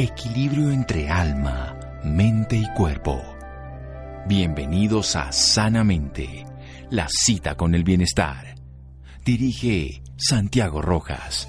equilibrio 0.00 0.70
entre 0.70 1.10
alma, 1.10 1.76
mente 2.04 2.56
y 2.56 2.72
cuerpo. 2.74 3.20
Bienvenidos 4.28 5.16
a 5.16 5.32
Sanamente, 5.32 6.46
la 6.88 7.08
cita 7.10 7.56
con 7.56 7.74
el 7.74 7.82
bienestar. 7.82 8.54
Dirige 9.24 10.00
Santiago 10.16 10.82
Rojas. 10.82 11.48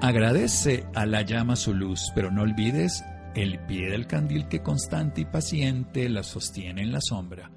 Agradece 0.00 0.86
a 0.92 1.06
la 1.06 1.22
llama 1.22 1.54
su 1.54 1.72
luz, 1.72 2.10
pero 2.16 2.32
no 2.32 2.42
olvides 2.42 3.04
el 3.36 3.60
pie 3.60 3.90
del 3.90 4.08
candil 4.08 4.48
que 4.48 4.60
constante 4.60 5.20
y 5.20 5.24
paciente 5.24 6.08
la 6.08 6.24
sostiene 6.24 6.82
en 6.82 6.90
la 6.90 7.00
sombra. 7.00 7.52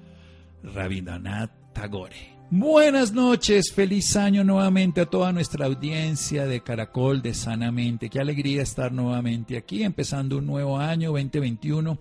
Rabindranath 0.62 1.72
Tagore. 1.72 2.38
Buenas 2.50 3.12
noches, 3.12 3.72
feliz 3.72 4.16
año 4.16 4.42
nuevamente 4.42 5.02
a 5.02 5.06
toda 5.06 5.32
nuestra 5.32 5.66
audiencia 5.66 6.46
de 6.46 6.62
Caracol 6.62 7.20
de 7.20 7.34
Sanamente. 7.34 8.08
Qué 8.08 8.20
alegría 8.20 8.62
estar 8.62 8.90
nuevamente 8.90 9.58
aquí, 9.58 9.82
empezando 9.82 10.38
un 10.38 10.46
nuevo 10.46 10.78
año 10.78 11.10
2021 11.12 11.98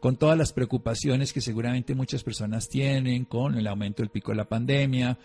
con 0.00 0.16
todas 0.16 0.36
las 0.36 0.52
preocupaciones 0.52 1.32
que 1.32 1.40
seguramente 1.40 1.94
muchas 1.94 2.22
personas 2.22 2.68
tienen, 2.68 3.24
con 3.24 3.56
el 3.56 3.66
aumento 3.66 4.02
del 4.02 4.10
pico 4.10 4.32
de 4.32 4.36
la 4.36 4.48
pandemia, 4.48 5.18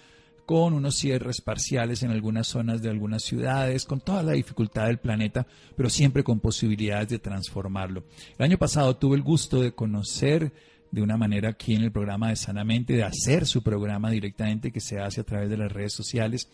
con 0.45 0.73
unos 0.73 0.95
cierres 0.95 1.41
parciales 1.41 2.03
en 2.03 2.11
algunas 2.11 2.47
zonas 2.47 2.81
de 2.81 2.89
algunas 2.89 3.23
ciudades, 3.23 3.85
con 3.85 4.01
toda 4.01 4.23
la 4.23 4.31
dificultad 4.31 4.87
del 4.87 4.99
planeta, 4.99 5.45
pero 5.75 5.89
siempre 5.89 6.23
con 6.23 6.39
posibilidades 6.39 7.09
de 7.09 7.19
transformarlo. 7.19 8.05
El 8.37 8.45
año 8.45 8.57
pasado 8.57 8.95
tuve 8.95 9.17
el 9.17 9.21
gusto 9.21 9.61
de 9.61 9.73
conocer 9.73 10.51
de 10.91 11.01
una 11.01 11.17
manera 11.17 11.49
aquí 11.49 11.73
en 11.73 11.83
el 11.83 11.91
programa 11.91 12.29
de 12.29 12.35
Sanamente, 12.35 12.93
de 12.93 13.03
hacer 13.03 13.45
su 13.45 13.63
programa 13.63 14.11
directamente 14.11 14.71
que 14.71 14.81
se 14.81 14.99
hace 14.99 15.21
a 15.21 15.23
través 15.23 15.49
de 15.49 15.57
las 15.57 15.71
redes 15.71 15.93
sociales, 15.93 16.49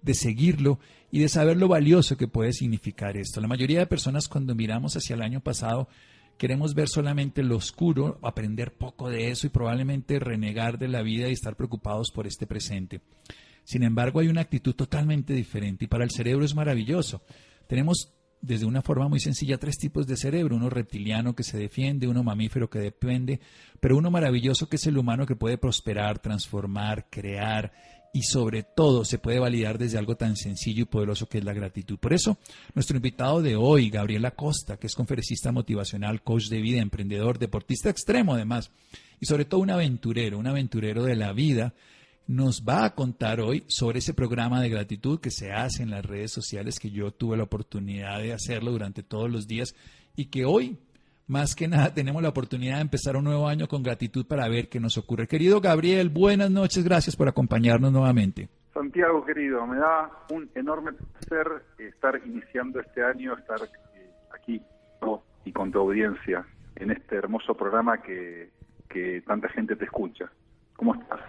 de 0.00 0.14
seguirlo 0.14 0.80
y 1.10 1.20
de 1.20 1.28
saber 1.28 1.56
lo 1.56 1.68
valioso 1.68 2.16
que 2.16 2.26
puede 2.26 2.52
significar 2.52 3.16
esto. 3.16 3.40
La 3.40 3.48
mayoría 3.48 3.78
de 3.78 3.86
personas 3.86 4.28
cuando 4.28 4.54
miramos 4.54 4.96
hacia 4.96 5.14
el 5.14 5.22
año 5.22 5.40
pasado 5.40 5.88
queremos 6.38 6.74
ver 6.74 6.88
solamente 6.88 7.42
lo 7.42 7.56
oscuro, 7.56 8.18
aprender 8.22 8.72
poco 8.72 9.10
de 9.10 9.30
eso 9.30 9.46
y 9.46 9.50
probablemente 9.50 10.18
renegar 10.18 10.78
de 10.78 10.88
la 10.88 11.02
vida 11.02 11.28
y 11.28 11.32
estar 11.32 11.54
preocupados 11.54 12.10
por 12.10 12.26
este 12.26 12.46
presente. 12.46 13.00
Sin 13.64 13.84
embargo, 13.84 14.20
hay 14.20 14.28
una 14.28 14.40
actitud 14.40 14.74
totalmente 14.74 15.34
diferente 15.34 15.84
y 15.84 15.88
para 15.88 16.04
el 16.04 16.10
cerebro 16.10 16.44
es 16.44 16.54
maravilloso. 16.54 17.22
Tenemos 17.68 18.12
desde 18.42 18.66
una 18.66 18.82
forma 18.82 19.08
muy 19.08 19.20
sencilla 19.20 19.56
tres 19.56 19.78
tipos 19.78 20.06
de 20.06 20.16
cerebro, 20.16 20.56
uno 20.56 20.68
reptiliano 20.68 21.34
que 21.34 21.44
se 21.44 21.56
defiende, 21.56 22.08
uno 22.08 22.24
mamífero 22.24 22.68
que 22.68 22.80
depende, 22.80 23.40
pero 23.80 23.96
uno 23.96 24.10
maravilloso 24.10 24.68
que 24.68 24.76
es 24.76 24.86
el 24.86 24.98
humano 24.98 25.26
que 25.26 25.36
puede 25.36 25.58
prosperar, 25.58 26.18
transformar, 26.18 27.06
crear 27.08 27.72
y 28.12 28.24
sobre 28.24 28.64
todo 28.64 29.04
se 29.04 29.18
puede 29.18 29.38
validar 29.38 29.78
desde 29.78 29.96
algo 29.96 30.16
tan 30.16 30.36
sencillo 30.36 30.82
y 30.82 30.86
poderoso 30.86 31.28
que 31.28 31.38
es 31.38 31.44
la 31.44 31.54
gratitud. 31.54 31.98
Por 31.98 32.12
eso, 32.12 32.36
nuestro 32.74 32.96
invitado 32.96 33.40
de 33.40 33.56
hoy, 33.56 33.88
Gabriel 33.88 34.24
Acosta, 34.26 34.76
que 34.76 34.88
es 34.88 34.94
conferencista 34.94 35.50
motivacional, 35.52 36.22
coach 36.22 36.48
de 36.48 36.60
vida, 36.60 36.82
emprendedor, 36.82 37.38
deportista 37.38 37.88
extremo 37.88 38.34
además, 38.34 38.70
y 39.20 39.26
sobre 39.26 39.44
todo 39.44 39.60
un 39.60 39.70
aventurero, 39.70 40.36
un 40.38 40.48
aventurero 40.48 41.04
de 41.04 41.16
la 41.16 41.32
vida, 41.32 41.74
nos 42.26 42.64
va 42.66 42.84
a 42.84 42.94
contar 42.94 43.40
hoy 43.40 43.64
sobre 43.66 43.98
ese 43.98 44.14
programa 44.14 44.60
de 44.60 44.68
gratitud 44.68 45.20
que 45.20 45.30
se 45.30 45.52
hace 45.52 45.82
en 45.82 45.90
las 45.90 46.04
redes 46.04 46.32
sociales, 46.32 46.78
que 46.78 46.90
yo 46.90 47.10
tuve 47.10 47.36
la 47.36 47.44
oportunidad 47.44 48.20
de 48.20 48.32
hacerlo 48.32 48.70
durante 48.70 49.02
todos 49.02 49.30
los 49.30 49.46
días 49.46 49.74
y 50.16 50.26
que 50.26 50.44
hoy, 50.44 50.78
más 51.26 51.54
que 51.54 51.68
nada, 51.68 51.92
tenemos 51.94 52.22
la 52.22 52.28
oportunidad 52.28 52.76
de 52.76 52.82
empezar 52.82 53.16
un 53.16 53.24
nuevo 53.24 53.48
año 53.48 53.68
con 53.68 53.82
gratitud 53.82 54.26
para 54.26 54.48
ver 54.48 54.68
qué 54.68 54.80
nos 54.80 54.98
ocurre. 54.98 55.26
Querido 55.26 55.60
Gabriel, 55.60 56.08
buenas 56.10 56.50
noches, 56.50 56.84
gracias 56.84 57.16
por 57.16 57.28
acompañarnos 57.28 57.92
nuevamente. 57.92 58.48
Santiago, 58.72 59.24
querido, 59.24 59.66
me 59.66 59.78
da 59.78 60.10
un 60.30 60.48
enorme 60.54 60.92
placer 60.92 61.46
estar 61.78 62.20
iniciando 62.24 62.80
este 62.80 63.04
año, 63.04 63.36
estar 63.36 63.58
eh, 63.60 64.10
aquí 64.34 64.62
y 65.44 65.52
con 65.52 65.72
tu 65.72 65.80
audiencia 65.80 66.46
en 66.76 66.90
este 66.90 67.16
hermoso 67.16 67.54
programa 67.54 68.00
que, 68.00 68.50
que 68.88 69.22
tanta 69.26 69.48
gente 69.48 69.76
te 69.76 69.84
escucha. 69.84 70.30
¿Cómo 70.76 70.94
estás? 70.94 71.20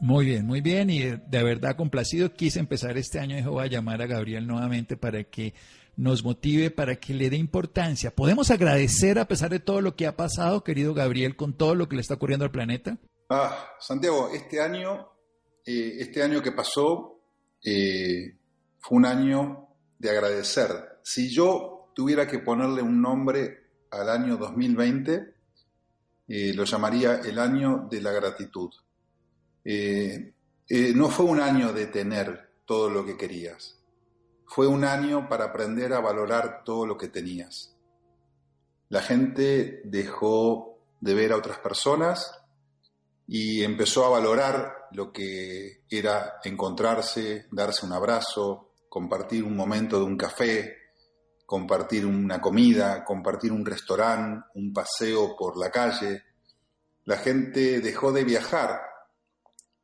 Muy 0.00 0.24
bien, 0.24 0.46
muy 0.46 0.62
bien 0.62 0.88
y 0.88 1.02
de 1.02 1.42
verdad 1.42 1.76
complacido. 1.76 2.32
Quise 2.32 2.58
empezar 2.58 2.96
este 2.96 3.18
año 3.18 3.38
y 3.38 3.42
voy 3.42 3.64
a 3.64 3.66
llamar 3.66 4.00
a 4.00 4.06
Gabriel 4.06 4.46
nuevamente 4.46 4.96
para 4.96 5.24
que 5.24 5.52
nos 5.94 6.24
motive, 6.24 6.70
para 6.70 6.96
que 6.96 7.12
le 7.12 7.28
dé 7.28 7.36
importancia. 7.36 8.10
¿Podemos 8.10 8.50
agradecer 8.50 9.18
a 9.18 9.28
pesar 9.28 9.50
de 9.50 9.60
todo 9.60 9.82
lo 9.82 9.96
que 9.96 10.06
ha 10.06 10.16
pasado, 10.16 10.64
querido 10.64 10.94
Gabriel, 10.94 11.36
con 11.36 11.52
todo 11.52 11.74
lo 11.74 11.86
que 11.86 11.96
le 11.96 12.00
está 12.00 12.14
ocurriendo 12.14 12.46
al 12.46 12.50
planeta? 12.50 12.96
Ah, 13.28 13.74
Santiago, 13.78 14.30
este 14.32 14.58
año, 14.62 15.06
eh, 15.66 15.96
este 15.98 16.22
año 16.22 16.40
que 16.40 16.52
pasó 16.52 17.20
eh, 17.62 18.38
fue 18.78 18.96
un 18.96 19.04
año 19.04 19.68
de 19.98 20.08
agradecer. 20.08 20.70
Si 21.02 21.28
yo 21.28 21.92
tuviera 21.94 22.26
que 22.26 22.38
ponerle 22.38 22.80
un 22.80 23.02
nombre 23.02 23.58
al 23.90 24.08
año 24.08 24.38
2020, 24.38 25.34
eh, 26.26 26.54
lo 26.54 26.64
llamaría 26.64 27.16
el 27.16 27.38
año 27.38 27.86
de 27.90 28.00
la 28.00 28.12
gratitud 28.12 28.70
eh, 29.64 30.34
eh, 30.68 30.92
no 30.94 31.08
fue 31.08 31.26
un 31.26 31.40
año 31.40 31.72
de 31.72 31.86
tener 31.86 32.50
todo 32.64 32.88
lo 32.88 33.04
que 33.04 33.16
querías, 33.16 33.80
fue 34.46 34.66
un 34.66 34.84
año 34.84 35.28
para 35.28 35.46
aprender 35.46 35.92
a 35.92 36.00
valorar 36.00 36.62
todo 36.64 36.86
lo 36.86 36.96
que 36.96 37.08
tenías. 37.08 37.76
La 38.88 39.02
gente 39.02 39.82
dejó 39.84 40.78
de 41.00 41.14
ver 41.14 41.32
a 41.32 41.36
otras 41.36 41.58
personas 41.58 42.32
y 43.26 43.62
empezó 43.62 44.04
a 44.04 44.10
valorar 44.10 44.88
lo 44.92 45.12
que 45.12 45.84
era 45.88 46.40
encontrarse, 46.42 47.46
darse 47.52 47.86
un 47.86 47.92
abrazo, 47.92 48.72
compartir 48.88 49.44
un 49.44 49.54
momento 49.54 49.98
de 49.98 50.04
un 50.04 50.16
café, 50.16 50.76
compartir 51.46 52.04
una 52.04 52.40
comida, 52.40 53.04
compartir 53.04 53.52
un 53.52 53.64
restaurante, 53.64 54.46
un 54.54 54.72
paseo 54.72 55.36
por 55.36 55.56
la 55.56 55.70
calle. 55.70 56.24
La 57.04 57.16
gente 57.16 57.80
dejó 57.80 58.10
de 58.10 58.24
viajar 58.24 58.89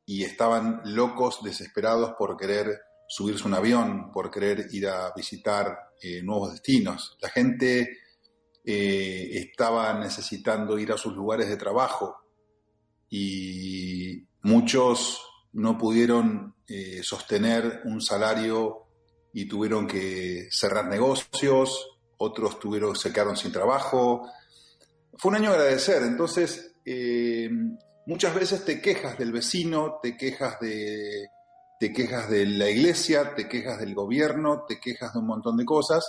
y 0.07 0.23
estaban 0.23 0.81
locos, 0.85 1.41
desesperados 1.43 2.15
por 2.17 2.37
querer 2.37 2.81
subirse 3.09 3.47
un 3.47 3.55
avión, 3.55 4.13
por 4.13 4.31
querer 4.31 4.69
ir 4.71 4.87
a 4.87 5.13
visitar 5.15 5.91
eh, 6.01 6.23
nuevos 6.23 6.53
destinos. 6.53 7.19
La 7.21 7.29
gente 7.29 7.99
eh, 8.65 9.31
estaba 9.33 9.93
necesitando 9.95 10.79
ir 10.79 10.93
a 10.93 10.97
sus 10.97 11.15
lugares 11.15 11.49
de 11.49 11.57
trabajo 11.57 12.17
y 13.11 14.25
muchos 14.43 15.23
no 15.53 15.77
pudieron 15.77 16.55
eh, 16.69 17.01
sostener 17.03 17.83
un 17.85 18.01
salario 18.01 18.87
y 19.33 19.47
tuvieron 19.47 19.87
que 19.89 20.49
cerrar 20.51 20.87
negocios, 20.87 21.99
otros 22.19 22.61
tuvieron, 22.61 22.95
se 22.95 23.13
quedaron 23.13 23.37
sin 23.37 23.53
trabajo. 23.53 24.29
Fue 25.15 25.31
un 25.31 25.37
año 25.37 25.51
agradecer, 25.51 26.03
entonces 26.03 26.73
muchas 28.07 28.35
veces 28.35 28.65
te 28.65 28.81
quejas 28.81 29.19
del 29.19 29.33
vecino, 29.33 29.99
te 30.03 30.17
quejas 30.17 30.59
de, 30.61 31.29
te 31.79 31.93
quejas 31.93 32.31
de 32.31 32.47
la 32.47 32.71
iglesia, 32.71 33.35
te 33.35 33.49
quejas 33.49 33.79
del 33.79 33.95
gobierno, 33.95 34.65
te 34.67 34.81
quejas 34.81 35.13
de 35.13 35.19
un 35.19 35.27
montón 35.27 35.57
de 35.57 35.65
cosas. 35.65 36.05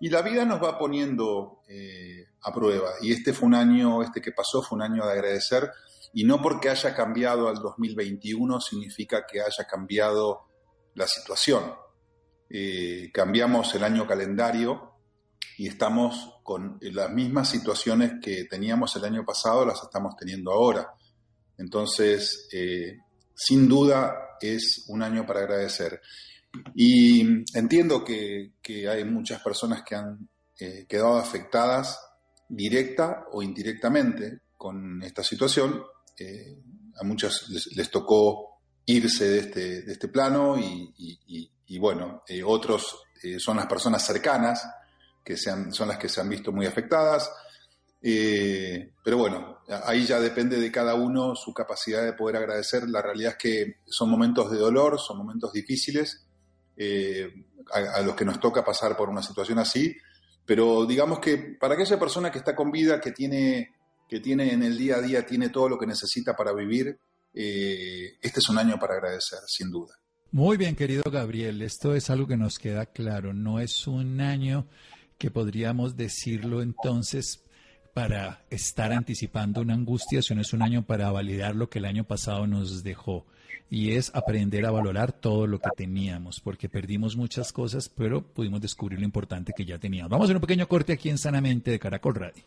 Y 0.00 0.10
la 0.10 0.22
vida 0.22 0.44
nos 0.44 0.62
va 0.62 0.78
poniendo 0.78 1.62
eh, 1.68 2.26
a 2.42 2.52
prueba. 2.52 2.90
Y 3.02 3.12
este 3.12 3.32
fue 3.32 3.48
un 3.48 3.54
año, 3.54 4.02
este 4.02 4.20
que 4.20 4.32
pasó 4.32 4.62
fue 4.62 4.76
un 4.76 4.82
año 4.82 5.04
de 5.06 5.12
agradecer. 5.12 5.70
Y 6.14 6.24
no 6.24 6.40
porque 6.40 6.70
haya 6.70 6.94
cambiado 6.94 7.48
al 7.48 7.56
2021 7.56 8.60
significa 8.60 9.26
que 9.26 9.40
haya 9.40 9.64
cambiado 9.68 10.46
la 10.94 11.06
situación. 11.06 11.74
Eh, 12.48 13.10
cambiamos 13.12 13.74
el 13.74 13.84
año 13.84 14.06
calendario 14.06 14.94
y 15.58 15.68
estamos 15.68 16.36
con 16.42 16.78
las 16.80 17.10
mismas 17.10 17.48
situaciones 17.48 18.12
que 18.22 18.44
teníamos 18.44 18.96
el 18.96 19.04
año 19.04 19.24
pasado, 19.24 19.66
las 19.66 19.82
estamos 19.82 20.16
teniendo 20.16 20.52
ahora. 20.52 20.94
Entonces, 21.58 22.48
eh, 22.52 22.98
sin 23.34 23.68
duda 23.68 24.36
es 24.40 24.84
un 24.88 25.02
año 25.02 25.26
para 25.26 25.40
agradecer. 25.40 26.00
Y 26.74 27.20
entiendo 27.54 28.04
que, 28.04 28.52
hay 28.88 29.04
muchas 29.04 29.42
personas 29.42 29.82
que 29.82 29.94
han 29.94 30.28
eh, 30.58 30.86
quedado 30.88 31.18
afectadas 31.18 31.98
directa 32.48 33.26
o 33.32 33.42
indirectamente 33.42 34.40
con 34.56 35.02
esta 35.02 35.22
situación. 35.22 35.82
Eh, 36.16 36.56
a 37.00 37.04
muchas 37.04 37.48
les, 37.76 37.90
tocó 37.90 38.60
irse 38.86 39.28
de 39.28 39.38
este, 39.38 39.82
de 39.82 39.92
este 39.92 40.08
plano 40.08 40.56
y, 40.58 41.78
bueno, 41.78 42.22
otros 42.44 43.02
son 43.38 43.56
las 43.56 43.66
personas 43.66 44.04
cercanas 44.04 44.66
que 45.22 45.36
son 45.36 45.70
las 45.86 45.98
que 45.98 46.08
se 46.08 46.20
han 46.20 46.28
visto 46.28 46.52
muy 46.52 46.66
afectadas. 46.66 47.30
Eh, 48.00 48.92
pero 49.02 49.18
bueno, 49.18 49.58
ahí 49.84 50.06
ya 50.06 50.20
depende 50.20 50.60
de 50.60 50.70
cada 50.70 50.94
uno 50.94 51.34
su 51.34 51.52
capacidad 51.52 52.04
de 52.04 52.12
poder 52.12 52.36
agradecer. 52.36 52.88
La 52.88 53.02
realidad 53.02 53.32
es 53.32 53.38
que 53.38 53.76
son 53.86 54.10
momentos 54.10 54.50
de 54.50 54.58
dolor, 54.58 54.98
son 55.00 55.18
momentos 55.18 55.52
difíciles 55.52 56.26
eh, 56.76 57.44
a, 57.72 58.00
los 58.02 58.14
que 58.14 58.24
nos 58.24 58.40
toca 58.40 58.64
pasar 58.64 58.96
por 58.96 59.08
una 59.08 59.22
situación 59.22 59.58
así. 59.58 59.96
Pero 60.46 60.86
digamos 60.86 61.18
que 61.18 61.56
para 61.60 61.74
aquella 61.74 61.98
persona 61.98 62.30
que 62.30 62.38
está 62.38 62.54
con 62.54 62.70
vida, 62.70 63.00
que 63.00 63.12
tiene, 63.12 63.74
que 64.08 64.20
tiene 64.20 64.52
en 64.52 64.62
el 64.62 64.78
día 64.78 64.96
a 64.96 65.02
día, 65.02 65.26
tiene 65.26 65.50
todo 65.50 65.68
lo 65.68 65.78
que 65.78 65.86
necesita 65.86 66.34
para 66.34 66.52
vivir, 66.52 66.98
eh, 67.34 68.16
este 68.22 68.40
es 68.40 68.48
un 68.48 68.58
año 68.58 68.78
para 68.78 68.94
agradecer, 68.94 69.40
sin 69.46 69.70
duda. 69.70 69.94
Muy 70.30 70.56
bien, 70.56 70.74
querido 70.76 71.02
Gabriel, 71.10 71.62
esto 71.62 71.94
es 71.94 72.10
algo 72.10 72.26
que 72.26 72.36
nos 72.36 72.58
queda 72.58 72.86
claro. 72.86 73.32
No 73.34 73.60
es 73.60 73.86
un 73.86 74.20
año 74.20 74.66
que 75.18 75.30
podríamos 75.30 75.96
decirlo 75.96 76.62
entonces 76.62 77.44
para 77.98 78.42
estar 78.48 78.92
anticipando 78.92 79.60
una 79.60 79.74
angustia, 79.74 80.22
sino 80.22 80.40
es 80.40 80.52
un 80.52 80.62
año 80.62 80.82
para 80.82 81.10
validar 81.10 81.56
lo 81.56 81.68
que 81.68 81.80
el 81.80 81.84
año 81.84 82.04
pasado 82.04 82.46
nos 82.46 82.84
dejó. 82.84 83.26
Y 83.68 83.94
es 83.94 84.12
aprender 84.14 84.66
a 84.66 84.70
valorar 84.70 85.10
todo 85.10 85.48
lo 85.48 85.58
que 85.58 85.68
teníamos, 85.76 86.38
porque 86.38 86.68
perdimos 86.68 87.16
muchas 87.16 87.52
cosas, 87.52 87.88
pero 87.88 88.22
pudimos 88.22 88.60
descubrir 88.60 89.00
lo 89.00 89.04
importante 89.04 89.52
que 89.52 89.64
ya 89.64 89.78
teníamos. 89.80 90.10
Vamos 90.10 90.22
a 90.22 90.26
hacer 90.26 90.36
un 90.36 90.42
pequeño 90.42 90.68
corte 90.68 90.92
aquí 90.92 91.10
en 91.10 91.18
Sanamente 91.18 91.72
de 91.72 91.80
Caracol 91.80 92.14
Radio. 92.14 92.44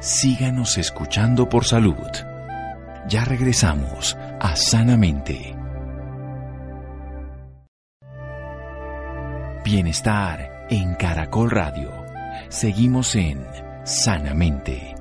Síganos 0.00 0.78
escuchando 0.78 1.46
por 1.46 1.66
salud. 1.66 1.96
Ya 3.10 3.26
regresamos 3.26 4.16
a 4.40 4.56
Sanamente. 4.56 5.54
Bienestar 9.62 10.66
en 10.70 10.94
Caracol 10.94 11.50
Radio. 11.50 11.92
Seguimos 12.48 13.14
en 13.16 13.65
Sanamente. 13.86 14.96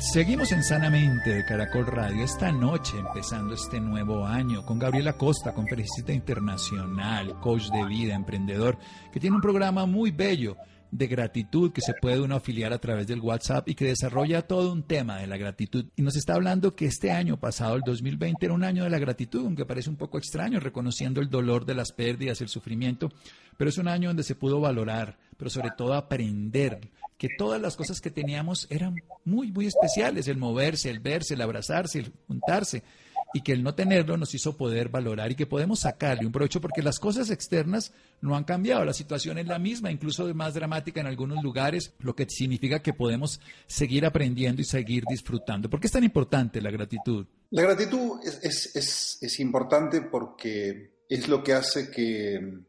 Seguimos 0.00 0.50
en 0.52 0.64
Sanamente 0.64 1.28
de 1.28 1.44
Caracol 1.44 1.86
Radio 1.86 2.24
esta 2.24 2.50
noche, 2.50 2.98
empezando 2.98 3.52
este 3.52 3.78
nuevo 3.80 4.24
año, 4.24 4.64
con 4.64 4.78
Gabriela 4.78 5.12
Costa, 5.12 5.52
conferencista 5.52 6.14
internacional, 6.14 7.38
coach 7.40 7.68
de 7.68 7.84
vida, 7.84 8.14
emprendedor, 8.14 8.78
que 9.12 9.20
tiene 9.20 9.36
un 9.36 9.42
programa 9.42 9.84
muy 9.84 10.10
bello 10.10 10.56
de 10.90 11.06
gratitud 11.06 11.72
que 11.72 11.80
se 11.80 11.94
puede 11.94 12.20
uno 12.20 12.36
afiliar 12.36 12.72
a 12.72 12.78
través 12.78 13.06
del 13.06 13.20
WhatsApp 13.20 13.68
y 13.68 13.74
que 13.74 13.86
desarrolla 13.86 14.42
todo 14.42 14.72
un 14.72 14.82
tema 14.82 15.18
de 15.18 15.26
la 15.26 15.36
gratitud. 15.36 15.86
Y 15.96 16.02
nos 16.02 16.16
está 16.16 16.34
hablando 16.34 16.74
que 16.74 16.86
este 16.86 17.12
año 17.12 17.38
pasado, 17.38 17.76
el 17.76 17.82
2020, 17.82 18.44
era 18.44 18.54
un 18.54 18.64
año 18.64 18.84
de 18.84 18.90
la 18.90 18.98
gratitud, 18.98 19.44
aunque 19.44 19.66
parece 19.66 19.90
un 19.90 19.96
poco 19.96 20.18
extraño, 20.18 20.60
reconociendo 20.60 21.20
el 21.20 21.30
dolor 21.30 21.64
de 21.64 21.74
las 21.74 21.92
pérdidas, 21.92 22.40
el 22.40 22.48
sufrimiento, 22.48 23.10
pero 23.56 23.70
es 23.70 23.78
un 23.78 23.88
año 23.88 24.08
donde 24.08 24.22
se 24.22 24.34
pudo 24.34 24.60
valorar, 24.60 25.18
pero 25.36 25.50
sobre 25.50 25.70
todo 25.76 25.94
aprender 25.94 26.90
que 27.18 27.28
todas 27.36 27.60
las 27.60 27.76
cosas 27.76 28.00
que 28.00 28.10
teníamos 28.10 28.66
eran 28.70 28.96
muy, 29.24 29.52
muy 29.52 29.66
especiales, 29.66 30.26
el 30.26 30.38
moverse, 30.38 30.88
el 30.88 31.00
verse, 31.00 31.34
el 31.34 31.42
abrazarse, 31.42 31.98
el 31.98 32.12
juntarse 32.26 32.82
y 33.32 33.42
que 33.42 33.52
el 33.52 33.62
no 33.62 33.74
tenerlo 33.74 34.16
nos 34.16 34.34
hizo 34.34 34.56
poder 34.56 34.88
valorar 34.88 35.30
y 35.30 35.34
que 35.34 35.46
podemos 35.46 35.80
sacarle 35.80 36.26
un 36.26 36.32
provecho 36.32 36.60
porque 36.60 36.82
las 36.82 36.98
cosas 36.98 37.30
externas 37.30 37.92
no 38.20 38.36
han 38.36 38.44
cambiado, 38.44 38.84
la 38.84 38.92
situación 38.92 39.38
es 39.38 39.46
la 39.46 39.58
misma, 39.58 39.90
incluso 39.90 40.32
más 40.34 40.54
dramática 40.54 41.00
en 41.00 41.06
algunos 41.06 41.42
lugares, 41.42 41.92
lo 42.00 42.14
que 42.14 42.26
significa 42.28 42.82
que 42.82 42.92
podemos 42.92 43.40
seguir 43.66 44.04
aprendiendo 44.04 44.62
y 44.62 44.64
seguir 44.64 45.04
disfrutando. 45.08 45.70
¿Por 45.70 45.80
qué 45.80 45.86
es 45.86 45.92
tan 45.92 46.04
importante 46.04 46.60
la 46.60 46.70
gratitud? 46.70 47.26
La 47.50 47.62
gratitud 47.62 48.20
es, 48.24 48.74
es, 48.76 49.18
es, 49.20 49.40
importante 49.40 50.02
porque 50.02 51.04
es 51.08 51.28
lo 51.28 51.42
que 51.42 51.52
hace 51.52 51.90
que, 51.90 52.60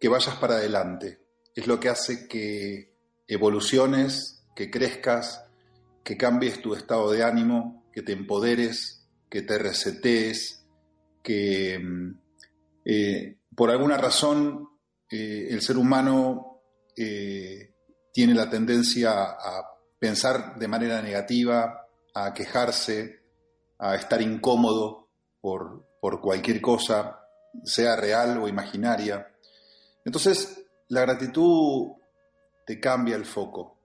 que 0.00 0.08
vayas 0.08 0.36
para 0.36 0.54
adelante, 0.54 1.20
es 1.54 1.66
lo 1.66 1.78
que 1.78 1.88
hace 1.88 2.26
que 2.26 2.94
evoluciones, 3.28 4.44
que 4.54 4.70
crezcas, 4.70 5.44
que 6.02 6.16
cambies 6.16 6.60
tu 6.60 6.74
estado 6.74 7.10
de 7.10 7.22
ánimo, 7.22 7.84
que 7.92 8.02
te 8.02 8.12
empoderes, 8.12 9.03
que 9.28 9.42
te 9.42 9.58
resetees, 9.58 10.64
que 11.22 11.78
mm, 11.78 12.18
eh, 12.84 13.38
por 13.54 13.70
alguna 13.70 13.96
razón 13.96 14.68
eh, 15.10 15.48
el 15.50 15.62
ser 15.62 15.76
humano 15.76 16.60
eh, 16.96 17.74
tiene 18.12 18.34
la 18.34 18.48
tendencia 18.48 19.12
a 19.12 19.64
pensar 19.98 20.58
de 20.58 20.68
manera 20.68 21.00
negativa, 21.02 21.88
a 22.14 22.32
quejarse, 22.32 23.22
a 23.78 23.96
estar 23.96 24.20
incómodo 24.22 25.08
por, 25.40 25.88
por 26.00 26.20
cualquier 26.20 26.60
cosa, 26.60 27.20
sea 27.64 27.96
real 27.96 28.38
o 28.38 28.48
imaginaria. 28.48 29.26
Entonces, 30.04 30.64
la 30.88 31.00
gratitud 31.00 31.92
te 32.66 32.78
cambia 32.78 33.16
el 33.16 33.24
foco. 33.24 33.78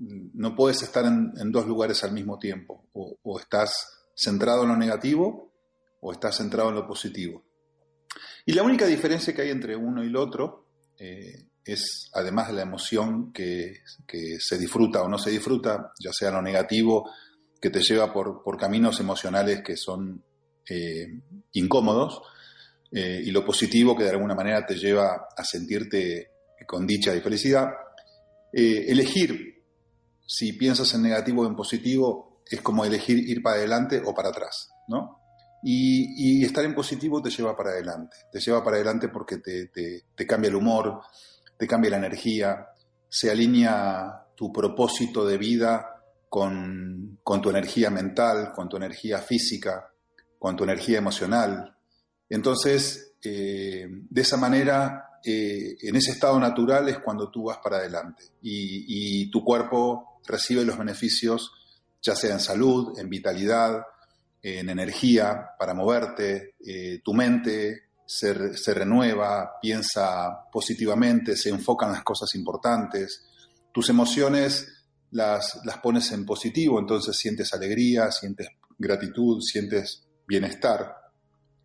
No 0.00 0.54
puedes 0.54 0.82
estar 0.82 1.04
en, 1.04 1.50
dos 1.50 1.66
lugares 1.66 2.02
al 2.04 2.12
mismo 2.12 2.38
tiempo. 2.38 2.84
o, 2.92 3.40
estás 3.40 3.97
centrado 4.18 4.62
en 4.62 4.70
lo 4.70 4.76
negativo 4.76 5.52
o 6.00 6.12
estás 6.12 6.36
centrado 6.36 6.70
en 6.70 6.74
lo 6.76 6.86
positivo. 6.86 7.44
Y 8.44 8.52
la 8.52 8.62
única 8.62 8.86
diferencia 8.86 9.34
que 9.34 9.42
hay 9.42 9.50
entre 9.50 9.76
uno 9.76 10.02
y 10.02 10.08
el 10.08 10.16
otro 10.16 10.66
eh, 10.98 11.44
es, 11.64 12.10
además 12.14 12.48
de 12.48 12.54
la 12.54 12.62
emoción 12.62 13.32
que, 13.32 13.82
se 14.38 14.58
disfruta 14.58 15.02
o 15.02 15.08
no 15.08 15.18
se 15.18 15.30
disfruta, 15.30 15.92
ya 16.00 16.10
sea 16.12 16.30
lo 16.30 16.42
negativo, 16.42 17.10
que 17.60 17.70
te 17.70 17.80
lleva 17.80 18.12
por, 18.12 18.56
caminos 18.58 18.98
emocionales 19.00 19.62
que 19.62 19.76
son 19.76 20.24
eh, 20.68 21.20
incómodos, 21.52 22.22
eh, 22.90 23.20
y 23.22 23.30
lo 23.30 23.44
positivo 23.44 23.96
que 23.96 24.04
de 24.04 24.10
alguna 24.10 24.34
manera 24.34 24.64
te 24.64 24.76
lleva 24.76 25.28
a 25.36 25.44
sentirte 25.44 26.30
con 26.66 26.86
dicha 26.86 27.14
y 27.14 27.20
felicidad, 27.20 27.68
elegir 28.50 29.62
si 30.26 30.54
piensas 30.54 30.94
en 30.94 31.02
negativo 31.02 31.42
o 31.42 31.46
en 31.46 31.54
positivo 31.54 32.27
es 32.50 32.60
como 32.62 32.84
elegir 32.84 33.18
ir 33.18 33.42
para 33.42 33.56
adelante 33.56 34.02
o 34.04 34.14
para 34.14 34.30
atrás, 34.30 34.70
¿no? 34.88 35.20
Y, 35.62 36.44
estar 36.44 36.64
en 36.64 36.74
positivo 36.74 37.20
te 37.20 37.30
lleva 37.30 37.56
para 37.56 37.70
adelante, 37.70 38.16
te 38.30 38.40
lleva 38.40 38.62
para 38.62 38.76
adelante 38.76 39.08
porque 39.08 39.38
te, 39.38 40.26
cambia 40.26 40.48
el 40.48 40.54
humor, 40.54 41.00
te 41.58 41.66
cambia 41.66 41.90
la 41.90 41.96
energía, 41.96 42.68
se 43.08 43.30
alinea 43.30 44.26
tu 44.36 44.52
propósito 44.52 45.26
de 45.26 45.36
vida 45.36 46.00
con, 46.28 47.18
tu 47.42 47.50
energía 47.50 47.90
mental, 47.90 48.52
con 48.54 48.68
tu 48.68 48.76
energía 48.76 49.18
física, 49.18 49.90
con 50.38 50.54
tu 50.54 50.62
energía 50.62 50.98
emocional. 50.98 51.76
Entonces, 52.28 53.14
eh, 53.22 53.86
de 53.88 54.20
esa 54.20 54.36
manera, 54.36 55.18
eh, 55.24 55.76
en 55.80 55.96
ese 55.96 56.12
estado 56.12 56.38
natural 56.38 56.88
es 56.88 57.00
cuando 57.00 57.30
tú 57.30 57.44
vas 57.44 57.58
para 57.58 57.78
adelante 57.78 58.22
y 58.40 59.28
tu 59.32 59.42
cuerpo 59.42 60.20
recibe 60.24 60.64
los 60.64 60.78
beneficios 60.78 61.57
ya 62.02 62.14
sea 62.14 62.32
en 62.32 62.40
salud, 62.40 62.98
en 62.98 63.08
vitalidad, 63.08 63.82
en 64.42 64.68
energía 64.68 65.50
para 65.58 65.74
moverte, 65.74 66.54
eh, 66.64 67.00
tu 67.04 67.12
mente 67.12 67.88
se, 68.06 68.32
renueva, 68.74 69.58
piensa 69.60 70.48
positivamente, 70.50 71.36
se 71.36 71.50
enfocan 71.50 71.92
las 71.92 72.02
cosas 72.02 72.34
importantes, 72.34 73.26
tus 73.72 73.90
emociones 73.90 74.66
las, 75.10 75.60
las 75.64 75.78
pones 75.78 76.10
en 76.12 76.24
positivo, 76.24 76.78
entonces 76.78 77.16
sientes 77.16 77.52
alegría, 77.52 78.10
sientes 78.10 78.48
gratitud, 78.78 79.40
sientes 79.42 80.06
bienestar. 80.26 80.94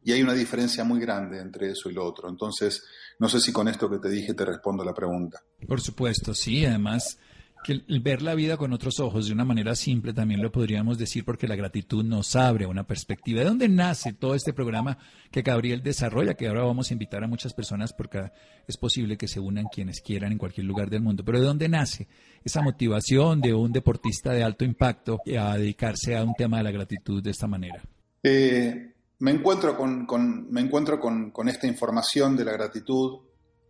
Y 0.03 0.11
hay 0.11 0.21
una 0.21 0.33
diferencia 0.33 0.83
muy 0.83 0.99
grande 0.99 1.39
entre 1.39 1.71
eso 1.71 1.89
y 1.89 1.93
lo 1.93 2.05
otro. 2.05 2.27
Entonces, 2.27 2.83
no 3.19 3.29
sé 3.29 3.39
si 3.39 3.53
con 3.53 3.69
esto 3.69 3.89
que 3.89 3.99
te 3.99 4.09
dije 4.09 4.33
te 4.33 4.43
respondo 4.43 4.83
la 4.83 4.93
pregunta. 4.93 5.41
Por 5.65 5.79
supuesto, 5.79 6.33
sí. 6.33 6.65
Además, 6.65 7.17
que 7.63 7.81
el 7.87 7.99
ver 8.01 8.21
la 8.21 8.35
vida 8.35 8.57
con 8.57 8.73
otros 8.73 8.99
ojos 8.99 9.27
de 9.27 9.33
una 9.33 9.45
manera 9.45 9.75
simple 9.75 10.13
también 10.13 10.41
lo 10.41 10.51
podríamos 10.51 10.97
decir 10.97 11.25
porque 11.25 11.47
la 11.47 11.55
gratitud 11.55 12.03
nos 12.03 12.35
abre 12.35 12.65
una 12.65 12.85
perspectiva. 12.85 13.39
¿De 13.39 13.47
dónde 13.47 13.69
nace 13.69 14.13
todo 14.13 14.35
este 14.35 14.53
programa 14.53 14.97
que 15.31 15.41
Gabriel 15.41 15.81
desarrolla? 15.81 16.35
Que 16.35 16.47
ahora 16.47 16.63
vamos 16.63 16.89
a 16.89 16.93
invitar 16.93 17.23
a 17.23 17.27
muchas 17.27 17.53
personas 17.53 17.93
porque 17.93 18.31
es 18.67 18.77
posible 18.77 19.17
que 19.17 19.27
se 19.27 19.39
unan 19.39 19.65
quienes 19.73 20.01
quieran 20.01 20.31
en 20.31 20.37
cualquier 20.37 20.67
lugar 20.67 20.89
del 20.89 21.01
mundo. 21.01 21.23
Pero 21.25 21.39
¿de 21.39 21.45
dónde 21.45 21.69
nace 21.69 22.07
esa 22.43 22.61
motivación 22.61 23.41
de 23.41 23.53
un 23.53 23.71
deportista 23.71 24.31
de 24.31 24.43
alto 24.43 24.65
impacto 24.65 25.19
a 25.39 25.57
dedicarse 25.57 26.15
a 26.15 26.23
un 26.23 26.33
tema 26.35 26.57
de 26.57 26.63
la 26.63 26.71
gratitud 26.71 27.23
de 27.23 27.31
esta 27.31 27.47
manera? 27.47 27.81
Eh, 28.21 28.93
me 29.19 29.31
encuentro, 29.31 29.77
con, 29.77 30.51
me 30.51 30.61
encuentro 30.61 30.99
con, 30.99 31.47
esta 31.47 31.65
información 31.65 32.35
de 32.35 32.45
la 32.45 32.51
gratitud 32.51 33.19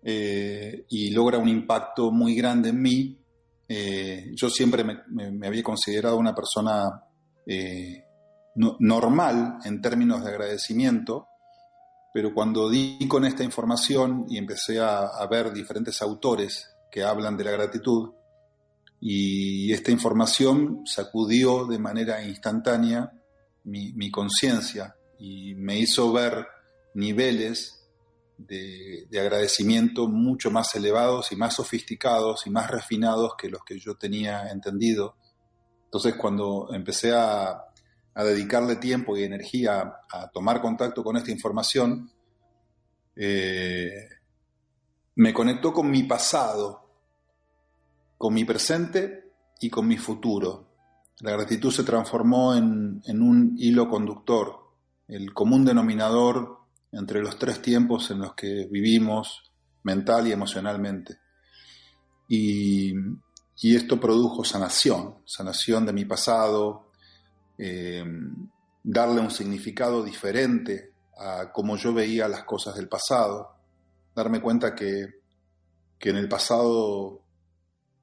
eh, 0.02 0.86
y 0.90 1.12
logra 1.12 1.38
un 1.38 1.48
impacto 1.48 2.12
muy 2.12 2.36
grande 2.36 2.70
en 2.70 2.82
mí 2.82 3.23
eh, 3.68 4.32
yo 4.34 4.50
siempre 4.50 4.84
me, 4.84 5.48
había 5.48 5.64
considerado 5.64 6.18
una 6.18 6.36
persona 6.36 7.04
eh, 7.46 8.04
normal 8.56 9.60
en 9.64 9.82
términos 9.82 10.24
de 10.24 10.30
agradecimiento, 10.30 11.28
pero 12.14 12.34
cuando 12.34 12.70
di 12.70 13.08
con 13.08 13.26
esta 13.26 13.44
información 13.44 14.26
y 14.30 14.38
empecé 14.38 14.80
a, 14.80 15.26
ver 15.30 15.52
diferentes 15.52 16.02
autores 16.02 16.70
que 16.92 17.04
hablan 17.04 17.36
de 17.38 17.44
la 17.44 17.52
gratitud, 17.52 18.12
y 19.00 19.74
esta 19.74 19.92
información 19.92 20.84
sacudió 20.86 21.66
de 21.66 21.80
manera 21.80 22.24
instantánea 22.24 23.12
mi 23.66 24.12
conciencia 24.12 24.96
y 25.20 25.56
me 25.56 25.78
hizo 25.80 26.12
ver 26.12 26.48
niveles 26.94 27.83
de, 28.38 29.08
agradecimiento 29.20 30.08
mucho 30.08 30.52
más 30.52 30.74
elevados 30.76 31.32
y 31.32 31.36
más 31.36 31.56
sofisticados 31.56 32.46
y 32.48 32.50
más 32.50 32.70
refinados 32.70 33.34
que 33.38 33.50
los 33.50 33.64
que 33.64 33.80
yo 33.80 33.96
tenía 33.96 34.50
entendido. 34.50 35.16
Entonces 35.86 36.16
cuando 36.16 36.70
empecé 36.74 37.14
a, 37.14 37.66
dedicarle 38.16 38.76
tiempo 38.76 39.18
y 39.18 39.24
energía 39.24 40.02
a 40.12 40.28
tomar 40.30 40.62
contacto 40.62 41.04
con 41.04 41.18
esta 41.18 41.32
información, 41.32 42.12
eh, 43.16 44.08
me 45.16 45.34
conectó 45.34 45.74
con 45.74 45.90
mi 45.90 46.04
pasado 46.04 46.84
con 48.24 48.34
mi 48.34 48.46
presente 48.46 49.34
y 49.60 49.70
con 49.70 49.86
mi 49.86 49.98
futuro. 49.98 50.70
La 51.20 51.32
gratitud 51.32 51.70
se 51.72 51.84
transformó 51.84 52.56
en, 52.56 53.02
un 53.06 53.54
hilo 53.58 53.90
conductor, 53.90 54.72
el 55.10 55.34
común 55.34 55.66
denominador 55.66 56.60
entre 56.94 57.22
los 57.22 57.38
tres 57.38 57.62
tiempos 57.62 58.10
en 58.12 58.20
los 58.20 58.34
que 58.34 58.68
vivimos 58.72 59.52
mental 59.84 60.28
y 60.28 60.32
emocionalmente. 60.32 61.20
Y, 62.28 62.94
esto 63.62 64.00
produjo 64.00 64.44
sanación, 64.44 65.20
sanación 65.26 65.86
de 65.86 65.94
mi 65.94 66.06
pasado, 66.06 66.92
eh, 67.58 68.04
darle 68.84 69.22
un 69.22 69.32
significado 69.32 70.04
diferente 70.04 70.92
a 71.18 71.52
cómo 71.52 71.78
yo 71.78 71.94
veía 71.94 72.28
las 72.28 72.44
cosas 72.44 72.76
del 72.76 72.90
pasado, 72.90 73.56
darme 74.14 74.42
cuenta 74.42 74.76
que, 74.76 75.22
que 75.98 76.10
en 76.10 76.18
el 76.18 76.28
pasado 76.28 77.24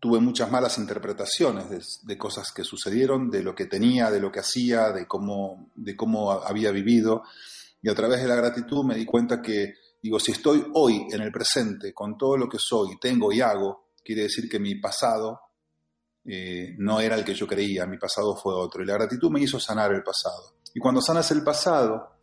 tuve 0.01 0.19
muchas 0.19 0.51
malas 0.51 0.79
interpretaciones 0.79 2.01
de, 2.03 2.19
cosas 2.19 2.51
que 2.53 2.65
sucedieron, 2.65 3.31
de 3.31 3.43
lo 3.43 3.55
que 3.55 3.67
tenía, 3.67 4.11
de 4.11 4.19
lo 4.19 4.33
que 4.33 4.41
hacía, 4.41 4.91
de 4.91 5.07
cómo, 5.07 5.71
de 5.75 5.95
cómo 5.95 6.33
había 6.33 6.71
vivido. 6.71 7.23
Y 7.83 7.89
a 7.89 7.95
través 7.95 8.21
de 8.21 8.29
la 8.29 8.37
gratitud 8.37 8.85
me 8.85 8.95
di 8.95 9.05
cuenta 9.05 9.41
que, 9.41 9.75
digo, 10.03 10.21
si 10.21 10.33
estoy 10.33 10.67
hoy 10.75 11.07
en 11.11 11.21
el 11.23 11.33
presente 11.33 11.95
con 11.95 12.17
todo 12.17 12.37
lo 12.37 12.49
que 12.49 12.59
soy, 12.59 12.99
tengo 13.01 13.33
y 13.33 13.41
hago, 13.41 13.91
quiere 14.05 14.23
decir 14.23 14.49
que 14.49 14.59
mi 14.59 14.75
pasado 14.77 15.41
eh, 16.25 16.75
no 16.79 17.01
era 17.01 17.17
el 17.17 17.25
que 17.25 17.35
yo 17.35 17.47
creía, 17.47 17.87
mi 17.87 17.99
pasado 17.99 18.37
fue 18.37 18.55
otro. 18.55 18.83
Y 18.83 18.87
la 18.87 18.95
gratitud 18.95 19.31
me 19.31 19.41
hizo 19.41 19.59
sanar 19.59 19.93
el 19.93 20.03
pasado. 20.03 20.57
Y 20.75 20.79
cuando 20.79 21.01
sanas 21.01 21.31
el 21.31 21.43
pasado, 21.43 22.19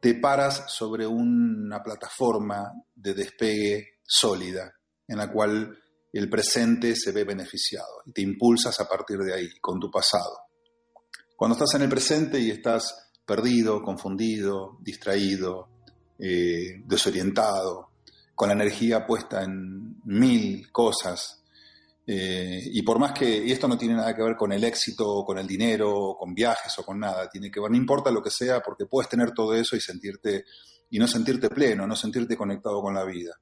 te 0.00 0.14
paras 0.16 0.64
sobre 0.68 1.06
una 1.06 1.82
plataforma 1.82 2.72
de 2.94 3.14
despegue 3.14 4.00
sólida, 4.02 4.72
en 5.08 5.18
la 5.18 5.32
cual 5.32 5.78
el 6.12 6.28
presente 6.28 6.94
se 6.94 7.12
ve 7.12 7.24
beneficiado 7.24 8.02
y 8.06 8.12
te 8.12 8.22
impulsas 8.22 8.78
a 8.80 8.88
partir 8.88 9.18
de 9.18 9.34
ahí, 9.34 9.48
con 9.60 9.80
tu 9.80 9.90
pasado. 9.90 10.40
Cuando 11.36 11.54
estás 11.54 11.74
en 11.74 11.82
el 11.82 11.88
presente 11.88 12.38
y 12.38 12.50
estás 12.50 13.03
perdido, 13.26 13.82
confundido, 13.82 14.78
distraído, 14.80 15.68
eh, 16.18 16.82
desorientado, 16.84 17.90
con 18.34 18.48
la 18.48 18.54
energía 18.54 19.06
puesta 19.06 19.42
en 19.42 20.00
mil 20.04 20.70
cosas, 20.72 21.44
eh, 22.06 22.60
y 22.62 22.82
por 22.82 22.98
más 22.98 23.12
que, 23.12 23.46
y 23.46 23.50
esto 23.50 23.66
no 23.66 23.78
tiene 23.78 23.94
nada 23.94 24.14
que 24.14 24.22
ver 24.22 24.36
con 24.36 24.52
el 24.52 24.62
éxito, 24.64 25.24
con 25.24 25.38
el 25.38 25.46
dinero, 25.46 26.16
con 26.18 26.34
viajes 26.34 26.78
o 26.78 26.84
con 26.84 27.00
nada, 27.00 27.28
tiene 27.30 27.50
que 27.50 27.60
ver, 27.60 27.70
no 27.70 27.76
importa 27.76 28.10
lo 28.10 28.22
que 28.22 28.30
sea, 28.30 28.60
porque 28.60 28.86
puedes 28.86 29.08
tener 29.08 29.32
todo 29.32 29.54
eso 29.54 29.74
y 29.74 29.80
sentirte, 29.80 30.44
y 30.90 30.98
no 30.98 31.08
sentirte 31.08 31.48
pleno, 31.48 31.86
no 31.86 31.96
sentirte 31.96 32.36
conectado 32.36 32.82
con 32.82 32.94
la 32.94 33.04
vida. 33.04 33.34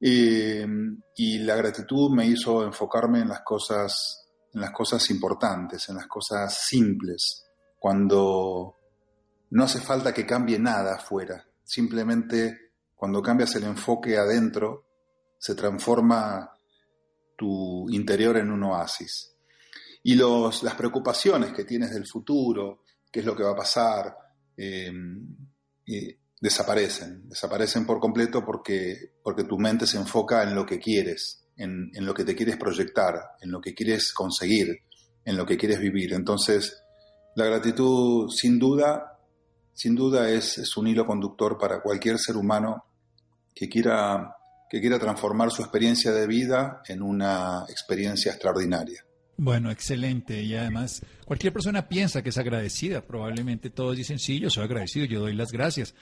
Eh, 0.00 0.66
y 1.16 1.38
la 1.38 1.56
gratitud 1.56 2.10
me 2.10 2.26
hizo 2.26 2.64
enfocarme 2.64 3.20
en 3.20 3.28
las 3.28 3.40
cosas, 3.42 4.26
en 4.54 4.60
las 4.62 4.70
cosas 4.70 5.10
importantes, 5.10 5.88
en 5.90 5.96
las 5.96 6.06
cosas 6.06 6.58
simples, 6.66 7.44
cuando 7.78 8.75
no 9.50 9.64
hace 9.64 9.80
falta 9.80 10.12
que 10.12 10.26
cambie 10.26 10.58
nada 10.58 10.96
afuera, 10.96 11.46
simplemente 11.64 12.72
cuando 12.94 13.22
cambias 13.22 13.54
el 13.56 13.64
enfoque 13.64 14.16
adentro, 14.16 14.86
se 15.38 15.54
transforma 15.54 16.50
tu 17.36 17.88
interior 17.90 18.38
en 18.38 18.50
un 18.50 18.64
oasis. 18.64 19.34
Y 20.02 20.14
los, 20.14 20.62
las 20.62 20.74
preocupaciones 20.74 21.52
que 21.52 21.64
tienes 21.64 21.92
del 21.92 22.06
futuro, 22.06 22.82
qué 23.10 23.20
es 23.20 23.26
lo 23.26 23.36
que 23.36 23.42
va 23.42 23.52
a 23.52 23.56
pasar, 23.56 24.16
eh, 24.56 24.92
desaparecen, 26.40 27.28
desaparecen 27.28 27.86
por 27.86 27.98
completo 27.98 28.44
porque, 28.44 29.14
porque 29.22 29.44
tu 29.44 29.58
mente 29.58 29.86
se 29.86 29.98
enfoca 29.98 30.42
en 30.42 30.54
lo 30.54 30.64
que 30.64 30.78
quieres, 30.78 31.44
en, 31.56 31.90
lo 31.94 32.14
que 32.14 32.24
te 32.24 32.34
quieres 32.34 32.56
proyectar, 32.56 33.14
en 33.40 33.50
lo 33.50 33.60
que 33.60 33.74
quieres 33.74 34.12
conseguir, 34.12 34.82
en 35.24 35.36
lo 35.36 35.46
que 35.46 35.56
quieres 35.56 35.80
vivir. 35.80 36.12
Entonces, 36.12 36.82
la 37.34 37.46
gratitud 37.46 38.30
sin 38.30 38.58
duda, 38.58 39.15
sin 39.76 39.94
duda 39.94 40.30
es, 40.30 40.56
es 40.56 40.74
un 40.78 40.86
hilo 40.86 41.06
conductor 41.06 41.58
para 41.58 41.82
cualquier 41.82 42.18
ser 42.18 42.36
humano 42.38 42.86
que 43.54 43.68
quiera, 43.68 44.34
que 44.70 44.80
quiera 44.80 44.98
transformar 44.98 45.50
su 45.50 45.60
experiencia 45.60 46.12
de 46.12 46.26
vida 46.26 46.80
en 46.88 47.02
una 47.02 47.66
experiencia 47.68 48.32
extraordinaria. 48.32 49.04
Bueno, 49.36 49.70
excelente. 49.70 50.42
Y 50.42 50.56
además, 50.56 51.02
cualquier 51.26 51.52
persona 51.52 51.88
piensa 51.88 52.22
que 52.22 52.30
es 52.30 52.38
agradecida. 52.38 53.02
Probablemente 53.02 53.68
todos 53.68 53.94
dicen, 53.94 54.18
sí, 54.18 54.40
yo 54.40 54.48
soy 54.48 54.64
agradecido, 54.64 55.04
yo 55.04 55.20
doy 55.20 55.34
las 55.34 55.52
gracias. 55.52 55.94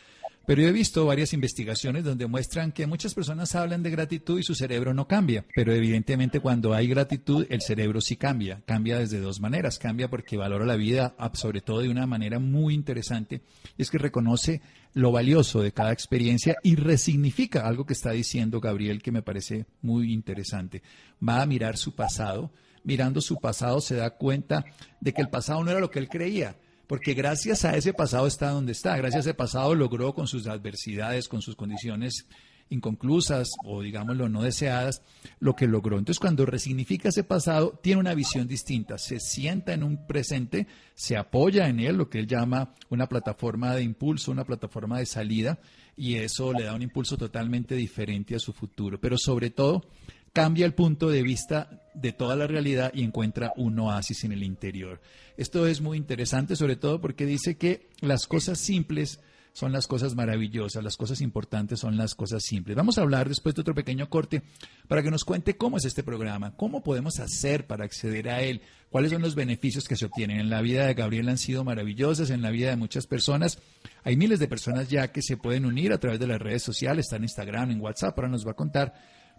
Pero 0.46 0.60
yo 0.60 0.68
he 0.68 0.72
visto 0.72 1.06
varias 1.06 1.32
investigaciones 1.32 2.04
donde 2.04 2.26
muestran 2.26 2.70
que 2.70 2.86
muchas 2.86 3.14
personas 3.14 3.54
hablan 3.54 3.82
de 3.82 3.90
gratitud 3.90 4.38
y 4.38 4.42
su 4.42 4.54
cerebro 4.54 4.92
no 4.92 5.08
cambia. 5.08 5.46
Pero 5.54 5.72
evidentemente 5.72 6.40
cuando 6.40 6.74
hay 6.74 6.86
gratitud, 6.86 7.46
el 7.48 7.62
cerebro 7.62 8.02
sí 8.02 8.16
cambia. 8.16 8.60
Cambia 8.66 8.98
desde 8.98 9.20
dos 9.20 9.40
maneras. 9.40 9.78
Cambia 9.78 10.08
porque 10.08 10.36
valora 10.36 10.66
la 10.66 10.76
vida, 10.76 11.14
sobre 11.32 11.62
todo 11.62 11.80
de 11.80 11.88
una 11.88 12.06
manera 12.06 12.38
muy 12.38 12.74
interesante. 12.74 13.40
Es 13.78 13.90
que 13.90 13.96
reconoce 13.96 14.60
lo 14.92 15.12
valioso 15.12 15.62
de 15.62 15.72
cada 15.72 15.92
experiencia 15.92 16.56
y 16.62 16.76
resignifica 16.76 17.66
algo 17.66 17.86
que 17.86 17.94
está 17.94 18.10
diciendo 18.10 18.60
Gabriel 18.60 19.02
que 19.02 19.12
me 19.12 19.22
parece 19.22 19.64
muy 19.80 20.12
interesante. 20.12 20.82
Va 21.26 21.40
a 21.40 21.46
mirar 21.46 21.78
su 21.78 21.94
pasado. 21.94 22.52
Mirando 22.82 23.22
su 23.22 23.36
pasado 23.40 23.80
se 23.80 23.94
da 23.94 24.10
cuenta 24.10 24.66
de 25.00 25.14
que 25.14 25.22
el 25.22 25.30
pasado 25.30 25.64
no 25.64 25.70
era 25.70 25.80
lo 25.80 25.90
que 25.90 26.00
él 26.00 26.10
creía 26.10 26.54
porque 26.86 27.14
gracias 27.14 27.64
a 27.64 27.76
ese 27.76 27.92
pasado 27.92 28.26
está 28.26 28.50
donde 28.50 28.72
está, 28.72 28.96
gracias 28.96 29.26
a 29.26 29.30
ese 29.30 29.34
pasado 29.34 29.74
logró 29.74 30.14
con 30.14 30.26
sus 30.26 30.46
adversidades, 30.46 31.28
con 31.28 31.42
sus 31.42 31.56
condiciones 31.56 32.26
inconclusas 32.70 33.50
o 33.64 33.82
digámoslo 33.82 34.28
no 34.28 34.42
deseadas, 34.42 35.02
lo 35.38 35.54
que 35.54 35.66
logró. 35.66 35.98
Entonces 35.98 36.20
cuando 36.20 36.46
resignifica 36.46 37.08
ese 37.08 37.24
pasado, 37.24 37.78
tiene 37.82 38.00
una 38.00 38.14
visión 38.14 38.48
distinta, 38.48 38.98
se 38.98 39.20
sienta 39.20 39.72
en 39.72 39.82
un 39.82 40.06
presente, 40.06 40.66
se 40.94 41.16
apoya 41.16 41.68
en 41.68 41.80
él, 41.80 41.96
lo 41.96 42.08
que 42.08 42.18
él 42.18 42.26
llama 42.26 42.74
una 42.88 43.08
plataforma 43.08 43.74
de 43.74 43.82
impulso, 43.82 44.32
una 44.32 44.44
plataforma 44.44 44.98
de 44.98 45.06
salida, 45.06 45.58
y 45.96 46.16
eso 46.16 46.52
le 46.52 46.64
da 46.64 46.74
un 46.74 46.82
impulso 46.82 47.16
totalmente 47.16 47.74
diferente 47.76 48.34
a 48.34 48.40
su 48.40 48.52
futuro. 48.52 48.98
Pero 49.00 49.16
sobre 49.18 49.50
todo, 49.50 49.86
cambia 50.34 50.66
el 50.66 50.74
punto 50.74 51.08
de 51.08 51.22
vista 51.22 51.80
de 51.94 52.12
toda 52.12 52.34
la 52.36 52.48
realidad 52.48 52.92
y 52.92 53.04
encuentra 53.04 53.52
un 53.56 53.78
oasis 53.78 54.24
en 54.24 54.32
el 54.32 54.42
interior. 54.42 55.00
Esto 55.36 55.66
es 55.66 55.80
muy 55.80 55.96
interesante, 55.96 56.56
sobre 56.56 56.76
todo 56.76 57.00
porque 57.00 57.24
dice 57.24 57.56
que 57.56 57.88
las 58.00 58.26
cosas 58.26 58.58
simples 58.58 59.20
son 59.52 59.70
las 59.70 59.86
cosas 59.86 60.16
maravillosas, 60.16 60.82
las 60.82 60.96
cosas 60.96 61.20
importantes 61.20 61.78
son 61.78 61.96
las 61.96 62.16
cosas 62.16 62.42
simples. 62.42 62.76
Vamos 62.76 62.98
a 62.98 63.02
hablar 63.02 63.28
después 63.28 63.54
de 63.54 63.60
otro 63.60 63.76
pequeño 63.76 64.10
corte 64.10 64.42
para 64.88 65.04
que 65.04 65.12
nos 65.12 65.24
cuente 65.24 65.56
cómo 65.56 65.76
es 65.76 65.84
este 65.84 66.02
programa, 66.02 66.56
cómo 66.56 66.82
podemos 66.82 67.20
hacer 67.20 67.68
para 67.68 67.84
acceder 67.84 68.28
a 68.28 68.42
él, 68.42 68.62
cuáles 68.90 69.12
son 69.12 69.22
los 69.22 69.36
beneficios 69.36 69.86
que 69.86 69.94
se 69.94 70.06
obtienen. 70.06 70.40
En 70.40 70.50
la 70.50 70.60
vida 70.60 70.86
de 70.86 70.94
Gabriel 70.94 71.28
han 71.28 71.38
sido 71.38 71.62
maravillosas, 71.62 72.30
en 72.30 72.42
la 72.42 72.50
vida 72.50 72.70
de 72.70 72.76
muchas 72.76 73.06
personas. 73.06 73.60
Hay 74.02 74.16
miles 74.16 74.40
de 74.40 74.48
personas 74.48 74.88
ya 74.88 75.12
que 75.12 75.22
se 75.22 75.36
pueden 75.36 75.64
unir 75.64 75.92
a 75.92 75.98
través 75.98 76.18
de 76.18 76.26
las 76.26 76.42
redes 76.42 76.64
sociales, 76.64 77.06
está 77.06 77.16
en 77.16 77.22
Instagram, 77.22 77.70
en 77.70 77.80
WhatsApp, 77.80 78.18
ahora 78.18 78.28
nos 78.28 78.44
va 78.44 78.50
a 78.50 78.56
contar 78.56 78.94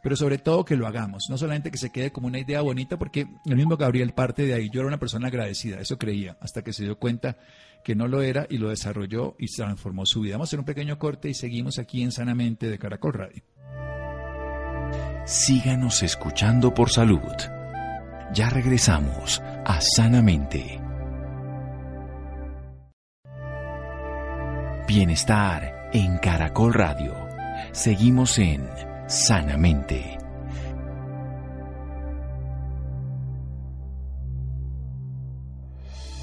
pero 0.05 0.15
sobre 0.15 0.37
todo 0.37 0.65
que 0.65 0.75
lo 0.75 0.85
hagamos, 0.85 1.31
no 1.31 1.37
solamente 1.39 1.71
que 1.71 1.79
se 1.79 1.89
quede 1.89 2.11
como 2.11 2.27
una 2.27 2.37
idea 2.37 2.61
bonita, 2.61 2.95
porque 2.95 3.25
el 3.43 3.55
mismo 3.55 3.75
Gabriel 3.75 4.13
parte 4.13 4.45
de 4.45 4.53
ahí, 4.53 4.69
yo 4.69 4.81
era 4.81 4.87
una 4.87 4.99
persona 4.99 5.29
agradecida, 5.29 5.79
eso 5.79 5.97
creía, 5.97 6.37
hasta 6.41 6.63
que 6.63 6.73
se 6.73 6.83
dio 6.83 6.99
cuenta 6.99 7.39
que 7.83 7.95
no 7.95 8.07
lo 8.07 8.21
era 8.21 8.45
y 8.47 8.59
lo 8.59 8.69
desarrolló 8.69 9.35
y 9.39 9.47
transformó 9.47 10.05
su 10.05 10.21
vida. 10.21 10.35
Vamos 10.35 10.45
a 10.45 10.49
hacer 10.49 10.59
un 10.59 10.65
pequeño 10.65 10.99
corte 10.99 11.27
y 11.29 11.33
seguimos 11.33 11.79
aquí 11.79 12.03
en 12.03 12.11
Sanamente 12.11 12.69
de 12.69 12.77
Caracol 12.77 13.13
Radio. 13.13 13.41
Síganos 15.25 16.03
escuchando 16.03 16.71
por 16.71 16.91
salud. 16.91 17.33
Ya 18.31 18.51
regresamos 18.51 19.41
a 19.65 19.81
Sanamente. 19.81 20.79
Bienestar 24.87 25.89
en 25.93 26.19
Caracol 26.19 26.75
Radio. 26.75 27.15
Seguimos 27.71 28.37
en 28.37 28.69
sanamente. 29.07 30.17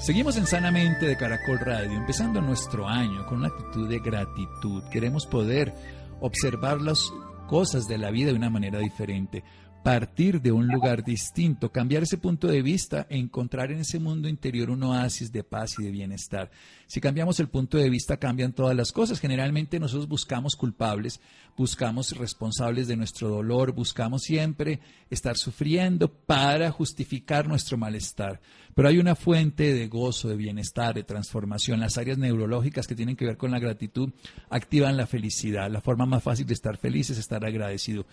Seguimos 0.01 0.35
en 0.35 0.45
Sanamente 0.45 1.05
de 1.05 1.15
Caracol 1.15 1.59
Radio, 1.59 1.93
empezando 1.93 2.41
nuestro 2.41 2.89
año 2.89 3.25
con 3.25 3.37
una 3.37 3.47
actitud 3.47 3.87
de 3.87 3.99
gratitud. 3.99 4.83
Queremos 4.91 5.25
poder 5.25 5.73
observar 6.19 6.81
las 6.81 7.09
cosas 7.47 7.87
de 7.87 7.97
la 7.97 8.11
vida 8.11 8.31
de 8.31 8.37
una 8.37 8.49
manera 8.49 8.79
diferente 8.79 9.45
partir 9.83 10.41
de 10.41 10.53
un 10.53 10.67
lugar 10.67 11.03
distinto, 11.03 11.69
cambiar 11.69 12.03
ese 12.03 12.17
punto 12.17 12.47
de 12.47 12.61
vista, 12.61 13.05
encontrar 13.09 13.69
en 13.71 13.79
ese 13.79 13.99
mundo 13.99 14.29
interior 14.29 14.69
un 14.69 14.81
oasis 14.83 15.31
de 15.31 15.43
paz 15.43 15.75
y 15.77 15.83
de 15.83 15.91
bienestar. 15.91 16.49
Si 16.87 17.01
cambiamos 17.01 17.39
el 17.41 17.49
punto 17.49 17.77
de 17.77 17.89
vista, 17.89 18.17
cambian 18.17 18.53
todas 18.53 18.75
las 18.75 18.93
cosas. 18.93 19.19
Generalmente 19.19 19.79
nosotros 19.79 20.07
buscamos 20.07 20.55
culpables, 20.55 21.19
buscamos 21.57 22.15
responsables 22.17 22.87
de 22.87 22.95
nuestro 22.95 23.27
dolor, 23.27 23.73
buscamos 23.73 24.21
siempre 24.21 24.79
estar 25.09 25.35
sufriendo 25.35 26.07
para 26.07 26.71
justificar 26.71 27.47
nuestro 27.47 27.77
malestar. 27.77 28.39
Pero 28.73 28.87
hay 28.87 28.99
una 28.99 29.15
fuente 29.15 29.73
de 29.73 29.87
gozo, 29.87 30.29
de 30.29 30.35
bienestar, 30.35 30.95
de 30.95 31.03
transformación. 31.03 31.81
Las 31.81 31.97
áreas 31.97 32.17
neurológicas 32.17 32.87
que 32.87 32.95
tienen 32.95 33.15
que 33.15 33.25
ver 33.25 33.37
con 33.37 33.51
la 33.51 33.59
gratitud 33.59 34.11
activan 34.49 34.95
la 34.95 35.07
felicidad. 35.07 35.69
La 35.69 35.81
forma 35.81 36.05
más 36.05 36.23
fácil 36.23 36.45
de 36.45 36.53
estar 36.53 36.77
feliz 36.77 37.09
es 37.09 37.17
estar 37.17 37.45
agradecido. 37.45 38.05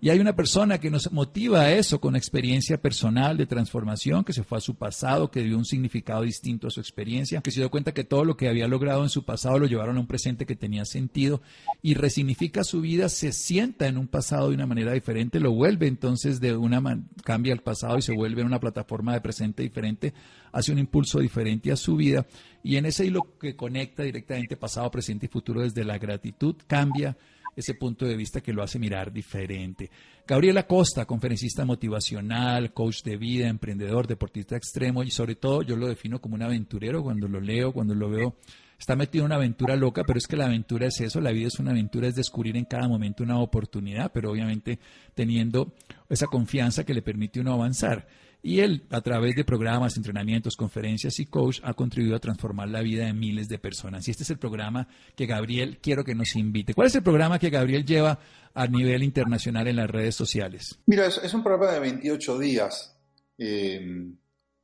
Y 0.00 0.10
hay 0.10 0.20
una 0.20 0.36
persona 0.36 0.78
que 0.78 0.90
nos 0.90 1.10
motiva 1.10 1.62
a 1.62 1.72
eso 1.72 2.00
con 2.00 2.16
experiencia 2.16 2.80
personal 2.80 3.36
de 3.36 3.46
transformación, 3.46 4.24
que 4.24 4.34
se 4.34 4.44
fue 4.44 4.58
a 4.58 4.60
su 4.60 4.74
pasado, 4.74 5.30
que 5.30 5.42
dio 5.42 5.56
un 5.56 5.64
significado 5.64 6.22
distinto 6.22 6.66
a 6.66 6.70
su 6.70 6.80
experiencia, 6.80 7.40
que 7.40 7.50
se 7.50 7.60
dio 7.60 7.70
cuenta 7.70 7.94
que 7.94 8.04
todo 8.04 8.24
lo 8.24 8.36
que 8.36 8.48
había 8.48 8.68
logrado 8.68 9.02
en 9.02 9.08
su 9.08 9.24
pasado 9.24 9.58
lo 9.58 9.66
llevaron 9.66 9.96
a 9.96 10.00
un 10.00 10.06
presente 10.06 10.44
que 10.44 10.54
tenía 10.54 10.84
sentido 10.84 11.40
y 11.80 11.94
resignifica 11.94 12.62
su 12.62 12.82
vida, 12.82 13.08
se 13.08 13.32
sienta 13.32 13.86
en 13.86 13.96
un 13.96 14.06
pasado 14.06 14.50
de 14.50 14.54
una 14.54 14.66
manera 14.66 14.92
diferente, 14.92 15.40
lo 15.40 15.52
vuelve 15.52 15.86
entonces 15.86 16.40
de 16.40 16.54
una 16.54 16.76
cambia 17.24 17.54
el 17.54 17.60
pasado 17.60 17.96
y 17.96 18.02
se 18.02 18.14
vuelve 18.14 18.42
una 18.42 18.60
plataforma 18.60 19.14
de 19.14 19.22
presente 19.22 19.62
diferente, 19.62 20.12
hace 20.52 20.72
un 20.72 20.78
impulso 20.78 21.20
diferente 21.20 21.72
a 21.72 21.76
su 21.76 21.96
vida 21.96 22.26
y 22.62 22.76
en 22.76 22.84
ese 22.84 23.06
hilo 23.06 23.38
que 23.40 23.56
conecta 23.56 24.02
directamente 24.02 24.56
pasado, 24.56 24.90
presente 24.90 25.26
y 25.26 25.28
futuro 25.30 25.62
desde 25.62 25.84
la 25.84 25.98
gratitud 25.98 26.56
cambia 26.66 27.16
ese 27.56 27.74
punto 27.74 28.04
de 28.04 28.16
vista 28.16 28.42
que 28.42 28.52
lo 28.52 28.62
hace 28.62 28.78
mirar 28.78 29.10
diferente. 29.10 29.90
Gabriela 30.26 30.66
Costa, 30.66 31.06
conferencista 31.06 31.64
motivacional, 31.64 32.72
coach 32.74 33.02
de 33.02 33.16
vida, 33.16 33.48
emprendedor, 33.48 34.06
deportista 34.06 34.56
extremo 34.56 35.02
y 35.02 35.10
sobre 35.10 35.36
todo 35.36 35.62
yo 35.62 35.74
lo 35.76 35.88
defino 35.88 36.20
como 36.20 36.34
un 36.34 36.42
aventurero 36.42 37.02
cuando 37.02 37.26
lo 37.26 37.40
leo, 37.40 37.72
cuando 37.72 37.94
lo 37.94 38.10
veo. 38.10 38.36
Está 38.78 38.94
metido 38.94 39.24
en 39.24 39.26
una 39.26 39.36
aventura 39.36 39.74
loca, 39.74 40.04
pero 40.06 40.18
es 40.18 40.26
que 40.26 40.36
la 40.36 40.44
aventura 40.44 40.86
es 40.86 41.00
eso, 41.00 41.20
la 41.22 41.32
vida 41.32 41.48
es 41.48 41.58
una 41.58 41.70
aventura, 41.70 42.08
es 42.08 42.14
descubrir 42.14 42.58
en 42.58 42.66
cada 42.66 42.86
momento 42.86 43.22
una 43.22 43.38
oportunidad, 43.38 44.12
pero 44.12 44.30
obviamente 44.30 44.78
teniendo 45.14 45.72
esa 46.10 46.26
confianza 46.26 46.84
que 46.84 46.92
le 46.92 47.00
permite 47.00 47.40
uno 47.40 47.54
avanzar. 47.54 48.06
Y 48.42 48.60
él, 48.60 48.84
a 48.90 49.00
través 49.00 49.34
de 49.34 49.44
programas, 49.44 49.96
entrenamientos, 49.96 50.56
conferencias 50.56 51.18
y 51.18 51.26
coach, 51.26 51.60
ha 51.64 51.74
contribuido 51.74 52.16
a 52.16 52.20
transformar 52.20 52.68
la 52.68 52.80
vida 52.80 53.06
de 53.06 53.12
miles 53.12 53.48
de 53.48 53.58
personas. 53.58 54.06
Y 54.06 54.12
este 54.12 54.22
es 54.22 54.30
el 54.30 54.38
programa 54.38 54.86
que 55.16 55.26
Gabriel 55.26 55.78
quiero 55.82 56.04
que 56.04 56.14
nos 56.14 56.36
invite. 56.36 56.74
¿Cuál 56.74 56.86
es 56.86 56.94
el 56.94 57.02
programa 57.02 57.38
que 57.38 57.50
Gabriel 57.50 57.84
lleva 57.84 58.18
a 58.54 58.66
nivel 58.66 59.02
internacional 59.02 59.66
en 59.68 59.76
las 59.76 59.90
redes 59.90 60.14
sociales? 60.14 60.78
Mira, 60.86 61.06
es, 61.06 61.34
un 61.34 61.42
programa 61.42 61.72
de 61.72 61.80
28 61.80 62.38
días. 62.38 62.96
Eh, 63.36 64.12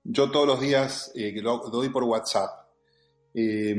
yo 0.05 0.31
todos 0.31 0.47
los 0.47 0.61
días 0.61 1.13
eh, 1.15 1.33
lo, 1.43 1.59
doy 1.71 1.89
por 1.89 2.05
WhatsApp. 2.05 2.51
Eh, 3.35 3.75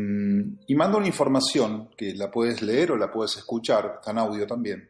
y 0.67 0.75
mando 0.75 0.97
una 0.97 1.07
información 1.07 1.89
que 1.95 2.13
la 2.15 2.31
puedes 2.31 2.61
leer 2.61 2.91
o 2.91 2.97
la 2.97 3.11
puedes 3.11 3.37
escuchar, 3.37 3.95
está 3.99 4.11
en 4.11 4.17
audio 4.17 4.47
también. 4.47 4.89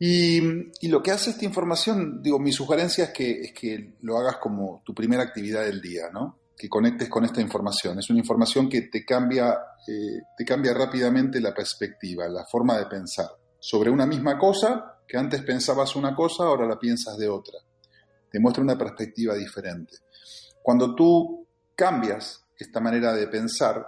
Y, 0.00 0.40
lo 0.88 1.02
que 1.02 1.10
hace 1.10 1.30
esta 1.30 1.44
información, 1.44 2.22
digo, 2.22 2.38
mi 2.38 2.52
sugerencia 2.52 3.04
es 3.04 3.10
que, 3.10 3.30
es 3.42 3.52
que 3.52 3.96
lo 4.02 4.16
hagas 4.16 4.36
como 4.36 4.82
tu 4.84 4.94
primera 4.94 5.22
actividad 5.22 5.64
del 5.64 5.80
día, 5.80 6.08
¿no? 6.12 6.38
Que 6.56 6.68
conectes 6.68 7.08
con 7.08 7.24
esta 7.24 7.40
información. 7.40 7.98
Es 7.98 8.08
una 8.10 8.20
información 8.20 8.68
que 8.68 8.82
te 8.82 9.04
cambia, 9.04 9.58
eh, 9.86 10.20
te 10.36 10.44
cambia 10.44 10.72
rápidamente 10.72 11.40
la 11.40 11.52
perspectiva, 11.52 12.28
la 12.28 12.44
forma 12.44 12.78
de 12.78 12.86
pensar. 12.86 13.28
Sobre 13.58 13.90
una 13.90 14.06
misma 14.06 14.38
cosa, 14.38 15.00
que 15.06 15.16
antes 15.16 15.42
pensabas 15.42 15.96
una 15.96 16.14
cosa, 16.14 16.44
ahora 16.44 16.66
la 16.66 16.78
piensas 16.78 17.16
de 17.16 17.28
otra. 17.28 17.58
Te 18.30 18.38
muestra 18.38 18.62
una 18.62 18.78
perspectiva 18.78 19.34
diferente. 19.34 19.96
Cuando 20.62 20.94
tú 20.94 21.46
cambias 21.74 22.44
esta 22.56 22.80
manera 22.80 23.12
de 23.14 23.26
pensar, 23.26 23.84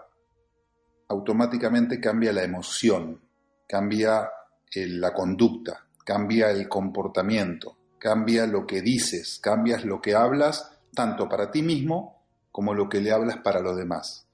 automáticamente 1.08 2.00
cambia 2.00 2.32
la 2.32 2.42
emoción, 2.42 3.20
cambia 3.68 4.28
eh, 4.74 4.86
la 4.86 5.12
conducta, 5.12 5.86
cambia 6.04 6.50
el 6.50 6.68
comportamiento, 6.68 7.76
cambia 7.98 8.46
lo 8.46 8.66
que 8.66 8.82
dices, 8.82 9.38
cambias 9.42 9.84
lo 9.84 10.00
que 10.00 10.14
hablas, 10.14 10.78
tanto 10.94 11.28
para 11.28 11.50
ti 11.50 11.62
mismo 11.62 12.24
como 12.50 12.74
lo 12.74 12.88
que 12.88 13.00
le 13.00 13.12
hablas 13.12 13.38
para 13.38 13.60
los 13.60 13.76
demás. 13.76 14.26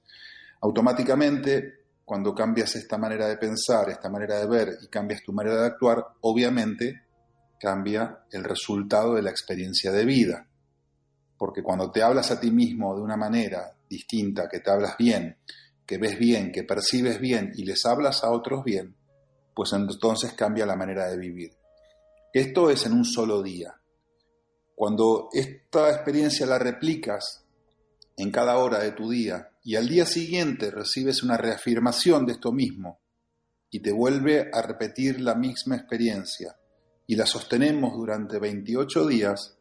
Automáticamente, 0.61 1.85
cuando 2.03 2.33
cambias 2.33 2.75
esta 2.75 2.97
manera 2.97 3.27
de 3.27 3.37
pensar, 3.37 3.89
esta 3.89 4.09
manera 4.09 4.39
de 4.39 4.47
ver 4.47 4.77
y 4.81 4.87
cambias 4.87 5.21
tu 5.23 5.33
manera 5.33 5.61
de 5.61 5.67
actuar, 5.67 6.03
obviamente 6.21 7.03
cambia 7.59 8.19
el 8.31 8.43
resultado 8.43 9.15
de 9.15 9.21
la 9.21 9.29
experiencia 9.29 9.91
de 9.91 10.05
vida. 10.05 10.47
Porque 11.37 11.61
cuando 11.61 11.91
te 11.91 12.01
hablas 12.01 12.31
a 12.31 12.39
ti 12.39 12.49
mismo 12.49 12.95
de 12.95 13.01
una 13.01 13.17
manera 13.17 13.75
distinta, 13.89 14.47
que 14.49 14.59
te 14.59 14.71
hablas 14.71 14.97
bien, 14.97 15.37
que 15.85 15.97
ves 15.97 16.17
bien, 16.17 16.51
que 16.51 16.63
percibes 16.63 17.19
bien 17.19 17.51
y 17.55 17.63
les 17.63 17.85
hablas 17.85 18.23
a 18.23 18.31
otros 18.31 18.63
bien, 18.63 18.95
pues 19.57 19.73
entonces 19.73 20.33
cambia 20.33 20.67
la 20.67 20.75
manera 20.75 21.09
de 21.09 21.17
vivir. 21.17 21.57
Esto 22.31 22.69
es 22.69 22.85
en 22.85 22.93
un 22.93 23.03
solo 23.03 23.41
día. 23.41 23.81
Cuando 24.75 25.29
esta 25.33 25.89
experiencia 25.89 26.45
la 26.45 26.59
replicas 26.59 27.43
en 28.15 28.29
cada 28.29 28.59
hora 28.59 28.77
de 28.77 28.91
tu 28.91 29.09
día 29.09 29.49
y 29.63 29.75
al 29.75 29.87
día 29.87 30.05
siguiente 30.05 30.69
recibes 30.69 31.23
una 31.23 31.37
reafirmación 31.37 32.27
de 32.27 32.33
esto 32.33 32.51
mismo 32.51 32.99
y 33.71 33.79
te 33.79 33.91
vuelve 33.91 34.51
a 34.53 34.61
repetir 34.61 35.21
la 35.21 35.33
misma 35.33 35.75
experiencia 35.75 36.55
y 37.07 37.15
la 37.15 37.25
sostenemos 37.25 37.97
durante 37.97 38.37
28 38.37 39.07
días, 39.07 39.57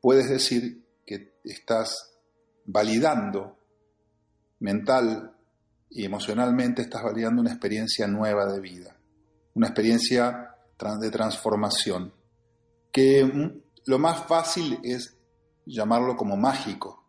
puedes 0.00 0.30
decir 0.30 0.86
que 1.04 1.34
estás 1.44 2.16
validando 2.64 3.58
mental 4.60 5.35
y 5.96 6.04
emocionalmente, 6.04 6.82
estás 6.82 7.02
validando 7.02 7.40
una 7.40 7.52
experiencia 7.52 8.06
nueva 8.06 8.44
de 8.52 8.60
vida, 8.60 8.94
una 9.54 9.68
experiencia 9.68 10.54
de 11.00 11.10
transformación, 11.10 12.12
que 12.92 13.24
mm, 13.24 13.62
lo 13.86 13.98
más 13.98 14.26
fácil 14.26 14.78
es 14.82 15.16
llamarlo 15.64 16.14
como 16.14 16.36
mágico, 16.36 17.02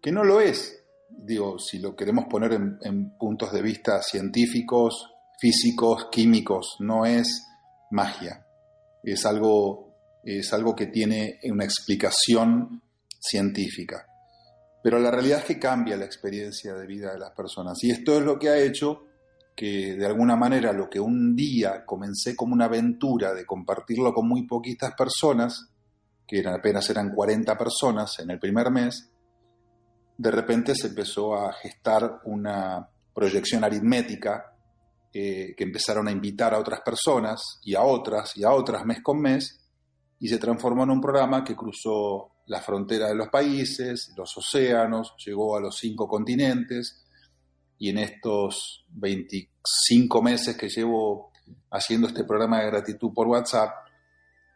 que 0.00 0.12
no 0.12 0.22
lo 0.22 0.40
es, 0.40 0.84
digo, 1.10 1.58
si 1.58 1.80
lo 1.80 1.96
queremos 1.96 2.26
poner 2.26 2.52
en, 2.52 3.16
puntos 3.18 3.52
de 3.52 3.60
vista 3.60 4.00
científicos, 4.00 5.10
físicos, 5.40 6.06
químicos, 6.12 6.76
no 6.78 7.04
es 7.04 7.44
magia, 7.90 8.46
es 9.02 9.26
algo, 9.26 9.96
es 10.22 10.52
algo 10.52 10.76
que 10.76 10.86
tiene 10.86 11.40
una 11.42 11.64
explicación 11.64 12.82
científica. 13.18 14.06
Pero 14.82 14.98
la 14.98 15.10
realidad 15.10 15.40
es 15.40 15.44
que 15.44 15.58
cambia 15.58 15.96
la 15.96 16.04
experiencia 16.04 16.74
de 16.74 16.86
vida 16.86 17.12
de 17.12 17.18
las 17.18 17.30
personas. 17.30 17.82
Y 17.84 17.90
esto 17.90 18.18
es 18.18 18.24
lo 18.24 18.38
que 18.38 18.48
ha 18.48 18.58
hecho 18.58 19.06
que 19.54 19.94
de 19.94 20.06
alguna 20.06 20.34
manera 20.34 20.72
lo 20.72 20.88
que 20.88 20.98
un 20.98 21.36
día 21.36 21.84
comencé 21.84 22.34
como 22.34 22.54
una 22.54 22.64
aventura 22.64 23.34
de 23.34 23.44
compartirlo 23.44 24.12
con 24.12 24.26
muy 24.26 24.46
poquitas 24.46 24.94
personas, 24.94 25.68
que 26.26 26.38
eran, 26.38 26.54
apenas 26.54 26.88
eran 26.90 27.14
40 27.14 27.56
personas 27.58 28.18
en 28.18 28.30
el 28.30 28.38
primer 28.38 28.70
mes, 28.70 29.10
de 30.16 30.30
repente 30.30 30.74
se 30.74 30.88
empezó 30.88 31.34
a 31.34 31.52
gestar 31.52 32.20
una 32.24 32.88
proyección 33.14 33.64
aritmética 33.64 34.54
eh, 35.12 35.54
que 35.56 35.64
empezaron 35.64 36.08
a 36.08 36.12
invitar 36.12 36.54
a 36.54 36.58
otras 36.58 36.80
personas 36.80 37.60
y 37.62 37.74
a 37.74 37.82
otras 37.82 38.36
y 38.36 38.44
a 38.44 38.50
otras 38.50 38.84
mes 38.84 39.02
con 39.02 39.20
mes 39.20 39.60
y 40.18 40.28
se 40.28 40.38
transformó 40.38 40.84
en 40.84 40.90
un 40.90 41.00
programa 41.00 41.44
que 41.44 41.56
cruzó 41.56 42.31
la 42.46 42.60
frontera 42.60 43.08
de 43.08 43.14
los 43.14 43.28
países, 43.28 44.12
los 44.16 44.36
océanos, 44.36 45.14
llegó 45.24 45.56
a 45.56 45.60
los 45.60 45.76
cinco 45.76 46.08
continentes, 46.08 47.02
y 47.78 47.88
en 47.88 47.98
estos 47.98 48.86
25 48.90 50.22
meses 50.22 50.56
que 50.56 50.68
llevo 50.68 51.32
haciendo 51.70 52.06
este 52.06 52.22
programa 52.22 52.60
de 52.60 52.66
gratitud 52.66 53.12
por 53.12 53.26
WhatsApp, 53.26 53.70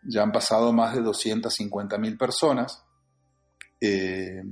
ya 0.05 0.22
han 0.22 0.31
pasado 0.31 0.72
más 0.72 0.94
de 0.94 1.03
250 1.03 1.99
mil 1.99 2.16
personas 2.16 2.85
eh, 3.81 4.42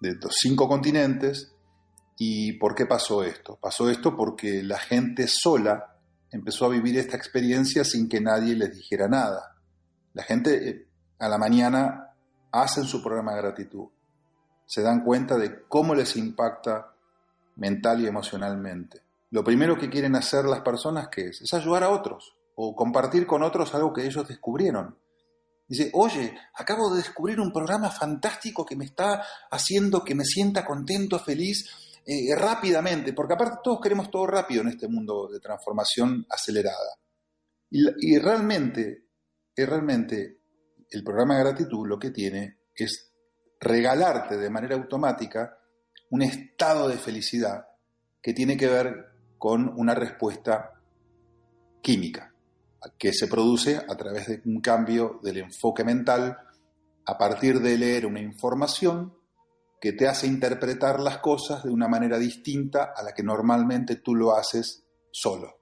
de 0.00 0.14
los 0.14 0.34
cinco 0.34 0.66
continentes. 0.66 1.52
¿Y 2.18 2.54
por 2.54 2.74
qué 2.74 2.86
pasó 2.86 3.22
esto? 3.22 3.58
Pasó 3.60 3.90
esto 3.90 4.16
porque 4.16 4.62
la 4.62 4.78
gente 4.78 5.26
sola 5.28 5.98
empezó 6.30 6.64
a 6.64 6.70
vivir 6.70 6.96
esta 6.98 7.18
experiencia 7.18 7.84
sin 7.84 8.08
que 8.08 8.22
nadie 8.22 8.54
les 8.54 8.74
dijera 8.74 9.08
nada. 9.08 9.56
La 10.14 10.22
gente 10.22 10.68
eh, 10.70 10.88
a 11.18 11.28
la 11.28 11.36
mañana 11.36 12.05
hacen 12.62 12.84
su 12.84 13.02
programa 13.02 13.34
de 13.34 13.42
gratitud, 13.42 13.88
se 14.64 14.82
dan 14.82 15.04
cuenta 15.04 15.36
de 15.36 15.64
cómo 15.68 15.94
les 15.94 16.16
impacta 16.16 16.92
mental 17.56 18.00
y 18.02 18.06
emocionalmente. 18.06 19.02
Lo 19.30 19.42
primero 19.42 19.76
que 19.76 19.90
quieren 19.90 20.16
hacer 20.16 20.44
las 20.44 20.60
personas 20.60 21.08
es 21.16 21.52
ayudar 21.52 21.84
a 21.84 21.90
otros 21.90 22.36
o 22.54 22.74
compartir 22.74 23.26
con 23.26 23.42
otros 23.42 23.74
algo 23.74 23.92
que 23.92 24.06
ellos 24.06 24.26
descubrieron. 24.26 24.98
Dice, 25.68 25.90
oye, 25.94 26.36
acabo 26.54 26.90
de 26.90 26.98
descubrir 26.98 27.40
un 27.40 27.52
programa 27.52 27.90
fantástico 27.90 28.64
que 28.64 28.76
me 28.76 28.84
está 28.84 29.22
haciendo 29.50 30.04
que 30.04 30.14
me 30.14 30.24
sienta 30.24 30.64
contento, 30.64 31.18
feliz, 31.18 32.00
eh, 32.06 32.34
rápidamente, 32.36 33.12
porque 33.12 33.34
aparte 33.34 33.58
todos 33.64 33.80
queremos 33.80 34.10
todo 34.10 34.28
rápido 34.28 34.62
en 34.62 34.68
este 34.68 34.86
mundo 34.86 35.28
de 35.28 35.40
transformación 35.40 36.24
acelerada. 36.30 36.96
Y, 37.68 38.14
y 38.14 38.18
realmente, 38.18 39.08
y 39.56 39.64
realmente 39.64 40.38
el 40.90 41.02
programa 41.02 41.36
de 41.36 41.44
gratitud 41.44 41.86
lo 41.86 41.98
que 41.98 42.10
tiene 42.10 42.58
es 42.74 43.12
regalarte 43.60 44.36
de 44.36 44.50
manera 44.50 44.76
automática 44.76 45.58
un 46.10 46.22
estado 46.22 46.88
de 46.88 46.98
felicidad 46.98 47.66
que 48.22 48.32
tiene 48.32 48.56
que 48.56 48.68
ver 48.68 49.06
con 49.38 49.72
una 49.76 49.94
respuesta 49.94 50.72
química 51.82 52.32
que 52.98 53.12
se 53.12 53.26
produce 53.26 53.76
a 53.76 53.96
través 53.96 54.26
de 54.28 54.42
un 54.44 54.60
cambio 54.60 55.18
del 55.22 55.38
enfoque 55.38 55.84
mental 55.84 56.38
a 57.04 57.18
partir 57.18 57.60
de 57.60 57.78
leer 57.78 58.06
una 58.06 58.20
información 58.20 59.14
que 59.80 59.92
te 59.92 60.08
hace 60.08 60.26
interpretar 60.26 61.00
las 61.00 61.18
cosas 61.18 61.64
de 61.64 61.70
una 61.70 61.88
manera 61.88 62.18
distinta 62.18 62.92
a 62.96 63.02
la 63.02 63.12
que 63.12 63.22
normalmente 63.22 63.96
tú 63.96 64.14
lo 64.14 64.34
haces 64.34 64.84
solo. 65.12 65.60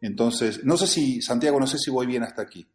Entonces, 0.00 0.64
no 0.64 0.76
sé 0.76 0.86
si, 0.86 1.20
Santiago, 1.20 1.58
no 1.58 1.66
sé 1.66 1.78
si 1.78 1.90
voy 1.90 2.06
bien 2.06 2.22
hasta 2.22 2.42
aquí. 2.42 2.68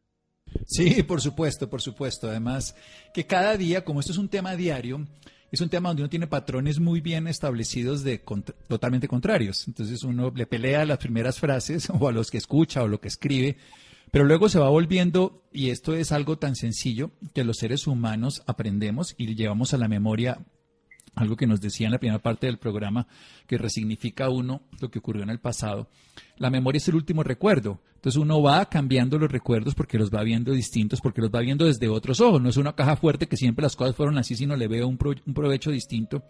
Sí, 0.66 1.04
por 1.04 1.22
supuesto, 1.22 1.70
por 1.70 1.82
supuesto. 1.82 2.30
Además, 2.30 2.76
que 3.14 3.26
cada 3.26 3.58
día, 3.58 3.84
como 3.84 4.00
esto 4.00 4.12
es 4.12 4.18
un 4.18 4.30
tema 4.30 4.56
diario, 4.56 5.06
es 5.52 5.62
un 5.62 5.70
tema 5.70 5.90
donde 5.90 6.04
uno 6.04 6.10
tiene 6.10 6.28
patrones 6.28 6.80
muy 6.80 7.02
bien 7.02 7.28
establecidos 7.28 8.04
de 8.04 8.22
totalmente 8.68 9.08
contrarios. 9.08 9.68
Entonces 9.68 10.04
uno 10.04 10.32
le 10.36 10.46
pelea 10.46 10.82
a 10.82 10.86
las 10.86 11.00
primeras 11.00 11.40
frases 11.40 11.90
o 12.00 12.08
a 12.08 12.12
los 12.12 12.30
que 12.30 12.38
escucha 12.38 12.84
o 12.84 12.88
lo 12.88 13.02
que 13.02 13.08
escribe, 13.08 13.58
pero 14.12 14.26
luego 14.26 14.50
se 14.50 14.60
va 14.60 14.70
volviendo, 14.70 15.44
y 15.52 15.70
esto 15.70 15.94
es 15.96 16.12
algo 16.12 16.38
tan 16.38 16.56
sencillo, 16.56 17.12
que 17.34 17.44
los 17.44 17.58
seres 17.58 17.88
humanos 17.88 18.44
aprendemos 18.48 19.14
y 19.18 19.36
llevamos 19.36 19.74
a 19.74 19.78
la 19.78 19.88
memoria 19.88 20.40
algo 21.16 21.36
que 21.36 21.48
nos 21.48 21.62
decía 21.62 21.88
en 21.88 21.94
la 21.94 22.00
primera 22.00 22.20
parte 22.20 22.48
del 22.48 22.58
programa, 22.58 23.08
que 23.48 23.58
resignifica 23.58 24.30
uno 24.30 24.62
lo 24.80 24.90
que 24.90 25.00
ocurrió 25.00 25.24
en 25.24 25.30
el 25.30 25.40
pasado. 25.40 25.88
La 26.38 26.50
memoria 26.50 26.78
es 26.78 26.88
el 26.88 26.96
último 26.96 27.24
recuerdo. 27.24 27.80
Entonces 27.96 28.22
uno 28.22 28.42
va 28.42 28.66
cambiando 28.70 29.20
los 29.20 29.30
recuerdos 29.30 29.76
porque 29.76 29.98
los 29.98 30.10
va 30.10 30.24
viendo 30.24 30.54
distintos, 30.54 31.02
porque 31.02 31.22
los 31.22 31.30
va 31.30 31.42
viendo 31.42 31.66
desde 31.66 31.90
otros 31.90 32.22
ojos. 32.22 32.42
No 32.42 32.50
es 32.50 32.56
una 32.56 32.74
caja 32.74 32.96
fuerte 32.96 33.28
que 33.28 33.36
siempre 33.36 33.64
las 33.64 33.76
cosas 33.76 33.96
fueron 33.96 34.18
así, 34.18 34.36
sino 34.36 34.56
le 34.56 34.70
veo 34.70 34.88
un, 34.88 34.98
un 35.26 35.34
provecho 35.34 35.70
distinto. 35.70 36.24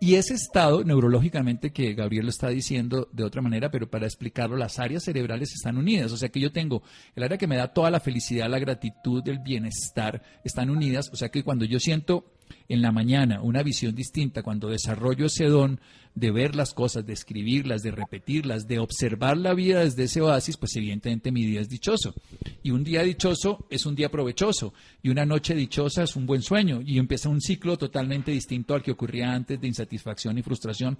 Y 0.00 0.16
ese 0.16 0.34
estado 0.34 0.84
neurológicamente 0.84 1.72
que 1.72 1.94
Gabriel 1.94 2.24
lo 2.24 2.30
está 2.30 2.48
diciendo 2.48 3.08
de 3.12 3.24
otra 3.24 3.40
manera, 3.40 3.70
pero 3.70 3.88
para 3.88 4.06
explicarlo, 4.06 4.56
las 4.56 4.78
áreas 4.78 5.04
cerebrales 5.04 5.52
están 5.54 5.78
unidas. 5.78 6.12
O 6.12 6.16
sea 6.16 6.28
que 6.28 6.40
yo 6.40 6.52
tengo 6.52 6.82
el 7.14 7.22
área 7.22 7.38
que 7.38 7.46
me 7.46 7.56
da 7.56 7.68
toda 7.68 7.90
la 7.90 8.00
felicidad, 8.00 8.48
la 8.48 8.58
gratitud, 8.58 9.26
el 9.28 9.38
bienestar, 9.38 10.22
están 10.42 10.70
unidas. 10.70 11.10
O 11.12 11.16
sea 11.16 11.30
que 11.30 11.42
cuando 11.42 11.64
yo 11.64 11.80
siento 11.80 12.33
en 12.68 12.82
la 12.82 12.92
mañana 12.92 13.40
una 13.42 13.62
visión 13.62 13.94
distinta, 13.94 14.42
cuando 14.42 14.68
desarrollo 14.68 15.26
ese 15.26 15.46
don 15.46 15.80
de 16.14 16.30
ver 16.30 16.54
las 16.54 16.74
cosas, 16.74 17.04
de 17.04 17.12
escribirlas, 17.12 17.82
de 17.82 17.90
repetirlas, 17.90 18.68
de 18.68 18.78
observar 18.78 19.36
la 19.36 19.52
vida 19.52 19.80
desde 19.80 20.04
ese 20.04 20.20
oasis, 20.20 20.56
pues 20.56 20.76
evidentemente 20.76 21.32
mi 21.32 21.44
día 21.44 21.60
es 21.60 21.68
dichoso. 21.68 22.14
Y 22.62 22.70
un 22.70 22.84
día 22.84 23.02
dichoso 23.02 23.66
es 23.68 23.84
un 23.84 23.96
día 23.96 24.10
provechoso, 24.10 24.72
y 25.02 25.08
una 25.08 25.26
noche 25.26 25.54
dichosa 25.54 26.04
es 26.04 26.14
un 26.14 26.26
buen 26.26 26.42
sueño, 26.42 26.80
y 26.82 26.98
empieza 26.98 27.28
un 27.28 27.40
ciclo 27.40 27.76
totalmente 27.76 28.30
distinto 28.30 28.74
al 28.74 28.82
que 28.82 28.92
ocurría 28.92 29.32
antes 29.32 29.60
de 29.60 29.66
insatisfacción 29.66 30.38
y 30.38 30.42
frustración, 30.42 30.98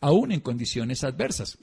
aún 0.00 0.32
en 0.32 0.40
condiciones 0.40 1.04
adversas. 1.04 1.56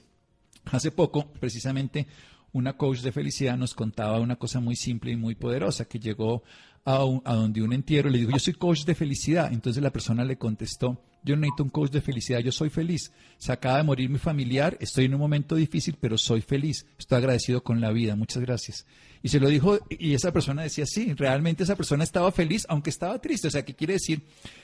Hace 0.64 0.90
poco, 0.90 1.30
precisamente, 1.38 2.06
una 2.52 2.76
coach 2.76 3.00
de 3.00 3.12
felicidad 3.12 3.56
nos 3.56 3.74
contaba 3.74 4.20
una 4.20 4.36
cosa 4.36 4.58
muy 4.58 4.74
simple 4.74 5.12
y 5.12 5.16
muy 5.16 5.34
poderosa, 5.34 5.86
que 5.86 6.00
llegó 6.00 6.42
a, 6.88 7.20
a 7.24 7.34
donde 7.34 7.62
un 7.62 7.74
entierro 7.74 8.08
le 8.08 8.18
dijo, 8.18 8.30
yo 8.30 8.38
soy 8.38 8.54
coach 8.54 8.84
de 8.84 8.94
felicidad. 8.94 9.52
Entonces 9.52 9.82
la 9.82 9.90
persona 9.90 10.24
le 10.24 10.38
contestó, 10.38 11.02
yo 11.22 11.36
no 11.36 11.42
necesito 11.42 11.64
un 11.64 11.68
coach 11.68 11.90
de 11.90 12.00
felicidad, 12.00 12.38
yo 12.38 12.50
soy 12.50 12.70
feliz. 12.70 13.12
Se 13.36 13.52
acaba 13.52 13.76
de 13.76 13.82
morir 13.82 14.08
mi 14.08 14.18
familiar, 14.18 14.78
estoy 14.80 15.04
en 15.04 15.14
un 15.14 15.20
momento 15.20 15.54
difícil, 15.54 15.98
pero 16.00 16.16
soy 16.16 16.40
feliz. 16.40 16.86
Estoy 16.98 17.18
agradecido 17.18 17.62
con 17.62 17.82
la 17.82 17.92
vida, 17.92 18.16
muchas 18.16 18.42
gracias. 18.42 18.86
Y 19.22 19.28
se 19.28 19.38
lo 19.38 19.48
dijo 19.48 19.78
y 19.90 20.14
esa 20.14 20.32
persona 20.32 20.62
decía, 20.62 20.86
sí, 20.86 21.12
realmente 21.12 21.64
esa 21.64 21.76
persona 21.76 22.04
estaba 22.04 22.32
feliz, 22.32 22.64
aunque 22.70 22.88
estaba 22.88 23.20
triste. 23.20 23.48
O 23.48 23.50
sea, 23.50 23.66
¿qué 23.66 23.74
quiere 23.74 23.94
decir? 23.94 24.22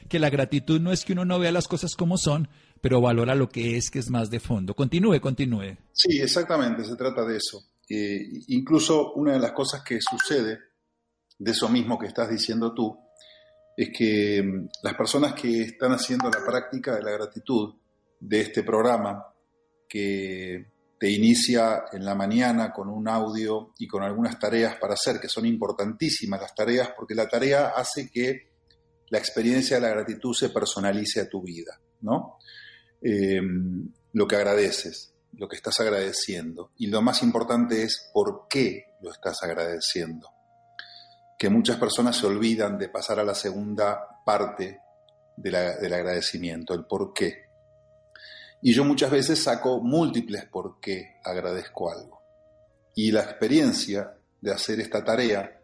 Que 0.08 0.18
la 0.18 0.30
gratitud 0.30 0.80
no 0.80 0.92
es 0.92 1.04
que 1.04 1.12
uno 1.12 1.26
no 1.26 1.38
vea 1.38 1.52
las 1.52 1.68
cosas 1.68 1.94
como 1.94 2.16
son, 2.16 2.48
pero 2.80 3.02
valora 3.02 3.34
lo 3.34 3.50
que 3.50 3.76
es, 3.76 3.90
que 3.90 3.98
es 3.98 4.08
más 4.08 4.30
de 4.30 4.40
fondo. 4.40 4.74
Continúe, 4.74 5.20
continúe. 5.20 5.76
Sí, 5.92 6.20
exactamente, 6.20 6.84
se 6.84 6.96
trata 6.96 7.26
de 7.26 7.36
eso. 7.36 7.62
Eh, 7.86 8.30
incluso 8.48 9.12
una 9.12 9.32
de 9.32 9.40
las 9.40 9.52
cosas 9.52 9.82
que 9.82 9.98
sucede 10.00 10.58
de 11.38 11.50
eso 11.50 11.68
mismo 11.68 11.98
que 11.98 12.06
estás 12.06 12.28
diciendo 12.28 12.72
tú, 12.72 12.98
es 13.76 13.90
que 13.96 14.42
mm, 14.42 14.68
las 14.82 14.94
personas 14.94 15.34
que 15.34 15.62
están 15.62 15.92
haciendo 15.92 16.30
la 16.30 16.44
práctica 16.44 16.94
de 16.94 17.02
la 17.02 17.12
gratitud 17.12 17.74
de 18.20 18.40
este 18.40 18.62
programa, 18.62 19.26
que 19.88 20.72
te 20.98 21.10
inicia 21.10 21.84
en 21.92 22.04
la 22.04 22.14
mañana 22.14 22.72
con 22.72 22.88
un 22.88 23.08
audio 23.08 23.74
y 23.78 23.86
con 23.86 24.02
algunas 24.02 24.38
tareas 24.38 24.76
para 24.76 24.94
hacer, 24.94 25.20
que 25.20 25.28
son 25.28 25.44
importantísimas 25.44 26.40
las 26.40 26.54
tareas, 26.54 26.90
porque 26.96 27.14
la 27.14 27.28
tarea 27.28 27.72
hace 27.76 28.10
que 28.10 28.54
la 29.10 29.18
experiencia 29.18 29.76
de 29.76 29.82
la 29.82 29.90
gratitud 29.90 30.34
se 30.34 30.48
personalice 30.48 31.20
a 31.20 31.28
tu 31.28 31.42
vida, 31.42 31.78
¿no? 32.00 32.38
Em, 33.02 33.92
lo 34.12 34.26
que 34.26 34.36
agradeces, 34.36 35.14
lo 35.32 35.48
que 35.48 35.56
estás 35.56 35.78
agradeciendo. 35.80 36.72
Y 36.78 36.86
lo 36.86 37.02
más 37.02 37.22
importante 37.22 37.82
es 37.82 38.10
por 38.12 38.46
qué 38.48 38.84
lo 39.02 39.10
estás 39.10 39.42
agradeciendo 39.42 40.33
que 41.38 41.50
muchas 41.50 41.76
personas 41.76 42.16
se 42.16 42.26
olvidan 42.26 42.78
de 42.78 42.88
pasar 42.88 43.18
a 43.18 43.24
la 43.24 43.34
segunda 43.34 44.22
parte 44.24 44.80
del 45.36 45.54
agradecimiento, 45.92 46.74
el 46.74 46.84
por 46.84 47.12
qué. 47.12 47.44
Y 48.62 48.72
yo 48.72 48.84
muchas 48.84 49.10
veces 49.10 49.42
saco 49.42 49.80
múltiples 49.80 50.46
por 50.46 50.80
qué 50.80 51.16
agradezco 51.24 51.90
algo. 51.90 52.22
Y 52.94 53.10
la 53.10 53.22
experiencia 53.22 54.16
de 54.40 54.52
hacer 54.52 54.80
esta 54.80 55.04
tarea 55.04 55.60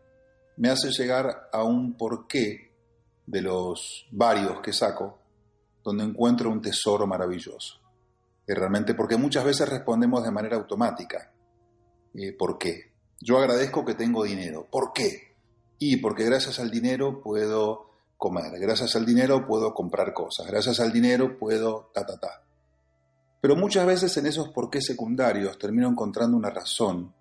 me 0.56 0.68
hace 0.68 0.90
llegar 0.90 1.48
a 1.52 1.62
un 1.62 1.96
porqué 1.96 2.74
de 3.24 3.40
los 3.40 4.06
varios 4.10 4.60
que 4.60 4.72
saco, 4.72 5.18
donde 5.82 6.04
encuentro 6.04 6.50
un 6.50 6.60
tesoro 6.60 7.06
maravilloso. 7.06 7.80
Y 8.46 8.52
realmente, 8.52 8.94
porque 8.94 9.16
muchas 9.16 9.44
veces 9.44 9.68
respondemos 9.68 10.24
de 10.24 10.30
manera 10.32 10.56
automática. 10.56 11.32
Eh, 12.12 12.32
¿Por 12.36 12.58
qué? 12.58 12.92
Yo 13.20 13.38
agradezco 13.38 13.84
que 13.84 13.94
tengo 13.94 14.24
dinero. 14.24 14.66
¿Por 14.70 14.92
qué? 14.92 15.29
Y 15.82 15.96
porque 15.96 16.24
gracias 16.24 16.60
al 16.60 16.70
dinero 16.70 17.22
puedo 17.22 17.90
comer, 18.18 18.52
gracias 18.60 18.94
al 18.96 19.06
dinero 19.06 19.46
puedo 19.46 19.72
comprar 19.72 20.12
cosas, 20.12 20.46
gracias 20.46 20.78
al 20.78 20.92
dinero 20.92 21.38
puedo 21.38 21.90
ta, 21.94 22.04
ta, 22.04 22.20
ta. 22.20 22.44
Pero 23.40 23.56
muchas 23.56 23.86
veces 23.86 24.14
en 24.18 24.26
esos 24.26 24.50
por 24.50 24.68
qué 24.68 24.82
secundarios 24.82 25.58
termino 25.58 25.88
encontrando 25.88 26.36
una 26.36 26.50
razón, 26.50 27.14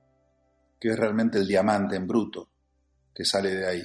que 0.77 0.89
es 0.89 0.99
realmente 0.99 1.37
el 1.37 1.47
diamante 1.47 1.95
en 1.95 2.05
bruto, 2.05 2.49
que 3.15 3.23
sale 3.23 3.55
de 3.55 3.65
ahí. 3.65 3.83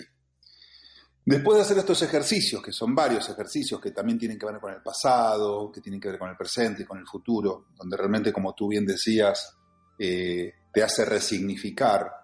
Después 1.25 1.57
de 1.57 1.63
hacer 1.63 1.79
estos 1.79 2.03
ejercicios, 2.03 2.61
que 2.61 2.73
son 2.73 2.97
varios 2.97 3.29
ejercicios 3.31 3.81
que 3.81 3.93
también 3.93 4.19
tienen 4.19 4.37
que 4.37 4.47
ver 4.47 4.59
con 4.59 4.75
el 4.75 4.83
pasado, 4.83 5.71
que 5.71 5.81
tienen 5.81 6.01
que 6.01 6.09
ver 6.09 6.19
con 6.19 6.31
el 6.31 6.37
presente 6.37 6.83
y 6.83 6.85
con 6.85 6.99
el 6.99 7.07
futuro, 7.07 7.67
donde 7.77 7.97
realmente, 7.97 8.33
como 8.33 8.55
tú 8.55 8.67
bien 8.67 8.85
decías, 8.85 9.57
eh, 9.97 10.53
te 10.73 10.83
hace 10.83 11.05
resignificar 11.05 12.24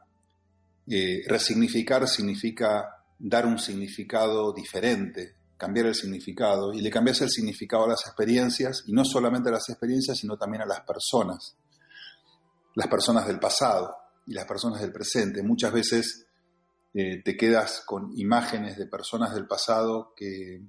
eh, 0.93 1.23
resignificar 1.29 2.09
significa 2.09 3.05
dar 3.17 3.47
un 3.47 3.61
significado 3.61 4.53
diferente, 4.53 5.37
cambiar 5.57 5.87
el 5.87 5.95
significado, 5.95 6.73
y 6.73 6.81
le 6.81 6.91
cambias 6.91 7.21
el 7.21 7.31
significado 7.31 7.85
a 7.85 7.91
las 7.91 8.05
experiencias, 8.07 8.83
y 8.87 8.93
no 8.93 9.05
solamente 9.05 9.51
a 9.51 9.53
las 9.53 9.69
experiencias, 9.69 10.19
sino 10.19 10.37
también 10.37 10.63
a 10.63 10.67
las 10.67 10.81
personas, 10.81 11.57
las 12.75 12.89
personas 12.89 13.29
del 13.29 13.39
pasado 13.39 13.95
y 14.27 14.35
las 14.35 14.47
personas 14.47 14.81
del 14.81 14.91
presente. 14.91 15.45
Muchas 15.45 15.73
veces 15.73 16.27
eh, 16.93 17.23
te 17.23 17.37
quedas 17.37 17.85
con 17.87 18.11
imágenes 18.17 18.77
de 18.77 18.87
personas 18.87 19.33
del 19.33 19.47
pasado 19.47 20.13
que, 20.17 20.61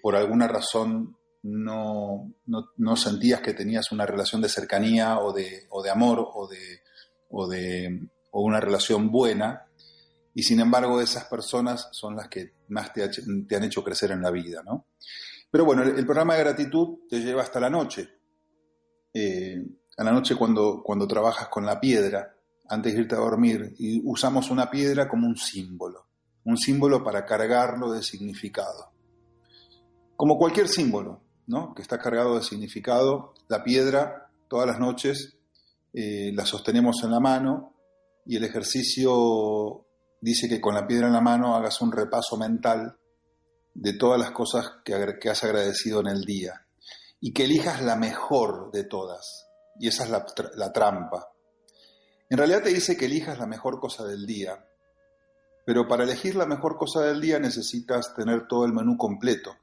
por 0.00 0.16
alguna 0.16 0.48
razón 0.48 1.18
no, 1.42 2.32
no, 2.46 2.96
sentías 2.96 3.42
que 3.42 3.52
tenías 3.52 3.92
una 3.92 4.06
relación 4.06 4.40
de 4.40 4.48
cercanía 4.48 5.18
o 5.18 5.32
de, 5.32 5.66
o 5.70 5.82
de 5.82 5.90
amor 5.90 6.26
o 6.32 6.48
de, 6.48 6.80
o 7.28 7.48
de 7.48 8.08
o 8.32 8.42
una 8.42 8.60
relación 8.60 9.10
buena, 9.10 9.66
y 10.34 10.42
sin 10.42 10.60
embargo 10.60 11.00
esas 11.00 11.24
personas 11.24 11.88
son 11.92 12.16
las 12.16 12.28
que 12.28 12.54
más 12.68 12.92
te, 12.92 13.04
han 13.04 13.64
hecho 13.64 13.84
crecer 13.84 14.10
en 14.10 14.22
la 14.22 14.30
vida, 14.30 14.62
¿no? 14.64 14.86
Pero 15.50 15.66
bueno, 15.66 15.82
el, 15.82 16.06
programa 16.06 16.34
de 16.34 16.40
gratitud 16.40 17.00
te 17.08 17.20
lleva 17.20 17.42
hasta 17.42 17.60
la 17.60 17.68
noche. 17.68 18.08
Eh, 19.12 19.62
a 19.98 20.04
la 20.04 20.12
noche 20.12 20.34
cuando, 20.34 20.82
cuando 20.82 21.06
trabajas 21.06 21.48
con 21.48 21.66
la 21.66 21.78
piedra, 21.78 22.34
antes 22.70 22.94
de 22.94 23.00
irte 23.00 23.14
a 23.14 23.18
dormir, 23.18 23.74
y 23.78 24.00
usamos 24.04 24.50
una 24.50 24.70
piedra 24.70 25.06
como 25.06 25.26
un 25.26 25.36
símbolo, 25.36 26.06
un 26.44 26.56
símbolo 26.56 27.04
para 27.04 27.26
cargarlo 27.26 27.92
de 27.92 28.02
significado. 28.02 28.92
Como 30.16 30.38
cualquier 30.38 30.68
símbolo, 30.68 31.20
¿no? 31.46 31.74
Que 31.74 31.82
está 31.82 31.98
cargado 31.98 32.36
de 32.36 32.42
significado, 32.42 33.34
la 33.48 33.62
piedra, 33.62 34.30
todas 34.48 34.66
las 34.66 34.80
noches, 34.80 35.36
eh, 35.92 36.32
la 36.34 36.46
sostenemos 36.46 37.04
en 37.04 37.10
la 37.10 37.20
mano 37.20 37.72
y 38.24 38.36
el 38.36 38.44
ejercicio 38.44 39.86
dice 40.20 40.48
que 40.48 40.60
con 40.60 40.74
la 40.74 40.86
piedra 40.86 41.08
en 41.08 41.12
la 41.12 41.20
mano 41.20 41.56
hagas 41.56 41.80
un 41.80 41.92
repaso 41.92 42.36
mental 42.36 42.96
de 43.74 43.94
todas 43.94 44.20
las 44.20 44.30
cosas 44.30 44.70
que, 44.84 44.94
has 45.28 45.44
agradecido 45.44 46.00
en 46.00 46.08
el 46.08 46.24
día 46.24 46.66
y 47.20 47.32
que 47.32 47.44
elijas 47.44 47.82
la 47.82 47.96
mejor 47.96 48.70
de 48.70 48.84
todas. 48.84 49.48
Y 49.78 49.88
esa 49.88 50.04
es 50.04 50.10
la, 50.10 50.72
trampa. 50.72 51.32
En 52.28 52.38
realidad 52.38 52.62
te 52.62 52.72
dice 52.72 52.96
que 52.96 53.06
elijas 53.06 53.38
la 53.38 53.46
mejor 53.46 53.80
cosa 53.80 54.04
del 54.04 54.26
día, 54.26 54.64
pero 55.64 55.88
para 55.88 56.04
elegir 56.04 56.36
la 56.36 56.46
mejor 56.46 56.76
cosa 56.76 57.02
del 57.02 57.20
día 57.20 57.38
necesitas 57.38 58.14
tener 58.14 58.46
todo 58.46 58.64
el 58.64 58.72
menú 58.72 58.96
completo 58.96 59.56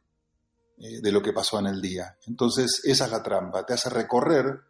eh, 0.77 0.99
de 1.01 1.11
lo 1.11 1.21
que 1.21 1.33
pasó 1.33 1.59
en 1.59 1.67
el 1.67 1.81
día. 1.81 2.17
Entonces 2.27 2.81
esa 2.83 3.05
es 3.05 3.11
la 3.11 3.23
trampa, 3.23 3.65
te 3.65 3.73
hace 3.73 3.89
recorrer 3.89 4.61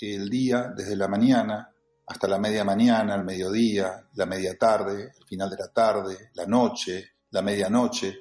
el 0.00 0.28
día 0.28 0.72
desde 0.74 0.96
la 0.96 1.06
mañana 1.06 1.71
hasta 2.06 2.28
la 2.28 2.38
media 2.38 2.64
mañana, 2.64 3.14
el 3.14 3.24
mediodía, 3.24 4.06
la 4.14 4.26
media 4.26 4.56
tarde, 4.58 5.12
el 5.16 5.26
final 5.26 5.50
de 5.50 5.56
la 5.56 5.68
tarde, 5.68 6.30
la 6.34 6.46
noche, 6.46 7.12
la 7.30 7.42
medianoche. 7.42 8.14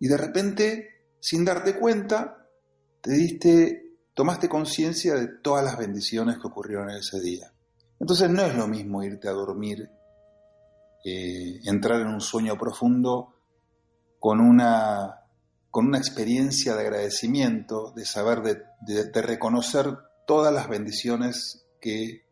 Y 0.00 0.08
de 0.08 0.16
repente, 0.16 0.88
sin 1.20 1.44
darte 1.44 1.78
cuenta, 1.78 2.48
te 3.00 3.12
diste, 3.12 3.98
tomaste 4.12 4.48
conciencia 4.48 5.14
de 5.14 5.28
todas 5.42 5.64
las 5.64 5.78
bendiciones 5.78 6.38
que 6.38 6.46
ocurrieron 6.46 6.90
ese 6.90 7.20
día. 7.20 7.52
Entonces 8.00 8.28
no 8.28 8.42
es 8.42 8.54
lo 8.54 8.66
mismo 8.66 9.02
irte 9.02 9.28
a 9.28 9.32
dormir, 9.32 9.88
eh, 11.04 11.60
entrar 11.64 12.00
en 12.00 12.08
un 12.08 12.20
sueño 12.20 12.58
profundo 12.58 13.34
con 14.18 14.40
una, 14.40 15.20
con 15.70 15.86
una 15.86 15.98
experiencia 15.98 16.74
de 16.74 16.82
agradecimiento, 16.82 17.92
de 17.94 18.04
saber, 18.04 18.42
de, 18.42 19.04
de 19.10 19.22
reconocer 19.22 19.86
todas 20.26 20.52
las 20.52 20.68
bendiciones 20.68 21.66
que 21.80 22.23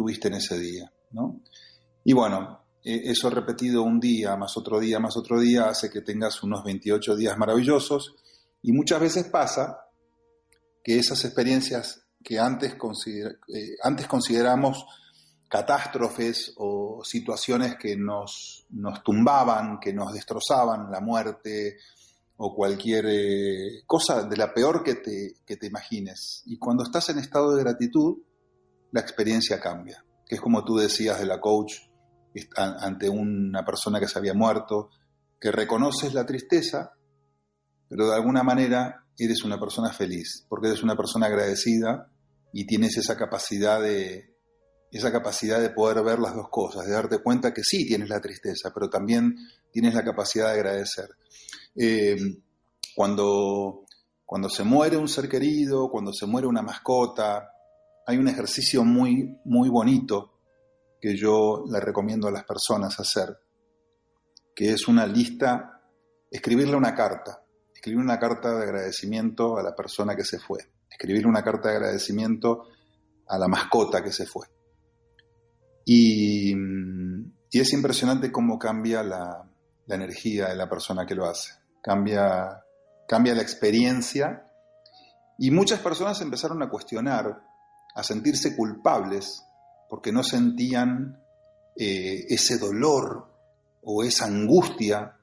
tuviste 0.00 0.28
en 0.28 0.34
ese 0.34 0.58
día. 0.58 0.90
¿no? 1.10 1.42
Y 2.04 2.14
bueno, 2.14 2.62
eh, 2.82 3.02
eso 3.04 3.28
repetido 3.28 3.82
un 3.82 4.00
día, 4.00 4.34
más 4.34 4.56
otro 4.56 4.80
día, 4.80 4.98
más 4.98 5.14
otro 5.18 5.38
día, 5.38 5.68
hace 5.68 5.90
que 5.90 6.00
tengas 6.00 6.42
unos 6.42 6.64
28 6.64 7.16
días 7.16 7.36
maravillosos. 7.36 8.16
Y 8.62 8.72
muchas 8.72 8.98
veces 8.98 9.26
pasa 9.26 9.84
que 10.82 10.98
esas 10.98 11.22
experiencias 11.26 12.06
que 12.24 12.38
antes, 12.38 12.72
eh, 12.72 13.76
antes 13.82 14.06
consideramos 14.06 14.86
catástrofes 15.48 16.54
o 16.56 17.02
situaciones 17.04 17.76
que 17.76 17.94
nos, 17.94 18.64
nos, 18.70 19.02
tumbaban, 19.02 19.80
que 19.80 19.92
nos 19.92 20.14
destrozaban, 20.14 20.90
la 20.90 21.00
muerte 21.00 21.76
o 22.38 22.54
cualquier 22.54 23.04
eh, 23.06 23.82
cosa 23.86 24.22
de 24.22 24.36
la 24.38 24.54
peor 24.54 24.82
que 24.82 24.94
te, 24.94 25.34
que 25.44 25.58
te 25.58 25.66
imagines. 25.66 26.42
Y 26.46 26.56
cuando 26.56 26.84
estás 26.84 27.10
en 27.10 27.18
estado 27.18 27.54
de 27.54 27.64
gratitud, 27.64 28.16
la 28.92 29.00
experiencia 29.00 29.60
cambia, 29.60 30.04
que 30.26 30.36
es 30.36 30.40
como 30.40 30.64
tú 30.64 30.76
decías 30.76 31.18
de 31.18 31.26
la 31.26 31.40
coach 31.40 31.74
ante 32.56 33.08
una 33.08 33.64
persona 33.64 33.98
que 33.98 34.08
se 34.08 34.18
había 34.18 34.34
muerto, 34.34 34.90
que 35.40 35.50
reconoces 35.50 36.14
la 36.14 36.26
tristeza, 36.26 36.92
pero 37.88 38.08
de 38.08 38.14
alguna 38.14 38.42
manera 38.42 39.04
eres 39.18 39.42
una 39.44 39.58
persona 39.58 39.92
feliz, 39.92 40.46
porque 40.48 40.68
eres 40.68 40.82
una 40.82 40.96
persona 40.96 41.26
agradecida 41.26 42.10
y 42.52 42.66
tienes 42.66 42.96
esa 42.96 43.16
capacidad 43.16 43.80
de 43.80 44.30
esa 44.92 45.12
capacidad 45.12 45.60
de 45.60 45.70
poder 45.70 46.02
ver 46.02 46.18
las 46.18 46.34
dos 46.34 46.48
cosas, 46.50 46.84
de 46.84 46.92
darte 46.92 47.18
cuenta 47.18 47.54
que 47.54 47.62
sí 47.62 47.86
tienes 47.86 48.08
la 48.08 48.20
tristeza, 48.20 48.72
pero 48.74 48.90
también 48.90 49.36
tienes 49.70 49.94
la 49.94 50.02
capacidad 50.02 50.46
de 50.46 50.52
agradecer. 50.54 51.08
Eh, 51.76 52.16
cuando, 52.96 53.84
cuando 54.26 54.48
se 54.48 54.64
muere 54.64 54.96
un 54.96 55.08
ser 55.08 55.28
querido, 55.28 55.88
cuando 55.90 56.12
se 56.12 56.26
muere 56.26 56.48
una 56.48 56.62
mascota, 56.62 57.52
hay 58.10 58.18
un 58.18 58.26
ejercicio 58.26 58.84
muy, 58.84 59.38
muy 59.44 59.68
bonito 59.68 60.40
que 61.00 61.16
yo 61.16 61.64
le 61.70 61.78
recomiendo 61.78 62.26
a 62.26 62.32
las 62.32 62.44
personas 62.44 62.98
hacer, 62.98 63.38
que 64.54 64.72
es 64.72 64.88
una 64.88 65.06
lista, 65.06 65.80
escribirle 66.28 66.74
una 66.74 66.92
carta, 66.92 67.44
escribir 67.72 68.00
una 68.00 68.18
carta 68.18 68.58
de 68.58 68.64
agradecimiento 68.64 69.56
a 69.56 69.62
la 69.62 69.76
persona 69.76 70.16
que 70.16 70.24
se 70.24 70.40
fue, 70.40 70.58
escribirle 70.90 71.28
una 71.28 71.44
carta 71.44 71.68
de 71.68 71.76
agradecimiento 71.76 72.66
a 73.28 73.38
la 73.38 73.46
mascota 73.46 74.02
que 74.02 74.10
se 74.10 74.26
fue. 74.26 74.48
Y, 75.84 76.52
es 77.52 77.72
impresionante 77.72 78.32
cómo 78.32 78.58
cambia 78.58 79.04
la, 79.04 79.48
la, 79.86 79.94
energía 79.94 80.48
de 80.48 80.56
la 80.56 80.68
persona 80.68 81.06
que 81.06 81.14
lo 81.14 81.26
hace, 81.26 81.52
cambia, 81.80 82.64
cambia 83.06 83.34
la 83.34 83.42
experiencia. 83.42 84.46
Y 85.38 85.50
muchas 85.50 85.80
personas 85.80 86.20
empezaron 86.20 86.62
a 86.62 86.68
cuestionar, 86.68 87.49
a 87.94 88.02
sentirse 88.02 88.56
culpables 88.56 89.44
porque 89.88 90.12
no 90.12 90.22
sentían 90.22 91.20
eh, 91.76 92.26
ese 92.28 92.58
dolor 92.58 93.26
o 93.82 94.04
esa 94.04 94.26
angustia 94.26 95.16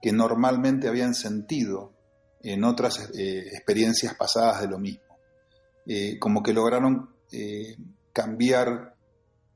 que 0.00 0.12
normalmente 0.12 0.88
habían 0.88 1.14
sentido 1.14 1.94
en 2.42 2.64
otras 2.64 3.10
eh, 3.14 3.48
experiencias 3.52 4.14
pasadas 4.14 4.62
de 4.62 4.68
lo 4.68 4.78
mismo. 4.78 5.18
Eh, 5.86 6.18
como 6.18 6.42
que 6.42 6.52
lograron 6.52 7.10
cambiar 8.12 8.96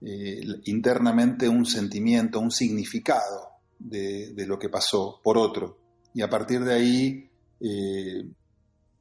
internamente 0.01 1.49
un 1.49 1.67
sentimiento, 1.67 2.38
un 2.38 2.53
significado 2.53 3.49
de, 3.79 4.33
de, 4.33 4.47
lo 4.47 4.59
que 4.59 4.69
pasó 4.69 5.21
por 5.25 5.37
otro. 5.37 5.79
Y 6.14 6.23
a 6.23 6.31
partir 6.31 6.62
de 6.62 6.73
ahí 6.73 7.31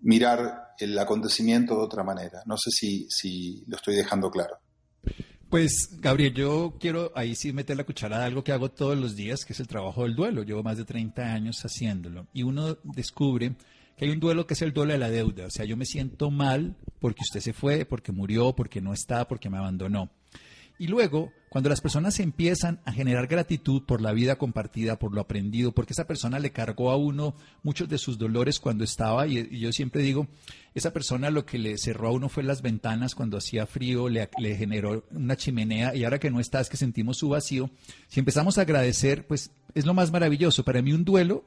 mirar 0.02 0.63
el 0.80 0.98
acontecimiento 0.98 1.76
de 1.76 1.82
otra 1.82 2.04
manera. 2.04 2.42
No 2.46 2.58
sé 2.58 2.70
si, 2.72 3.08
si 3.10 3.64
lo 3.68 3.78
estoy 3.78 3.96
dejando 3.96 4.30
claro. 4.30 4.58
Pues, 5.50 6.00
Gabriel, 6.00 6.34
yo 6.34 6.78
quiero 6.80 7.12
ahí 7.14 7.36
sí 7.36 7.54
meter 7.54 7.78
la 7.78 7.84
cuchara 7.84 8.18
de 8.18 8.26
algo 8.26 8.44
que 8.44 8.52
hago 8.52 8.72
todos 8.72 8.98
los 8.98 9.16
días, 9.16 9.46
que 9.46 9.54
es 9.54 9.60
el 9.60 9.68
trabajo 9.68 10.02
del 10.02 10.16
duelo. 10.16 10.42
Llevo 10.42 10.64
más 10.64 10.78
de 10.78 10.86
30 10.86 11.22
años 11.32 11.64
haciéndolo. 11.64 12.26
Y 12.34 12.42
uno 12.42 12.78
descubre 12.84 13.56
que 13.96 14.06
hay 14.06 14.12
un 14.12 14.20
duelo 14.20 14.48
que 14.48 14.56
es 14.56 14.62
el 14.64 14.74
duelo 14.74 14.94
de 14.94 15.00
la 15.00 15.12
deuda. 15.12 15.46
O 15.46 15.52
sea, 15.52 15.66
yo 15.66 15.78
me 15.78 15.86
siento 15.86 16.32
mal 16.32 16.76
porque 17.00 17.22
usted 17.22 17.40
se 17.40 17.54
fue, 17.54 17.86
porque 17.86 18.12
murió, 18.12 18.54
porque 18.56 18.82
no 18.82 18.94
está, 18.94 19.28
porque 19.28 19.52
me 19.52 19.60
abandonó. 19.60 20.10
Y 20.84 20.88
luego, 20.88 21.32
cuando 21.48 21.70
las 21.70 21.80
personas 21.80 22.20
empiezan 22.20 22.82
a 22.84 22.92
generar 22.92 23.28
gratitud 23.28 23.84
por 23.84 24.02
la 24.02 24.12
vida 24.12 24.36
compartida, 24.36 25.00
por 25.00 25.14
lo 25.14 25.22
aprendido, 25.22 25.72
porque 25.72 25.94
esa 25.94 26.08
persona 26.08 26.40
le 26.40 26.52
cargó 26.52 26.92
a 26.92 26.98
uno 26.98 27.36
muchos 27.62 27.88
de 27.88 27.98
sus 27.98 28.18
dolores 28.18 28.60
cuando 28.60 28.84
estaba, 28.84 29.26
y, 29.26 29.58
yo 29.58 29.72
siempre 29.72 30.02
digo, 30.02 30.28
esa 30.76 30.92
persona 30.92 31.30
lo 31.30 31.46
que 31.46 31.58
le 31.58 31.78
cerró 31.78 32.10
a 32.10 32.12
uno 32.12 32.28
fue 32.28 32.44
las 32.44 32.62
ventanas 32.62 33.16
cuando 33.16 33.38
hacía 33.38 33.66
frío, 33.66 34.10
le, 34.10 34.28
generó 34.58 35.06
una 35.12 35.38
chimenea, 35.38 35.96
y 35.96 36.04
ahora 36.04 36.20
que 36.20 36.32
no 36.32 36.42
está 36.42 36.60
es 36.60 36.68
que 36.68 36.76
sentimos 36.76 37.16
su 37.16 37.30
vacío. 37.30 37.70
Si 38.10 38.20
empezamos 38.20 38.58
a 38.58 38.64
agradecer, 38.64 39.26
pues 39.26 39.52
es 39.74 39.86
lo 39.86 39.94
más 39.94 40.12
maravilloso. 40.12 40.66
Para 40.66 40.82
mí 40.82 40.92
un 40.92 41.06
duelo 41.06 41.46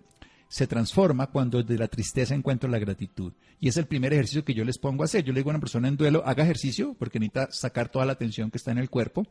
se 0.48 0.66
transforma 0.66 1.26
cuando 1.26 1.62
de 1.62 1.76
la 1.76 1.88
tristeza 1.88 2.34
encuentro 2.34 2.70
la 2.70 2.78
gratitud. 2.78 3.34
Y 3.60 3.68
es 3.68 3.76
el 3.76 3.86
primer 3.86 4.12
ejercicio 4.12 4.44
que 4.44 4.54
yo 4.54 4.64
les 4.64 4.78
pongo 4.78 5.02
a 5.02 5.06
hacer. 5.06 5.24
Yo 5.24 5.32
le 5.32 5.40
digo 5.40 5.50
a 5.50 5.54
una 5.54 5.60
persona 5.60 5.88
en 5.88 5.96
duelo, 5.96 6.22
haga 6.26 6.44
ejercicio, 6.44 6.94
porque 6.98 7.18
necesita 7.18 7.48
sacar 7.50 7.88
toda 7.88 8.04
la 8.04 8.16
tensión 8.16 8.50
que 8.50 8.58
está 8.58 8.70
en 8.70 8.78
el 8.78 8.90
cuerpo, 8.90 9.26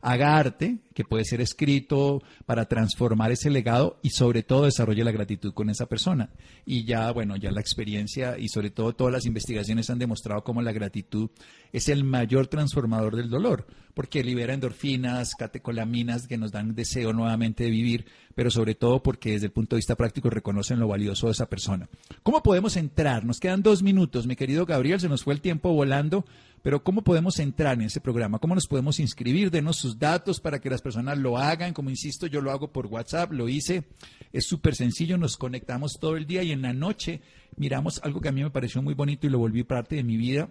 haga 0.00 0.36
arte, 0.36 0.78
que 0.94 1.04
puede 1.04 1.24
ser 1.24 1.40
escrito 1.40 2.22
para 2.46 2.66
transformar 2.66 3.30
ese 3.30 3.50
legado 3.50 3.98
y 4.02 4.10
sobre 4.10 4.42
todo 4.42 4.64
desarrolle 4.64 5.04
la 5.04 5.12
gratitud 5.12 5.52
con 5.54 5.70
esa 5.70 5.86
persona. 5.86 6.30
Y 6.66 6.84
ya, 6.84 7.10
bueno, 7.12 7.36
ya 7.36 7.50
la 7.50 7.60
experiencia 7.60 8.36
y 8.38 8.48
sobre 8.48 8.70
todo 8.70 8.94
todas 8.94 9.12
las 9.12 9.26
investigaciones 9.26 9.90
han 9.90 9.98
demostrado 9.98 10.42
cómo 10.42 10.62
la 10.62 10.72
gratitud 10.72 11.30
es 11.72 11.88
el 11.88 12.04
mayor 12.04 12.46
transformador 12.46 13.16
del 13.16 13.30
dolor, 13.30 13.66
porque 13.94 14.24
libera 14.24 14.54
endorfinas, 14.54 15.34
catecolaminas 15.34 16.26
que 16.26 16.38
nos 16.38 16.52
dan 16.52 16.74
deseo 16.74 17.12
nuevamente 17.12 17.64
de 17.64 17.70
vivir, 17.70 18.06
pero 18.34 18.50
sobre 18.50 18.74
todo 18.74 19.02
porque 19.02 19.32
desde 19.32 19.46
el 19.46 19.52
punto 19.52 19.76
de 19.76 19.78
vista 19.78 19.96
práctico 19.96 20.30
reconocen 20.30 20.80
lo 20.80 20.88
valioso 20.88 21.26
de 21.26 21.32
esa 21.32 21.48
persona. 21.48 21.88
¿Cómo 22.22 22.42
podemos 22.42 22.76
entrar? 22.76 23.24
Nos 23.24 23.40
quedan 23.40 23.62
dos 23.68 23.82
minutos, 23.82 24.26
mi 24.26 24.34
querido 24.34 24.64
Gabriel, 24.64 24.98
se 24.98 25.10
nos 25.10 25.24
fue 25.24 25.34
el 25.34 25.42
tiempo 25.42 25.72
volando. 25.72 26.24
Pero 26.62 26.82
¿cómo 26.82 27.02
podemos 27.02 27.38
entrar 27.38 27.74
en 27.74 27.82
ese 27.82 28.00
programa? 28.00 28.38
¿Cómo 28.38 28.54
nos 28.54 28.66
podemos 28.66 28.98
inscribir? 28.98 29.50
Denos 29.50 29.76
sus 29.76 29.98
datos 29.98 30.40
para 30.40 30.58
que 30.58 30.70
las 30.70 30.80
personas 30.80 31.18
lo 31.18 31.36
hagan. 31.38 31.72
Como 31.74 31.90
insisto, 31.90 32.26
yo 32.26 32.40
lo 32.40 32.50
hago 32.50 32.72
por 32.72 32.86
WhatsApp, 32.86 33.30
lo 33.32 33.48
hice. 33.48 33.84
Es 34.32 34.46
súper 34.46 34.74
sencillo, 34.74 35.18
nos 35.18 35.36
conectamos 35.36 35.98
todo 36.00 36.16
el 36.16 36.26
día 36.26 36.42
y 36.42 36.50
en 36.50 36.62
la 36.62 36.72
noche 36.72 37.20
miramos 37.56 38.00
algo 38.02 38.20
que 38.20 38.28
a 38.28 38.32
mí 38.32 38.42
me 38.42 38.50
pareció 38.50 38.82
muy 38.82 38.94
bonito 38.94 39.26
y 39.26 39.30
lo 39.30 39.38
volví 39.38 39.62
parte 39.64 39.96
de 39.96 40.02
mi 40.02 40.16
vida. 40.16 40.48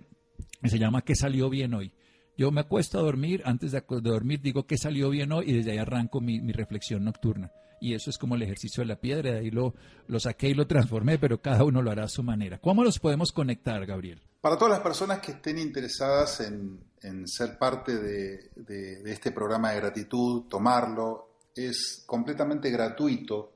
Se 0.64 0.80
llama 0.80 1.02
¿Qué 1.02 1.16
salió 1.16 1.50
bien 1.50 1.74
hoy? 1.74 1.92
Yo 2.38 2.52
me 2.52 2.62
acuesto 2.62 3.00
a 3.00 3.02
dormir, 3.02 3.42
antes 3.46 3.72
de, 3.72 3.84
dormir 4.02 4.42
digo 4.42 4.68
¿Qué 4.68 4.78
salió 4.78 5.10
bien 5.10 5.32
hoy? 5.32 5.50
y 5.50 5.54
desde 5.54 5.72
ahí 5.72 5.80
arranco 5.80 6.22
mi, 6.22 6.40
reflexión 6.52 7.04
nocturna. 7.04 7.52
Y 7.80 7.94
eso 7.94 8.10
es 8.10 8.18
como 8.18 8.36
el 8.36 8.42
ejercicio 8.42 8.82
de 8.82 8.88
la 8.88 9.00
piedra, 9.00 9.32
de 9.32 9.40
ahí 9.40 9.52
lo, 9.52 9.74
lo 10.08 10.20
saqué 10.20 10.50
y 10.50 10.54
lo 10.54 10.68
transformé, 10.68 11.20
pero 11.20 11.42
cada 11.42 11.64
uno 11.64 11.82
lo 11.82 11.92
hará 11.92 12.06
a 12.06 12.10
su 12.10 12.24
manera. 12.24 12.60
¿Cómo 12.60 12.84
nos 12.84 13.00
podemos 13.00 13.32
conectar, 13.32 13.86
Gabriel? 13.86 14.22
Para 14.42 14.58
todas 14.58 14.72
las 14.72 14.82
personas 14.82 15.20
que 15.20 15.34
estén 15.34 15.58
interesadas 15.58 16.40
en, 16.40 17.28
ser 17.28 17.58
parte 17.58 17.98
de, 17.98 19.02
este 19.06 19.32
programa 19.32 19.72
de 19.72 19.78
gratitud, 19.78 20.44
tomarlo, 20.44 21.32
es 21.56 22.04
completamente 22.06 22.70
gratuito 22.70 23.54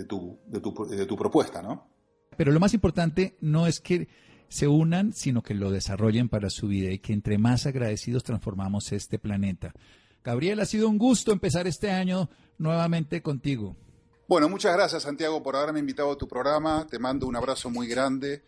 tu, 0.06 0.38
de 0.46 1.06
tu 1.06 1.16
propuesta, 1.16 1.61
¿no? 1.61 1.88
Pero 2.37 2.52
lo 2.52 2.61
más 2.61 2.72
importante 2.72 3.37
no 3.40 3.66
es 3.66 3.80
que 3.80 4.06
se 4.48 4.68
unan, 4.68 5.12
sino 5.12 5.42
que 5.42 5.54
lo 5.54 5.70
desarrollen 5.70 6.28
para 6.28 6.50
su 6.50 6.68
vida 6.68 6.90
y 6.90 6.98
que 6.98 7.12
entre 7.12 7.38
más 7.38 7.66
agradecidos 7.66 8.24
transformamos 8.24 8.92
este 8.92 9.18
planeta. 9.18 9.72
Gabriel, 10.24 10.61
ha 10.61 10.66
sido 10.66 10.88
un 10.88 10.98
gusto 10.98 11.32
empezar 11.32 11.66
este 11.66 11.90
año 11.90 12.28
nuevamente 12.58 13.22
contigo. 13.22 13.76
Bueno, 14.28 14.48
muchas 14.48 14.74
gracias 14.74 15.04
Santiago 15.04 15.42
por 15.42 15.56
haberme 15.56 15.80
invitado 15.80 16.12
a 16.12 16.18
tu 16.18 16.28
programa. 16.28 16.87
Te 16.87 16.98
mando 16.98 17.26
un 17.26 17.37
abrazo 17.37 17.70
muy 17.70 17.87
grande 17.87 18.42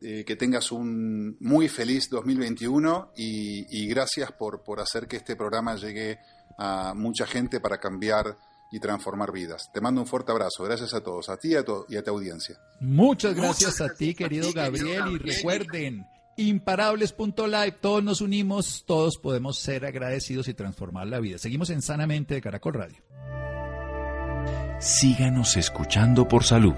eh, 0.00 0.24
que 0.26 0.34
tengas 0.34 0.72
un 0.72 1.36
muy 1.40 1.68
feliz 1.68 2.08
2021 2.10 3.12
y, 3.16 3.86
gracias 3.86 4.32
por, 4.32 4.62
por 4.62 4.80
hacer 4.80 5.06
que 5.06 5.16
este 5.16 5.36
programa 5.36 5.76
llegue 5.76 6.18
a 6.58 6.94
mucha 6.94 7.26
gente 7.26 7.60
para 7.60 7.78
cambiar 7.78 8.38
y 8.76 8.80
transformar 8.80 9.32
vidas. 9.32 9.70
Te 9.72 9.80
mando 9.80 10.02
un 10.02 10.06
fuerte 10.06 10.32
abrazo. 10.32 10.62
Gracias 10.64 10.92
a 10.94 11.00
todos, 11.00 11.28
a 11.30 11.38
ti 11.38 11.52
y 11.52 11.54
a, 11.54 11.64
y 11.88 11.96
a 11.96 12.02
tu 12.04 12.10
audiencia. 12.10 12.58
Muchas 12.80 13.34
gracias 13.34 13.80
a 13.80 13.92
ti, 13.94 14.14
querido 14.14 14.52
Gabriel. 14.52 15.12
Y 15.12 15.18
recuerden, 15.18 16.06
imparables.live, 16.36 17.72
todos 17.80 18.04
nos 18.04 18.20
unimos, 18.20 18.84
todos 18.86 19.16
podemos 19.16 19.58
ser 19.58 19.86
agradecidos 19.86 20.48
y 20.48 20.54
transformar 20.54 21.06
la 21.06 21.20
vida. 21.20 21.38
Seguimos 21.38 21.70
en 21.70 21.80
Sanamente 21.80 22.34
de 22.34 22.42
Caracol 22.42 22.74
Radio. 22.74 23.02
Síganos 24.78 25.56
escuchando 25.56 26.28
por 26.28 26.44
salud. 26.44 26.74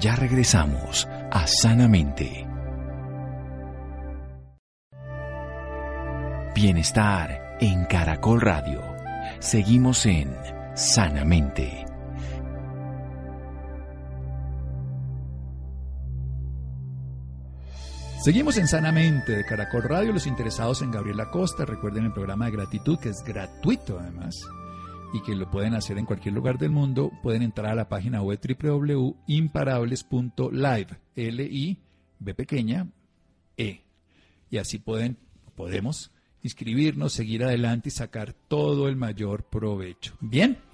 Ya 0.00 0.16
regresamos 0.16 1.06
a 1.30 1.46
Sanamente. 1.46 2.46
Bienestar 6.54 7.58
en 7.60 7.84
Caracol 7.84 8.40
Radio. 8.40 8.82
Seguimos 9.38 10.06
en 10.06 10.57
Sanamente. 10.78 11.84
Seguimos 18.22 18.56
en 18.58 18.68
Sanamente 18.68 19.32
de 19.32 19.44
Caracol 19.44 19.82
Radio. 19.82 20.12
Los 20.12 20.28
interesados 20.28 20.80
en 20.82 20.92
Gabriela 20.92 21.32
Costa, 21.32 21.64
recuerden 21.64 22.04
el 22.04 22.12
programa 22.12 22.44
de 22.44 22.52
gratitud 22.52 22.96
que 23.00 23.08
es 23.08 23.24
gratuito 23.24 23.98
además 23.98 24.36
y 25.12 25.20
que 25.22 25.34
lo 25.34 25.50
pueden 25.50 25.74
hacer 25.74 25.98
en 25.98 26.06
cualquier 26.06 26.34
lugar 26.34 26.58
del 26.58 26.70
mundo, 26.70 27.10
pueden 27.24 27.42
entrar 27.42 27.72
a 27.72 27.74
la 27.74 27.88
página 27.88 28.22
web 28.22 28.38
www.imparables.live, 28.40 30.86
L 31.16 31.42
I 31.42 31.76
B 32.20 32.34
pequeña 32.34 32.86
E. 33.56 33.82
Y 34.48 34.58
así 34.58 34.78
pueden 34.78 35.18
podemos 35.56 36.12
inscribirnos, 36.44 37.14
seguir 37.14 37.42
adelante 37.42 37.88
y 37.88 37.90
sacar 37.90 38.32
todo 38.46 38.86
el 38.86 38.94
mayor 38.94 39.42
provecho. 39.42 40.14
Bien. 40.20 40.67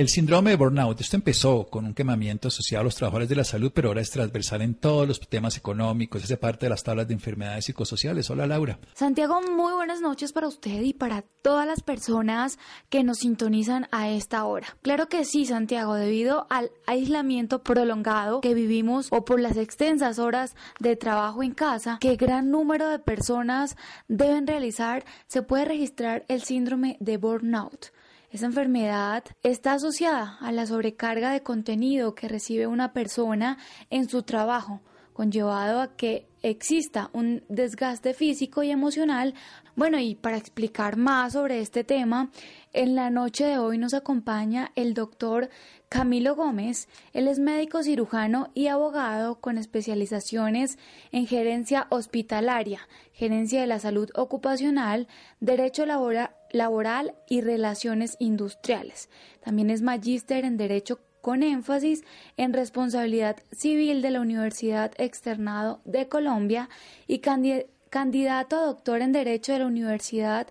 El 0.00 0.08
síndrome 0.08 0.48
de 0.48 0.56
burnout, 0.56 0.98
esto 0.98 1.16
empezó 1.16 1.66
con 1.66 1.84
un 1.84 1.92
quemamiento 1.92 2.48
asociado 2.48 2.80
a 2.80 2.84
los 2.84 2.94
trabajadores 2.94 3.28
de 3.28 3.36
la 3.36 3.44
salud, 3.44 3.70
pero 3.74 3.88
ahora 3.88 4.00
es 4.00 4.10
transversal 4.10 4.62
en 4.62 4.74
todos 4.74 5.06
los 5.06 5.20
temas 5.20 5.58
económicos, 5.58 6.24
hace 6.24 6.38
parte 6.38 6.64
de 6.64 6.70
las 6.70 6.82
tablas 6.82 7.06
de 7.06 7.12
enfermedades 7.12 7.66
psicosociales. 7.66 8.30
Hola 8.30 8.46
Laura. 8.46 8.78
Santiago, 8.94 9.42
muy 9.42 9.74
buenas 9.74 10.00
noches 10.00 10.32
para 10.32 10.48
usted 10.48 10.80
y 10.80 10.94
para 10.94 11.20
todas 11.42 11.66
las 11.66 11.82
personas 11.82 12.58
que 12.88 13.04
nos 13.04 13.18
sintonizan 13.18 13.88
a 13.90 14.08
esta 14.08 14.42
hora. 14.46 14.68
Claro 14.80 15.10
que 15.10 15.26
sí, 15.26 15.44
Santiago, 15.44 15.92
debido 15.96 16.46
al 16.48 16.70
aislamiento 16.86 17.62
prolongado 17.62 18.40
que 18.40 18.54
vivimos 18.54 19.08
o 19.10 19.26
por 19.26 19.38
las 19.38 19.58
extensas 19.58 20.18
horas 20.18 20.54
de 20.78 20.96
trabajo 20.96 21.42
en 21.42 21.52
casa 21.52 21.98
que 22.00 22.16
gran 22.16 22.50
número 22.50 22.88
de 22.88 23.00
personas 23.00 23.76
deben 24.08 24.46
realizar, 24.46 25.04
se 25.26 25.42
puede 25.42 25.66
registrar 25.66 26.24
el 26.28 26.40
síndrome 26.40 26.96
de 27.00 27.18
burnout. 27.18 27.92
Esa 28.30 28.46
enfermedad 28.46 29.24
está 29.42 29.72
asociada 29.72 30.36
a 30.40 30.52
la 30.52 30.64
sobrecarga 30.64 31.32
de 31.32 31.42
contenido 31.42 32.14
que 32.14 32.28
recibe 32.28 32.68
una 32.68 32.92
persona 32.92 33.58
en 33.90 34.08
su 34.08 34.22
trabajo, 34.22 34.80
conllevado 35.12 35.80
a 35.80 35.96
que 35.96 36.28
exista 36.40 37.10
un 37.12 37.42
desgaste 37.48 38.14
físico 38.14 38.62
y 38.62 38.70
emocional. 38.70 39.34
Bueno, 39.74 39.98
y 39.98 40.14
para 40.14 40.36
explicar 40.36 40.96
más 40.96 41.32
sobre 41.32 41.60
este 41.60 41.82
tema, 41.82 42.30
en 42.72 42.94
la 42.94 43.10
noche 43.10 43.46
de 43.46 43.58
hoy 43.58 43.78
nos 43.78 43.94
acompaña 43.94 44.70
el 44.76 44.94
doctor 44.94 45.50
Camilo 45.88 46.36
Gómez. 46.36 46.86
Él 47.12 47.26
es 47.26 47.40
médico 47.40 47.82
cirujano 47.82 48.52
y 48.54 48.68
abogado 48.68 49.40
con 49.40 49.58
especializaciones 49.58 50.78
en 51.10 51.26
gerencia 51.26 51.88
hospitalaria, 51.90 52.86
gerencia 53.12 53.60
de 53.60 53.66
la 53.66 53.80
salud 53.80 54.08
ocupacional, 54.14 55.08
derecho 55.40 55.84
laboral 55.84 56.30
laboral 56.52 57.14
y 57.28 57.40
relaciones 57.40 58.16
industriales. 58.18 59.08
También 59.44 59.70
es 59.70 59.82
magíster 59.82 60.44
en 60.44 60.56
Derecho 60.56 61.00
con 61.20 61.42
énfasis 61.42 62.04
en 62.36 62.52
responsabilidad 62.52 63.36
civil 63.52 64.02
de 64.02 64.10
la 64.10 64.20
Universidad 64.20 64.92
Externado 64.96 65.80
de 65.84 66.08
Colombia 66.08 66.68
y 67.06 67.18
candidato 67.18 68.56
a 68.56 68.66
doctor 68.66 69.02
en 69.02 69.12
Derecho 69.12 69.52
de 69.52 69.58
la 69.60 69.66
Universidad 69.66 70.48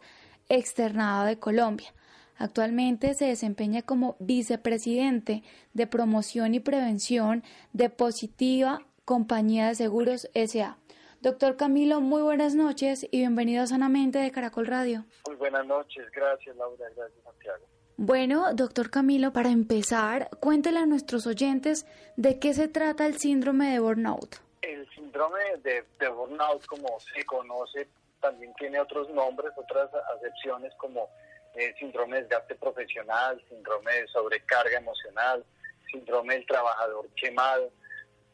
Externado 0.48 1.26
de 1.26 1.40
Colombia. 1.40 1.94
Actualmente 2.38 3.16
se 3.16 3.26
desempeña 3.26 3.82
como 3.82 4.16
vicepresidente 4.20 5.44
de 5.74 5.88
promoción 5.88 6.56
y 6.56 6.62
prevención 6.62 7.44
de 7.74 7.90
Positiva 7.90 8.86
Compañía 9.04 9.68
de 9.68 9.76
Seguros 9.76 10.30
SA. 10.34 10.78
Doctor 11.22 11.58
Camilo, 11.58 12.00
muy 12.00 12.22
buenas 12.22 12.56
noches 12.56 13.06
y 13.12 13.18
bienvenido 13.18 13.64
a 13.64 13.68
Sanamente 13.68 14.20
de 14.20 14.32
Caracol 14.32 14.68
Radio. 14.68 15.04
Muy 15.28 15.36
buenas 15.36 15.66
noches, 15.66 16.10
gracias 16.12 16.56
Laura, 16.56 16.86
gracias 16.96 17.22
Santiago. 17.26 17.66
Bueno, 17.98 18.54
doctor 18.54 18.90
Camilo, 18.90 19.34
para 19.34 19.50
empezar, 19.50 20.30
cuéntele 20.40 20.80
a 20.80 20.86
nuestros 20.86 21.28
oyentes 21.28 21.86
de 22.16 22.40
qué 22.40 22.54
se 22.54 22.70
trata 22.70 23.06
el 23.06 23.18
síndrome 23.18 23.70
de 23.70 23.80
burnout. 23.80 24.38
El 24.62 24.90
síndrome 24.92 25.40
de, 25.62 25.84
burnout, 26.08 26.66
como 26.68 26.98
se 27.14 27.26
conoce, 27.26 27.90
también 28.22 28.54
tiene 28.54 28.80
otros 28.80 29.10
nombres, 29.10 29.52
otras 29.58 29.90
acepciones 30.16 30.74
como 30.78 31.10
eh, 31.56 31.74
síndrome 31.78 32.16
de 32.16 32.22
desgaste 32.24 32.56
profesional, 32.56 33.44
síndrome 33.50 33.92
de 33.94 34.08
sobrecarga 34.08 34.78
emocional, 34.78 35.44
síndrome 35.92 36.36
del 36.36 36.46
trabajador 36.46 37.10
quemado. 37.10 37.70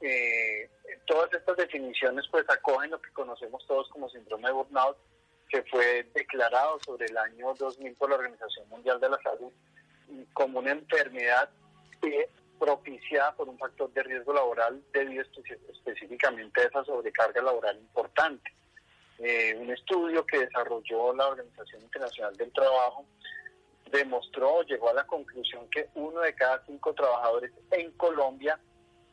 Eh, 0.07 0.69
todas 1.07 1.33
estas 1.33 1.57
definiciones 1.57 2.25
pues 2.29 2.45
acogen 2.47 2.91
lo 2.91 3.01
que 3.01 3.11
conocemos 3.11 3.65
todos 3.65 3.89
como 3.89 4.07
síndrome 4.07 4.49
de 4.49 4.53
burnout, 4.53 4.97
que 5.49 5.63
fue 5.63 6.03
declarado 6.13 6.79
sobre 6.85 7.07
el 7.07 7.17
año 7.17 7.55
2000 7.55 7.95
por 7.95 8.11
la 8.11 8.17
Organización 8.17 8.69
Mundial 8.69 8.99
de 8.99 9.09
la 9.09 9.17
Salud 9.23 9.51
como 10.33 10.59
una 10.59 10.71
enfermedad 10.71 11.49
propiciada 12.59 13.35
por 13.35 13.49
un 13.49 13.57
factor 13.57 13.91
de 13.93 14.03
riesgo 14.03 14.31
laboral 14.31 14.79
debido 14.93 15.23
específicamente 15.73 16.61
a 16.61 16.65
esa 16.65 16.83
sobrecarga 16.83 17.41
laboral 17.41 17.75
importante. 17.79 18.53
Eh, 19.17 19.57
un 19.59 19.71
estudio 19.71 20.23
que 20.23 20.45
desarrolló 20.45 21.15
la 21.15 21.29
Organización 21.29 21.81
Internacional 21.81 22.35
del 22.37 22.53
Trabajo 22.53 23.05
demostró, 23.91 24.61
llegó 24.61 24.89
a 24.89 24.93
la 24.93 25.07
conclusión 25.07 25.67
que 25.71 25.89
uno 25.95 26.19
de 26.19 26.35
cada 26.35 26.63
cinco 26.67 26.93
trabajadores 26.93 27.51
en 27.71 27.91
Colombia 27.93 28.59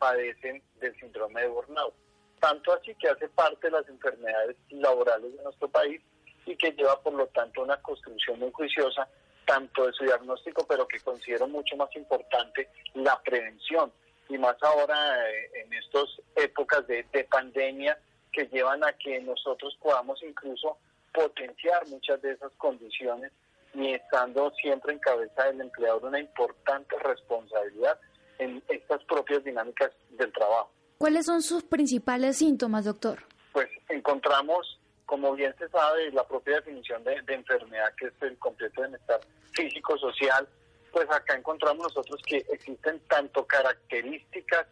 padecen 0.02 0.60
del 0.80 0.98
síndrome 0.98 1.42
de 1.42 1.46
burnout. 1.46 1.94
Tanto 2.40 2.72
así 2.72 2.92
que 2.96 3.08
hace 3.08 3.28
parte 3.28 3.68
de 3.68 3.70
las 3.70 3.88
enfermedades 3.88 4.56
laborales 4.70 5.36
de 5.36 5.44
nuestro 5.44 5.68
país 5.68 6.02
y 6.44 6.56
que 6.56 6.72
lleva 6.72 7.00
por 7.00 7.12
lo 7.12 7.28
tanto 7.28 7.62
una 7.62 7.76
construcción 7.76 8.40
muy 8.40 8.50
juiciosa 8.50 9.08
tanto 9.46 9.86
de 9.86 9.92
su 9.92 10.04
diagnóstico, 10.04 10.66
pero 10.66 10.88
que 10.88 10.98
considero 10.98 11.46
mucho 11.46 11.76
más 11.76 11.94
importante 11.94 12.68
la 12.94 13.20
prevención. 13.22 13.92
Y 14.28 14.38
más 14.38 14.56
ahora 14.62 14.96
eh, 15.30 15.50
en 15.54 15.72
estas 15.72 16.08
épocas 16.34 16.84
de, 16.88 17.06
de 17.12 17.22
pandemia 17.24 17.96
que 18.32 18.46
llevan 18.46 18.82
a 18.82 18.92
que 18.94 19.20
nosotros 19.20 19.78
podamos 19.80 20.20
incluso 20.24 20.78
potenciar 21.14 21.86
muchas 21.86 22.20
de 22.22 22.32
esas 22.32 22.50
condiciones 22.56 23.30
y 23.74 23.92
estando 23.92 24.50
siempre 24.60 24.94
en 24.94 24.98
cabeza 24.98 25.44
del 25.44 25.60
empleador 25.60 26.04
una 26.06 26.18
importante 26.18 26.98
responsabilidad 26.98 28.00
en 28.42 28.62
estas 28.68 29.02
propias 29.04 29.44
dinámicas 29.44 29.90
del 30.10 30.32
trabajo. 30.32 30.70
¿Cuáles 30.98 31.26
son 31.26 31.42
sus 31.42 31.64
principales 31.64 32.36
síntomas, 32.36 32.84
doctor? 32.84 33.24
Pues 33.52 33.68
encontramos 33.88 34.78
como 35.12 35.34
bien 35.34 35.54
se 35.58 35.68
sabe, 35.68 36.10
la 36.12 36.26
propia 36.26 36.56
definición 36.56 37.04
de, 37.04 37.22
enfermedad, 37.28 37.92
que 37.98 38.06
es 38.06 38.14
el 38.22 38.38
completo 38.38 38.80
bienestar 38.80 39.20
físico-social, 39.52 40.48
pues 40.90 41.06
acá 41.10 41.36
encontramos 41.36 41.82
nosotros 41.82 42.18
que 42.26 42.38
existen 42.50 42.98
tanto 43.08 43.46
características 43.46 44.66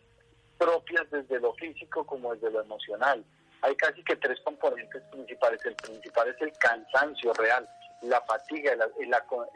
propias 0.57 1.11
desde 1.11 1.41
lo 1.41 1.53
físico 1.57 2.07
como 2.07 2.35
desde 2.35 2.51
lo 2.53 2.63
emocional. 2.63 3.23
Hay 3.61 3.77
casi 3.77 4.03
que 4.03 4.17
tres 4.17 4.41
componentes 4.41 5.03
principales. 5.11 5.61
El 5.67 5.75
principal 5.77 6.29
es 6.29 6.41
el 6.41 6.53
cansancio 6.59 7.35
real, 7.35 7.69
la 8.01 8.23
fatiga, 8.23 8.73
el, 8.73 8.81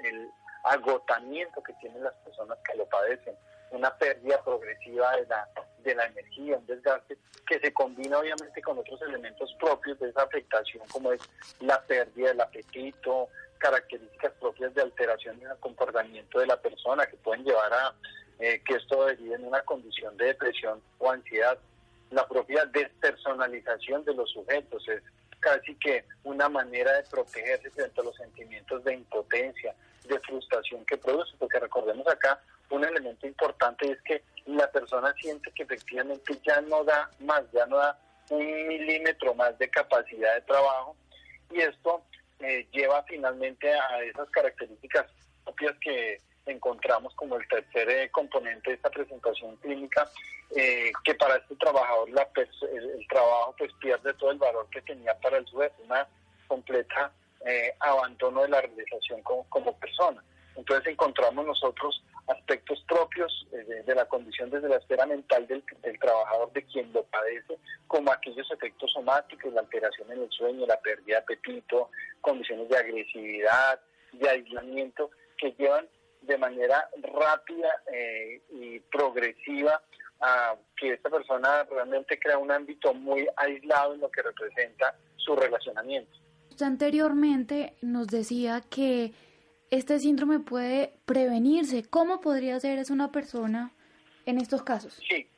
el 0.05 0.31
agotamiento 0.65 1.63
que 1.63 1.73
tienen 1.81 2.03
las 2.03 2.15
personas 2.17 2.59
que 2.71 2.77
lo 2.77 2.85
padecen, 2.91 3.35
una 3.75 3.97
pérdida 3.97 4.43
progresiva 4.43 5.17
de 5.17 5.27
la, 5.27 5.49
de 5.83 5.95
la 5.95 6.07
energía, 6.07 6.57
un 6.57 6.67
desgaste 6.67 7.19
que 7.47 7.59
se 7.59 7.73
combina 7.73 8.19
obviamente 8.19 8.63
con 8.63 8.79
otros 8.79 9.01
elementos 9.03 9.55
propios 9.61 9.99
de 9.99 10.09
esa 10.09 10.23
afectación 10.23 10.83
como 10.89 11.13
es 11.13 11.21
la 11.61 11.81
pérdida 11.83 12.29
del 12.29 12.41
apetito, 12.41 13.29
características 13.59 14.33
propias 14.41 14.75
de 14.75 14.83
alteración 14.83 15.41
en 15.41 15.51
el 15.51 15.57
comportamiento 15.59 16.39
de 16.39 16.47
la 16.47 16.61
persona 16.61 17.07
que 17.07 17.17
pueden 17.17 17.45
llevar 17.45 17.73
a 17.73 17.95
eh, 18.39 18.61
que 18.65 18.75
esto 18.75 19.07
derive 19.07 19.37
en 19.37 19.45
una 19.45 19.63
condición 19.63 20.17
de 20.17 20.27
depresión 20.27 20.83
o 20.99 21.11
ansiedad. 21.11 21.59
La 22.11 22.27
propia 22.27 22.67
despersonalización 22.67 24.05
de 24.05 24.15
los 24.15 24.31
sujetos 24.31 24.87
es 24.89 25.03
casi 25.41 25.75
que 25.77 26.05
una 26.25 26.49
manera 26.49 26.93
de 26.93 27.03
protegerse 27.05 27.71
frente 27.71 28.01
a 28.01 28.05
los 28.05 28.17
sentimientos 28.17 28.83
de 28.85 28.95
impotencia, 28.95 29.75
de 30.05 30.19
frustración 30.21 30.85
que 30.85 30.97
produce, 30.97 31.33
porque 31.39 31.59
recordemos 31.59 32.07
acá 32.07 32.41
un 32.75 32.85
elemento 32.85 33.27
importante 33.27 33.91
es 33.91 34.03
que 34.03 34.23
la 34.47 34.71
persona 34.71 35.15
siente 35.21 35.51
que 35.53 35.63
efectivamente 35.63 36.39
ya 36.45 36.61
no 36.63 36.85
da 36.85 37.11
más, 37.21 37.43
ya 37.53 37.67
no 37.67 37.77
da 37.77 37.99
un 38.31 38.67
milímetro 38.69 39.35
más 39.35 39.57
de 39.59 39.69
capacidad 39.69 40.35
de 40.35 40.41
trabajo 40.43 40.97
y 41.51 41.61
esto 41.61 42.03
eh, 42.41 42.67
lleva 42.73 43.03
finalmente 43.05 43.73
a 43.73 44.03
esas 44.03 44.29
características 44.31 45.07
propias 45.45 45.77
que 45.81 46.21
encontramos 46.47 47.15
como 47.15 47.37
el 47.37 47.49
tercer 47.49 47.89
eh, 47.89 48.11
componente 48.11 48.71
de 48.71 48.77
esta 48.77 48.91
presentación 48.91 49.57
clínica, 49.57 50.11
eh, 50.55 50.93
que 51.05 51.15
para 51.15 51.37
este 51.37 51.57
trabajador 51.57 52.11
la 52.11 52.29
el, 52.37 53.07
trabajo 53.09 53.55
pues 53.57 53.73
pierde 53.81 54.13
todo 54.15 54.31
el 54.33 54.39
valor 54.39 54.69
que 54.71 54.83
tenía 54.83 55.19
para 55.21 55.39
el 55.39 55.47
sujeto, 55.47 55.75
una 55.85 56.07
completa 56.47 57.13
abandono 57.81 58.41
de 58.41 58.49
la 58.49 58.63
realización 58.63 59.21
como, 59.23 59.45
como 59.51 59.79
persona. 59.79 60.23
Entonces 60.57 60.93
encontramos 60.93 61.45
nosotros 61.45 62.03
aspectos 62.27 62.83
propios 62.89 63.47
eh, 63.53 63.83
de, 63.85 63.95
la 63.95 64.07
condición 64.07 64.51
desde 64.51 64.69
la 64.69 64.77
esfera 64.77 65.07
mental 65.07 65.47
del, 65.47 65.63
trabajador, 66.01 66.53
de 66.53 66.65
quien 66.65 66.93
lo 66.93 67.05
padece, 67.05 67.59
como 67.87 68.13
aquellos 68.13 68.51
efectos 68.51 68.93
somáticos, 68.93 69.53
la 69.53 69.61
alteración 69.61 70.11
en 70.13 70.23
el 70.23 70.31
sueño, 70.31 70.67
la 70.67 70.81
pérdida 70.81 71.17
de 71.17 71.17
apetito, 71.17 71.91
condiciones 72.21 72.69
de 72.69 72.77
agresividad, 72.77 73.81
de 74.13 74.29
aislamiento, 74.29 75.11
que 75.37 75.53
llevan 75.59 75.87
de 76.23 76.39
manera 76.39 76.89
rápida 77.03 77.83
eh, 77.93 78.41
y 78.51 78.81
progresiva 78.81 79.83
a 80.21 80.57
que 80.77 80.95
esta 80.95 81.11
persona 81.11 81.65
realmente 81.65 82.19
crea 82.19 82.39
un 82.39 82.51
ámbito 82.51 82.95
muy 82.95 83.27
aislado 83.37 83.95
en 83.95 84.01
lo 84.01 84.11
que 84.11 84.23
representa 84.23 84.97
su 85.17 85.37
relacionamiento. 85.37 86.13
Anteriormente 86.61 87.75
nos 87.83 88.07
decía 88.07 88.63
que 88.71 89.13
este 89.71 89.99
síndrome 89.99 90.41
puede 90.41 90.99
prevenirse. 91.07 91.85
¿Cómo 91.89 92.21
podría 92.21 92.59
ser 92.61 92.79
es 92.79 92.91
una 92.91 93.11
persona 93.11 93.73
en 94.27 94.39
estos 94.39 94.63
casos? 94.63 95.01
Sí, 95.09 95.29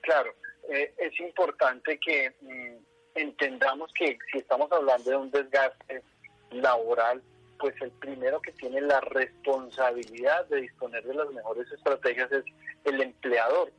claro. 0.00 0.34
Eh, 0.68 0.94
es 0.98 1.18
importante 1.20 1.98
que 1.98 2.34
mm, 2.40 3.18
entendamos 3.20 3.90
que 3.92 4.18
si 4.30 4.38
estamos 4.38 4.70
hablando 4.72 5.10
de 5.10 5.16
un 5.16 5.30
desgaste 5.30 6.02
laboral, 6.50 7.22
pues 7.58 7.74
el 7.82 7.90
primero 7.92 8.40
que 8.40 8.52
tiene 8.52 8.80
la 8.80 9.00
responsabilidad 9.00 10.46
de 10.46 10.62
disponer 10.62 11.04
de 11.04 11.14
las 11.14 11.30
mejores 11.30 11.70
estrategias 11.70 12.32
es 12.32 12.44
el 12.84 13.00
empleador. 13.00 13.72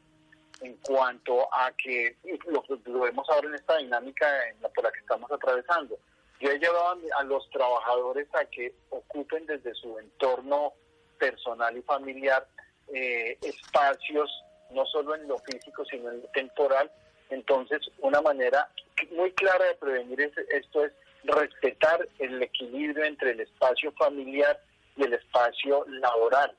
En 0.62 0.76
cuanto 0.78 1.52
a 1.52 1.72
que, 1.72 2.16
lo, 2.46 2.64
lo 2.86 3.00
vemos 3.00 3.28
ahora 3.30 3.48
en 3.48 3.56
esta 3.56 3.78
dinámica 3.78 4.28
en 4.50 4.62
la, 4.62 4.70
por 4.70 4.84
la 4.84 4.92
que 4.92 5.00
estamos 5.00 5.32
atravesando, 5.32 5.98
yo 6.42 6.50
he 6.50 6.58
llevado 6.58 6.98
a 7.18 7.24
los 7.24 7.48
trabajadores 7.52 8.28
a 8.34 8.46
que 8.46 8.74
ocupen 8.90 9.46
desde 9.46 9.74
su 9.76 9.98
entorno 10.00 10.74
personal 11.20 11.78
y 11.78 11.82
familiar 11.84 12.48
eh, 12.94 13.38
espacios, 13.42 14.30
no 14.72 14.86
solo 14.88 15.16
en 15.16 15.28
lo 15.28 15.38
físico, 15.40 15.86
sino 15.86 16.10
en 16.10 16.22
lo 16.22 16.28
temporal. 16.30 16.92
Entonces, 17.30 17.80
una 18.00 18.22
manera 18.22 18.68
muy 19.12 19.32
clara 19.34 19.66
de 19.66 19.76
prevenir 19.76 20.20
esto 20.50 20.86
es 20.86 20.92
respetar 21.24 22.08
el 22.18 22.42
equilibrio 22.42 23.06
entre 23.06 23.32
el 23.32 23.42
espacio 23.42 23.92
familiar 23.94 24.60
y 24.98 25.04
el 25.04 25.14
espacio 25.14 25.86
laboral. 25.88 26.56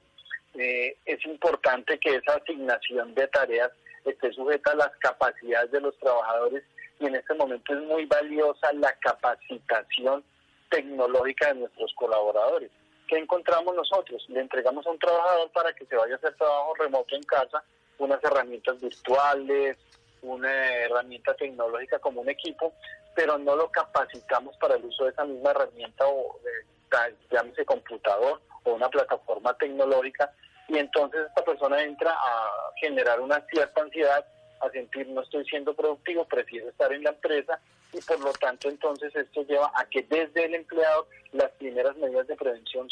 Eh, 0.55 0.97
es 1.07 1.25
importante 1.27 1.99
que 1.99 2.17
esa 2.17 2.35
asignación 2.37 3.15
de 3.15 3.27
tareas 3.29 3.73
esté 4.05 4.33
sujeta 4.33 4.73
a 4.73 4.77
las 4.77 4.97
capacidades 4.99 5.73
de 5.73 5.81
los 5.81 5.97
trabajadores 5.99 6.63
y 7.03 7.07
en 7.07 7.17
este 7.17 7.35
momento 7.35 7.75
es 7.75 7.83
muy 7.83 8.07
valiosa 8.07 8.73
la 8.75 8.93
capacitación 9.01 10.25
tecnológica 10.71 11.49
de 11.49 11.61
nuestros 11.61 11.93
colaboradores. 11.95 12.71
¿Qué 13.09 13.19
encontramos 13.19 13.75
nosotros? 13.75 14.25
Le 14.29 14.41
entregamos 14.41 14.87
a 14.87 14.91
un 14.91 14.99
trabajador 15.01 15.51
para 15.51 15.73
que 15.73 15.85
se 15.85 15.97
vaya 15.97 16.15
a 16.15 16.17
hacer 16.17 16.37
trabajo 16.37 16.75
remoto 16.79 17.17
en 17.17 17.25
casa, 17.25 17.63
unas 17.99 18.23
herramientas 18.23 18.81
virtuales, 18.81 19.77
una 20.23 20.53
herramienta 20.77 21.35
tecnológica 21.35 21.99
como 21.99 22.21
un 22.21 22.31
equipo, 22.31 22.73
pero 23.17 23.37
no 23.37 23.57
lo 23.57 23.69
capacitamos 23.71 24.57
para 24.59 24.77
el 24.77 24.85
uso 24.85 25.05
de 25.05 25.11
esa 25.11 25.25
misma 25.25 25.51
herramienta 25.51 26.07
o 26.07 26.39
eh, 26.39 27.17
llámese 27.33 27.65
computador 27.65 28.41
o 28.63 28.75
una 28.75 28.89
plataforma 28.89 29.55
tecnológica 29.59 30.33
y 30.69 30.79
entonces 30.79 31.27
esta 31.27 31.45
persona 31.45 31.83
entra 31.83 32.13
a 32.13 32.71
generar 32.81 33.21
una 33.21 33.45
cierta 33.51 33.83
ansiedad 33.83 34.25
a 34.63 34.71
sentir 34.71 35.09
no 35.09 35.23
estoy 35.23 35.45
siendo 35.45 35.75
productivo, 35.75 36.25
prefiero 36.25 36.69
estar 36.69 36.93
en 36.93 37.03
la 37.03 37.11
empresa 37.11 37.61
y 37.93 38.01
por 38.01 38.21
lo 38.21 38.33
tanto 38.33 38.69
entonces 38.69 39.15
esto 39.15 39.43
lleva 39.43 39.71
a 39.75 39.85
que 39.87 40.03
desde 40.03 40.45
el 40.45 40.55
empleado 40.55 41.09
las 41.33 41.51
primeras 41.53 41.97
medidas 41.97 42.27
de 42.29 42.37
prevención 42.37 42.89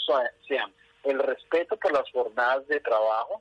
sean 0.47 0.73
el 1.05 1.19
respeto 1.19 1.77
por 1.77 1.93
las 1.93 2.11
jornadas 2.11 2.67
de 2.69 2.81
trabajo, 2.81 3.41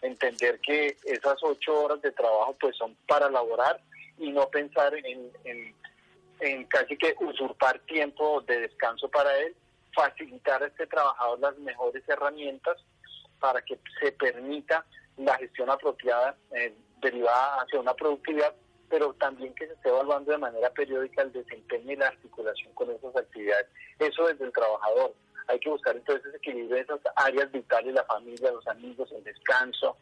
entender 0.00 0.60
que 0.60 0.96
esas 1.04 1.36
ocho 1.42 1.82
horas 1.82 2.00
de 2.00 2.12
trabajo 2.12 2.56
pues 2.60 2.76
son 2.76 2.96
para 3.06 3.28
laborar 3.28 3.80
y 4.18 4.30
no 4.30 4.48
pensar 4.48 4.94
en, 4.94 5.30
en, 6.40 6.64
casi 6.66 6.96
que 6.96 7.14
usurpar 7.20 7.80
tiempo 7.80 8.40
de 8.42 8.60
descanso 8.60 9.08
para 9.08 9.36
él, 9.38 9.54
facilitar 9.94 10.62
a 10.62 10.66
este 10.66 10.86
trabajador 10.86 11.40
las 11.40 11.58
mejores 11.58 12.02
herramientas 12.08 12.76
para 13.40 13.62
que 13.62 13.78
se 14.00 14.12
permita 14.12 14.84
la 15.16 15.36
gestión 15.36 15.70
apropiada 15.70 16.36
eh, 16.52 16.74
derivada 17.04 17.62
hacia 17.62 17.80
una 17.80 17.94
productividad, 17.94 18.54
pero 18.88 19.12
también 19.14 19.54
que 19.54 19.66
se 19.66 19.74
esté 19.74 19.88
evaluando 19.88 20.32
de 20.32 20.38
manera 20.38 20.70
periódica 20.70 21.22
el 21.22 21.32
desempeño 21.32 21.92
y 21.92 21.96
la 21.96 22.08
articulación 22.08 22.72
con 22.74 22.90
esas 22.90 23.14
actividades. 23.16 23.66
Eso 23.98 24.26
desde 24.26 24.44
el 24.44 24.52
trabajador. 24.52 25.14
Hay 25.46 25.58
que 25.58 25.68
buscar 25.68 25.94
entonces 25.94 26.24
ese 26.26 26.38
equilibrio 26.38 26.76
de 26.76 26.82
esas 26.82 27.00
áreas 27.16 27.52
vitales, 27.52 27.92
la 27.92 28.04
familia, 28.04 28.50
los 28.50 28.66
amigos, 28.66 29.12
el 29.12 29.22
descanso. 29.22 29.96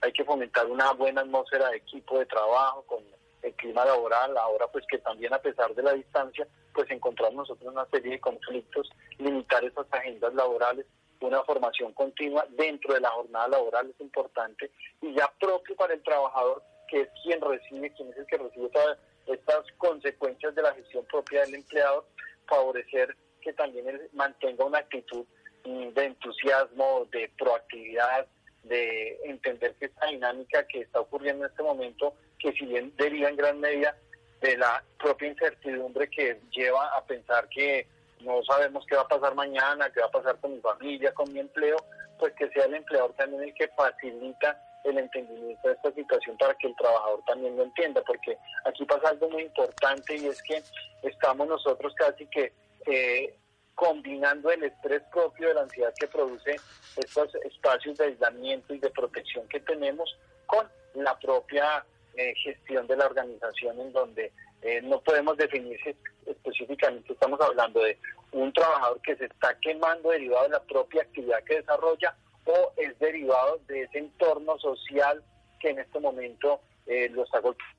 Hay 0.00 0.12
que 0.12 0.24
fomentar 0.24 0.66
una 0.66 0.92
buena 0.92 1.20
atmósfera 1.20 1.70
de 1.70 1.76
equipo 1.76 2.18
de 2.18 2.26
trabajo 2.26 2.82
con 2.82 3.04
el 3.42 3.54
clima 3.54 3.84
laboral, 3.84 4.36
ahora 4.36 4.66
pues 4.66 4.84
que 4.90 4.98
también 4.98 5.32
a 5.32 5.38
pesar 5.38 5.72
de 5.74 5.82
la 5.82 5.92
distancia, 5.92 6.46
pues 6.74 6.90
encontramos 6.90 7.48
nosotros 7.48 7.72
una 7.72 7.86
serie 7.86 8.12
de 8.12 8.20
conflictos, 8.20 8.90
limitar 9.18 9.64
esas 9.64 9.86
agendas 9.92 10.34
laborales, 10.34 10.86
una 11.20 11.42
formación 11.44 11.92
continua 11.92 12.46
dentro 12.50 12.94
de 12.94 13.00
la 13.00 13.10
jornada 13.10 13.48
laboral 13.48 13.90
es 13.90 14.00
importante 14.00 14.70
y 15.02 15.14
ya 15.14 15.32
propio 15.38 15.74
para 15.76 15.94
el 15.94 16.02
trabajador, 16.02 16.62
que 16.88 17.02
es 17.02 17.08
quien 17.22 17.40
recibe, 17.40 17.92
quien 17.92 18.10
es 18.10 18.18
el 18.18 18.26
que 18.26 18.38
recibe 18.38 18.68
todas 18.70 18.98
estas 19.26 19.64
consecuencias 19.76 20.54
de 20.54 20.62
la 20.62 20.74
gestión 20.74 21.04
propia 21.06 21.42
del 21.42 21.56
empleador, 21.56 22.06
favorecer 22.46 23.14
que 23.40 23.52
también 23.52 23.88
él 23.88 24.08
mantenga 24.12 24.64
una 24.64 24.78
actitud 24.78 25.24
mm, 25.64 25.88
de 25.88 26.04
entusiasmo, 26.04 27.06
de 27.10 27.30
proactividad, 27.36 28.26
de 28.64 29.18
entender 29.24 29.74
que 29.74 29.86
esta 29.86 30.06
dinámica 30.06 30.66
que 30.66 30.80
está 30.80 31.00
ocurriendo 31.00 31.44
en 31.44 31.50
este 31.50 31.62
momento, 31.62 32.14
que 32.38 32.52
si 32.52 32.66
bien 32.66 32.92
deriva 32.96 33.28
en 33.28 33.36
gran 33.36 33.60
medida 33.60 33.96
de 34.40 34.56
la 34.56 34.82
propia 34.98 35.28
incertidumbre 35.28 36.08
que 36.08 36.40
lleva 36.50 36.96
a 36.96 37.04
pensar 37.04 37.48
que 37.48 37.86
no 38.22 38.42
sabemos 38.44 38.84
qué 38.86 38.96
va 38.96 39.02
a 39.02 39.08
pasar 39.08 39.34
mañana, 39.34 39.90
qué 39.90 40.00
va 40.00 40.06
a 40.06 40.10
pasar 40.10 40.38
con 40.38 40.52
mi 40.54 40.60
familia, 40.60 41.12
con 41.12 41.32
mi 41.32 41.40
empleo, 41.40 41.76
pues 42.18 42.32
que 42.34 42.48
sea 42.50 42.64
el 42.64 42.74
empleador 42.74 43.12
también 43.14 43.42
el 43.42 43.54
que 43.54 43.68
facilita 43.68 44.60
el 44.84 44.98
entendimiento 44.98 45.68
de 45.68 45.74
esta 45.74 45.92
situación 45.92 46.36
para 46.38 46.54
que 46.54 46.68
el 46.68 46.76
trabajador 46.76 47.22
también 47.26 47.56
lo 47.56 47.64
entienda, 47.64 48.02
porque 48.06 48.36
aquí 48.64 48.84
pasa 48.84 49.10
algo 49.10 49.28
muy 49.30 49.42
importante 49.42 50.16
y 50.16 50.26
es 50.26 50.42
que 50.42 50.62
estamos 51.02 51.48
nosotros 51.48 51.94
casi 51.96 52.26
que 52.26 52.52
eh, 52.86 53.34
combinando 53.74 54.50
el 54.50 54.64
estrés 54.64 55.02
propio 55.12 55.48
de 55.48 55.54
la 55.54 55.62
ansiedad 55.62 55.92
que 55.98 56.08
produce 56.08 56.56
estos 56.96 57.34
espacios 57.36 57.96
de 57.98 58.06
aislamiento 58.06 58.74
y 58.74 58.78
de 58.78 58.90
protección 58.90 59.46
que 59.48 59.60
tenemos 59.60 60.16
con 60.46 60.68
la 60.94 61.16
propia 61.18 61.84
eh, 62.16 62.34
gestión 62.42 62.86
de 62.86 62.96
la 62.96 63.06
organización 63.06 63.78
en 63.80 63.92
donde 63.92 64.32
eh, 64.62 64.80
no 64.82 65.00
podemos 65.00 65.36
definir 65.36 65.78
si 65.82 65.94
específicamente 66.26 67.12
estamos 67.12 67.40
hablando 67.40 67.80
de 67.80 67.98
un 68.32 68.52
trabajador 68.52 69.00
que 69.02 69.16
se 69.16 69.26
está 69.26 69.56
quemando 69.60 70.10
derivado 70.10 70.44
de 70.44 70.50
la 70.50 70.62
propia 70.62 71.02
actividad 71.02 71.42
que 71.44 71.56
desarrolla 71.56 72.16
o 72.44 72.72
es 72.76 72.98
derivado 72.98 73.60
de 73.68 73.82
ese 73.82 73.98
entorno 73.98 74.58
social 74.58 75.22
que 75.60 75.70
en 75.70 75.78
este 75.78 76.00
momento 76.00 76.60
eh, 76.86 77.08
lo 77.10 77.24
está 77.24 77.40
golpeando. 77.40 77.74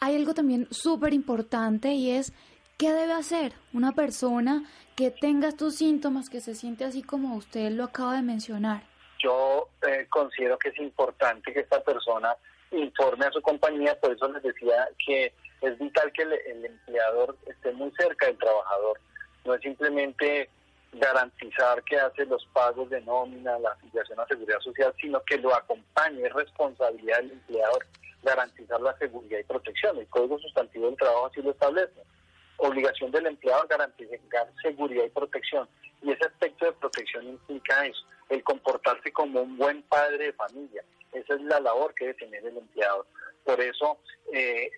Hay 0.00 0.16
algo 0.16 0.34
también 0.34 0.66
súper 0.70 1.12
importante 1.12 1.92
y 1.92 2.10
es 2.10 2.32
qué 2.76 2.92
debe 2.92 3.12
hacer 3.12 3.52
una 3.72 3.92
persona 3.92 4.64
que 4.96 5.10
tenga 5.10 5.48
estos 5.48 5.76
síntomas, 5.76 6.28
que 6.28 6.40
se 6.40 6.54
siente 6.54 6.84
así 6.84 7.02
como 7.02 7.36
usted 7.36 7.70
lo 7.70 7.84
acaba 7.84 8.16
de 8.16 8.22
mencionar. 8.22 8.82
Yo 9.18 9.68
eh, 9.86 10.06
considero 10.10 10.58
que 10.58 10.70
es 10.70 10.78
importante 10.78 11.52
que 11.52 11.60
esta 11.60 11.82
persona 11.82 12.36
informe 12.72 13.26
a 13.26 13.30
su 13.30 13.40
compañía, 13.40 13.98
por 14.00 14.12
eso 14.12 14.28
les 14.28 14.42
decía 14.42 14.88
que 15.04 15.32
es 15.62 15.78
vital 15.78 16.12
que 16.12 16.22
el, 16.22 16.64
empleador 16.64 17.36
esté 17.46 17.72
muy 17.72 17.90
cerca 17.98 18.26
del 18.26 18.38
trabajador, 18.38 19.00
no 19.44 19.54
es 19.54 19.62
simplemente 19.62 20.50
garantizar 20.92 21.82
que 21.84 21.96
hace 21.98 22.26
los 22.26 22.44
pagos 22.52 22.90
de 22.90 23.00
nómina, 23.00 23.58
la 23.58 23.70
afiliación 23.70 24.20
a 24.20 24.26
seguridad 24.26 24.60
social, 24.60 24.94
sino 25.00 25.22
que 25.22 25.38
lo 25.38 25.54
acompañe, 25.54 26.26
es 26.26 26.32
responsabilidad 26.32 27.18
del 27.18 27.32
empleador 27.32 27.86
garantizar 28.22 28.80
la 28.80 28.96
seguridad 28.98 29.38
y 29.38 29.44
protección. 29.44 29.98
El 29.98 30.06
Código 30.08 30.38
Sustantivo 30.38 30.86
del 30.86 30.96
Trabajo 30.96 31.26
así 31.26 31.42
lo 31.42 31.50
establece. 31.50 32.02
Obligación 32.64 33.10
del 33.10 33.26
empleador 33.26 33.66
garantizar 33.66 34.20
seguridad 34.62 35.04
y 35.04 35.10
protección. 35.10 35.68
Y 36.00 36.12
ese 36.12 36.26
aspecto 36.26 36.64
de 36.66 36.72
protección 36.72 37.26
implica 37.26 37.84
eso, 37.84 38.04
el 38.28 38.44
comportarse 38.44 39.12
como 39.12 39.42
un 39.42 39.56
buen 39.56 39.82
padre 39.82 40.26
de 40.26 40.32
familia, 40.32 40.84
esa 41.12 41.34
es 41.34 41.40
la 41.42 41.58
labor 41.58 41.92
que 41.94 42.06
debe 42.06 42.18
tener 42.18 42.46
el 42.46 42.56
empleador. 42.56 43.04
Por 43.44 43.60
eso, 43.60 43.98
eh, 44.32 44.70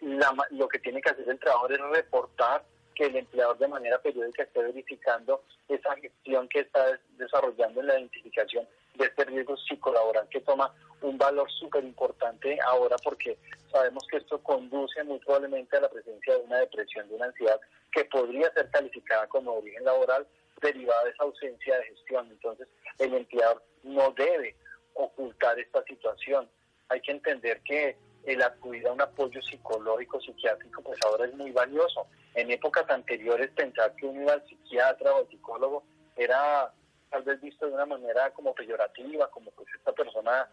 lo 0.51 0.67
que 0.69 0.79
tiene 0.79 1.03
que 1.03 1.11
hacer 1.11 1.29
el 1.29 1.39
trabajador 1.39 1.73
es 1.73 1.81
reportar 1.81 2.65
que 2.95 3.05
el 3.05 3.17
empleador 3.17 3.59
de 3.59 3.69
manera 3.69 4.01
periódica 4.01 4.45
esté 4.45 4.63
verificando 4.63 5.43
esa 5.69 5.95
gestión 5.97 6.49
que 6.49 6.61
está 6.61 6.99
desarrollando 7.19 7.81
en 7.81 7.87
la 7.87 7.99
identificación 7.99 8.67
de 8.95 9.07
este 9.07 9.25
riesgo 9.25 9.57
psicolaboral 9.57 10.29
que 10.29 10.41
toma 10.41 10.73
un 11.01 11.19
valor 11.19 11.51
súper 11.51 11.85
importante 11.85 12.59
ahora 12.67 12.97
porque 13.03 13.39
sabemos 13.71 14.05
que 14.09 14.19
esto 14.19 14.43
conduce 14.43 15.03
muy 15.05 15.19
probablemente 15.19 15.77
a 15.77 15.81
la 15.81 15.91
presencia 15.91 16.35
de 16.37 16.45
una 16.45 16.59
depresión, 16.59 17.09
de 17.09 17.15
una 17.17 17.27
ansiedad 17.27 17.61
que 17.93 18.05
podría 18.07 18.53
ser 18.53 18.71
calificada 18.71 19.27
como 19.29 19.55
origen 19.55 19.85
laboral 19.85 20.27
derivada 20.61 21.05
de 21.05 21.11
esa 21.11 21.25
ausencia 21.25 21.77
de 21.77 21.85
gestión. 21.85 22.29
Entonces, 22.31 22.69
el 22.99 23.15
empleador 23.15 23.63
no 23.83 24.11
debe 24.13 24.57
ocultar 24.95 25.59
esta 25.59 25.83
situación. 25.85 26.49
Hay 26.89 27.01
que 27.01 27.13
entender 27.13 27.61
que 27.63 27.97
el 28.25 28.43
acudir 28.43 28.87
a 28.87 28.93
un 28.93 29.01
apoyo 29.01 29.43
psicológico, 29.43 30.21
psiquiátrico, 30.21 30.83
pues 30.83 30.99
ahora 31.05 31.27
es 31.27 31.35
muy 31.35 31.51
valioso. 31.51 32.07
En 32.35 32.51
épocas 32.51 32.89
anteriores 32.89 33.51
pensar 33.51 33.95
que 33.97 34.07
uno 34.07 34.23
iba 34.23 34.33
al 34.33 34.47
psiquiatra 34.47 35.13
o 35.13 35.19
al 35.19 35.29
psicólogo 35.29 35.85
era 36.17 36.73
tal 37.15 37.23
vez 37.23 37.41
visto 37.41 37.67
de 37.67 37.73
una 37.73 37.87
manera 37.87 38.29
como 38.33 38.53
peyorativa, 38.53 39.31
como 39.31 39.53
pues 39.53 39.69
esta 39.73 39.93
persona 39.93 40.49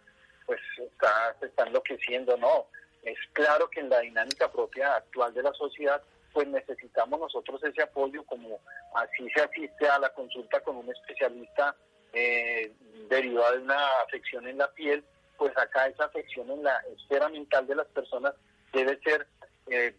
pues 0.45 0.59
está, 0.77 1.35
se 1.39 1.47
está 1.47 1.63
enloqueciendo, 1.63 2.37
no. 2.37 2.67
Es 3.01 3.17
claro 3.33 3.67
que 3.67 3.79
en 3.79 3.89
la 3.89 4.01
dinámica 4.01 4.51
propia 4.51 4.95
actual 4.95 5.33
de 5.33 5.41
la 5.41 5.53
sociedad 5.53 6.03
pues 6.31 6.47
necesitamos 6.47 7.19
nosotros 7.19 7.63
ese 7.63 7.81
apoyo 7.81 8.23
como 8.25 8.59
así 8.93 9.27
se 9.31 9.41
asiste 9.41 9.87
a 9.87 9.97
la 9.97 10.09
consulta 10.13 10.59
con 10.61 10.77
un 10.77 10.89
especialista 10.89 11.75
eh, 12.13 12.71
derivada 13.09 13.53
de 13.53 13.63
una 13.63 13.87
afección 14.05 14.47
en 14.47 14.59
la 14.59 14.71
piel, 14.71 15.03
pues 15.37 15.57
acá 15.57 15.87
esa 15.87 16.05
afección 16.05 16.51
en 16.51 16.63
la 16.63 16.77
esfera 16.95 17.27
mental 17.29 17.65
de 17.65 17.75
las 17.75 17.87
personas 17.87 18.35
debe 18.71 18.99
ser 18.99 19.25
eh, 19.67 19.95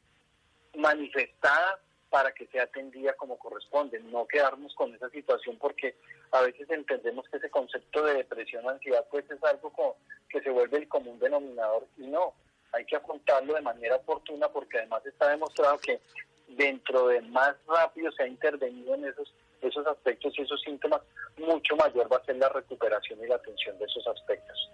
manifestada 0.77 1.81
para 2.13 2.31
que 2.33 2.47
sea 2.49 2.65
atendida 2.65 3.15
como 3.15 3.39
corresponde, 3.39 3.99
no 4.01 4.27
quedarnos 4.27 4.75
con 4.75 4.95
esa 4.95 5.09
situación 5.09 5.57
porque 5.59 5.97
a 6.31 6.43
veces 6.43 6.69
entendemos 6.69 7.27
que 7.31 7.39
ese 7.39 7.49
concepto 7.49 8.05
de 8.05 8.17
depresión 8.17 8.69
ansiedad 8.69 9.07
pues 9.11 9.25
es 9.31 9.43
algo 9.43 9.97
que 10.29 10.43
se 10.43 10.51
vuelve 10.51 10.77
el 10.77 10.89
común 10.89 11.19
denominador 11.19 11.87
y 11.97 12.03
no, 12.09 12.35
hay 12.73 12.85
que 12.85 12.97
afrontarlo 12.97 13.55
de 13.55 13.63
manera 13.63 13.97
oportuna 13.97 14.47
porque 14.51 14.77
además 14.77 15.07
está 15.07 15.31
demostrado 15.31 15.79
que 15.79 16.03
dentro 16.49 17.09
de 17.09 17.23
más 17.23 17.57
rápido 17.67 18.13
se 18.13 18.25
ha 18.25 18.27
intervenido 18.27 18.95
en 18.95 19.07
esos 19.07 19.33
esos 19.63 19.87
aspectos 19.87 20.35
y 20.37 20.43
esos 20.43 20.61
síntomas, 20.61 21.01
mucho 21.39 21.77
mayor 21.77 22.13
va 22.13 22.17
a 22.17 22.25
ser 22.25 22.37
la 22.37 22.49
recuperación 22.49 23.21
y 23.23 23.29
la 23.29 23.37
atención 23.37 23.79
de 23.79 23.85
esos 23.85 24.07
aspectos. 24.07 24.71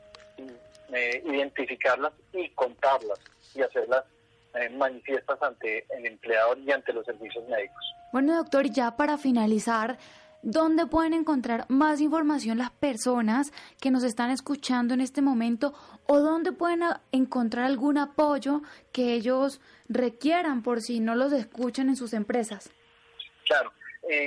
Eh, 0.93 1.23
identificarlas 1.27 2.13
y 2.33 2.49
contarlas 2.51 3.21
y 3.55 3.61
hacerlas 3.61 4.05
eh, 4.55 4.71
manifiestas 4.71 5.43
ante 5.43 5.87
el 5.97 6.07
empleador 6.07 6.59
y 6.59 6.71
ante 6.73 6.93
los 6.93 7.05
servicios 7.05 7.47
médicos. 7.49 7.95
Bueno, 8.13 8.37
doctor, 8.37 8.67
ya 8.71 8.97
para 8.97 9.19
finalizar, 9.19 9.99
¿dónde 10.43 10.87
pueden 10.87 11.13
encontrar 11.13 11.67
más 11.69 12.01
información 12.01 12.59
las 12.59 12.71
personas 12.71 13.53
que 13.81 13.91
nos 13.91 14.05
están 14.05 14.31
escuchando 14.31 14.95
en 14.95 15.01
este 15.01 15.21
momento 15.21 15.75
o 16.07 16.21
dónde 16.21 16.53
pueden 16.53 16.83
encontrar 17.13 17.67
algún 17.67 17.99
apoyo 17.99 18.63
que 18.93 19.13
ellos 19.15 19.61
requieran 19.89 20.63
por 20.63 20.81
si 20.81 21.01
no 21.01 21.15
los 21.15 21.33
escuchan 21.33 21.89
en 21.89 21.97
sus 21.97 22.13
empresas? 22.13 22.71
Claro, 23.47 23.73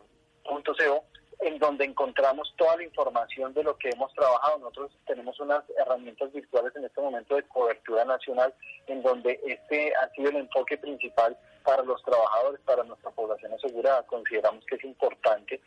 en 1.40 1.58
donde 1.58 1.84
encontramos 1.84 2.52
toda 2.56 2.76
la 2.76 2.84
información 2.84 3.52
de 3.54 3.62
lo 3.62 3.76
que 3.76 3.90
hemos 3.90 4.12
trabajado. 4.14 4.58
Nosotros 4.58 4.92
tenemos 5.06 5.38
unas 5.40 5.62
herramientas 5.78 6.32
virtuales 6.32 6.74
en 6.76 6.84
este 6.84 7.00
momento 7.00 7.36
de 7.36 7.42
cobertura 7.44 8.04
nacional, 8.04 8.54
en 8.86 9.02
donde 9.02 9.40
este 9.44 9.94
ha 9.96 10.08
sido 10.10 10.30
el 10.30 10.36
enfoque 10.36 10.78
principal 10.78 11.36
para 11.64 11.82
los 11.82 12.02
trabajadores, 12.02 12.60
para 12.64 12.84
nuestra 12.84 13.10
población 13.10 13.52
asegurada. 13.52 14.02
Consideramos 14.06 14.64
que 14.66 14.76
es 14.76 14.84
importante 14.84 15.60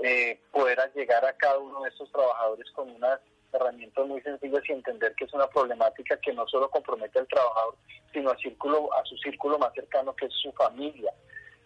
eh, 0.00 0.40
poder 0.50 0.78
llegar 0.94 1.24
a 1.24 1.32
cada 1.34 1.58
uno 1.58 1.82
de 1.82 1.90
estos 1.90 2.10
trabajadores 2.10 2.68
con 2.72 2.90
unas 2.90 3.20
herramientas 3.52 4.06
muy 4.06 4.20
sencillas 4.22 4.62
y 4.68 4.72
entender 4.72 5.14
que 5.14 5.24
es 5.24 5.34
una 5.34 5.46
problemática 5.46 6.16
que 6.16 6.32
no 6.32 6.48
solo 6.48 6.70
compromete 6.70 7.18
al 7.18 7.28
trabajador, 7.28 7.76
sino 8.12 8.30
a, 8.30 8.36
círculo, 8.38 8.92
a 8.94 9.04
su 9.04 9.16
círculo 9.18 9.58
más 9.58 9.72
cercano, 9.74 10.16
que 10.16 10.26
es 10.26 10.32
su 10.42 10.50
familia. 10.52 11.12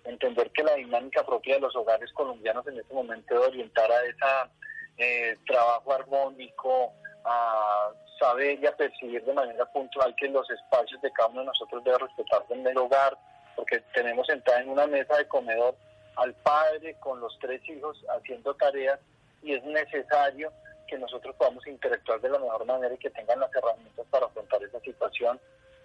Entender 0.07 0.51
que 0.53 0.63
la 0.63 0.75
dinámica 0.75 1.25
propia 1.25 1.57
de 1.57 1.61
los 1.61 1.77
hogares 1.77 2.13
colombianos 2.13 2.67
en 2.67 2.79
este 2.79 2.95
momento 2.95 3.35
debe 3.35 3.47
orientar 3.47 3.91
a 3.91 4.03
ese 4.05 4.51
eh, 4.99 5.37
trabajo 5.47 5.93
armónico, 5.93 6.93
a 7.25 7.91
saber 8.19 8.59
y 8.61 8.67
a 8.67 8.77
percibir 8.77 9.25
de 9.25 9.33
manera 9.33 9.65
puntual 9.67 10.15
que 10.17 10.29
los 10.29 10.49
espacios 10.51 11.01
de 11.03 11.13
cada 11.13 11.29
uno 11.29 11.41
de 11.41 11.47
nosotros 11.47 11.85
debe 11.85 11.99
respetarse 11.99 12.55
en 12.55 12.67
el 12.67 12.79
hogar, 12.79 13.17
porque 13.55 13.81
tenemos 13.95 14.27
sentada 14.27 14.61
en 14.61 14.71
una 14.71 14.87
mesa 14.87 15.17
de 15.17 15.29
comedor 15.29 15.75
al 16.17 16.33
padre 16.35 16.95
con 17.01 17.21
los 17.21 17.39
tres 17.41 17.61
hijos 17.69 18.03
haciendo 18.17 18.55
tareas 18.55 18.99
y 19.43 19.53
es 19.53 19.63
necesario 19.65 20.53
que 20.87 20.99
nosotros 20.99 21.35
podamos 21.37 21.67
interactuar 21.67 22.21
de 22.21 22.31
la 22.31 22.39
mejor 22.39 22.65
manera 22.65 22.95
y 22.95 22.99
que 22.99 23.11
tengan 23.11 23.41
las 23.41 23.55
herramientas 23.55 24.07
para 24.11 24.27
afrontar 24.27 24.63
esa 24.63 24.81
situación. 24.81 25.39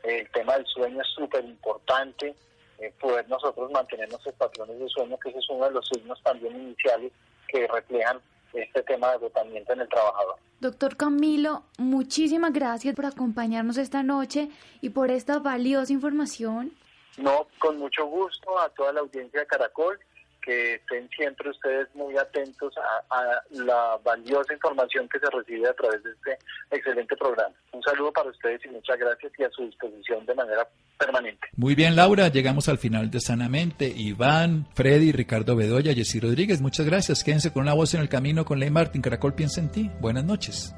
El 0.04 0.30
tema 0.32 0.56
del 0.56 0.66
sueño 0.68 1.02
es 1.02 1.08
súper 1.10 1.44
importante, 1.44 2.34
eh, 2.82 2.94
poder 3.00 3.28
nosotros 3.30 3.72
mantener 3.72 4.10
nuestros 4.10 4.34
patrones 4.36 4.80
de 4.80 4.90
sueño, 4.90 5.18
que 5.20 5.30
ese 5.30 5.40
es 5.40 5.50
uno 5.50 5.66
de 5.66 5.72
los 5.72 5.88
signos 5.88 6.22
también 6.24 6.56
iniciales 6.60 7.12
que 7.48 7.68
reflejan 7.68 8.20
este 8.54 8.82
tema 8.84 9.10
de 9.10 9.14
agotamiento 9.14 9.74
en 9.74 9.82
el 9.82 9.90
trabajador. 9.90 10.36
Doctor 10.60 10.98
Camilo, 10.98 11.64
muchísimas 11.78 12.54
gracias 12.54 12.96
por 12.96 13.06
acompañarnos 13.06 13.78
esta 13.78 14.04
noche 14.04 14.50
y 14.82 14.90
por 14.90 15.12
esta 15.12 15.40
valiosa 15.40 15.94
información. 15.94 16.74
No, 17.18 17.48
con 17.60 17.78
mucho 17.78 18.06
gusto 18.06 18.60
a 18.60 18.70
toda 18.70 18.94
la 18.94 19.02
audiencia 19.02 19.42
de 19.42 19.46
Caracol 19.46 20.00
que 20.42 20.76
estén 20.76 21.10
siempre 21.10 21.50
ustedes 21.50 21.88
muy 21.94 22.18
atentos 22.18 22.74
a, 22.78 23.42
la 23.52 23.98
valiosa 24.04 24.54
información 24.54 25.08
que 25.10 25.20
se 25.20 25.30
recibe 25.30 25.70
a 25.70 25.74
través 25.74 26.04
de 26.04 26.12
este 26.12 26.38
excelente 26.72 27.16
programa. 27.16 27.54
Un 27.72 27.82
saludo 27.84 28.12
para 28.12 28.30
ustedes 28.30 28.64
y 28.66 28.70
muchas 28.70 28.98
gracias 28.98 29.32
y 29.38 29.44
a 29.44 29.50
su 29.50 29.64
disposición 29.64 30.26
de 30.26 30.36
manera 30.36 30.68
permanente. 30.98 31.48
Muy 31.56 31.76
bien, 31.76 31.96
Laura, 31.96 32.30
llegamos 32.30 32.70
al 32.70 32.78
final 32.78 33.10
de 33.10 33.20
Sanamente. 33.20 33.88
Iván, 33.88 34.68
Freddy, 34.74 35.12
Ricardo 35.12 35.56
Bedoya, 35.56 35.94
Jessy 35.94 36.20
Rodríguez, 36.20 36.62
muchas 36.62 36.86
gracias. 36.86 37.24
Quédense 37.24 37.52
con 37.52 37.64
una 37.64 37.74
voz 37.74 37.94
en 37.94 38.02
el 38.02 38.10
camino 38.10 38.46
con 38.46 38.60
Ley 38.60 38.70
Martín. 38.70 39.02
Caracol 39.02 39.34
piensa 39.34 39.62
en 39.62 39.72
ti. 39.72 39.92
Buenas 40.00 40.24
noches. 40.24 40.76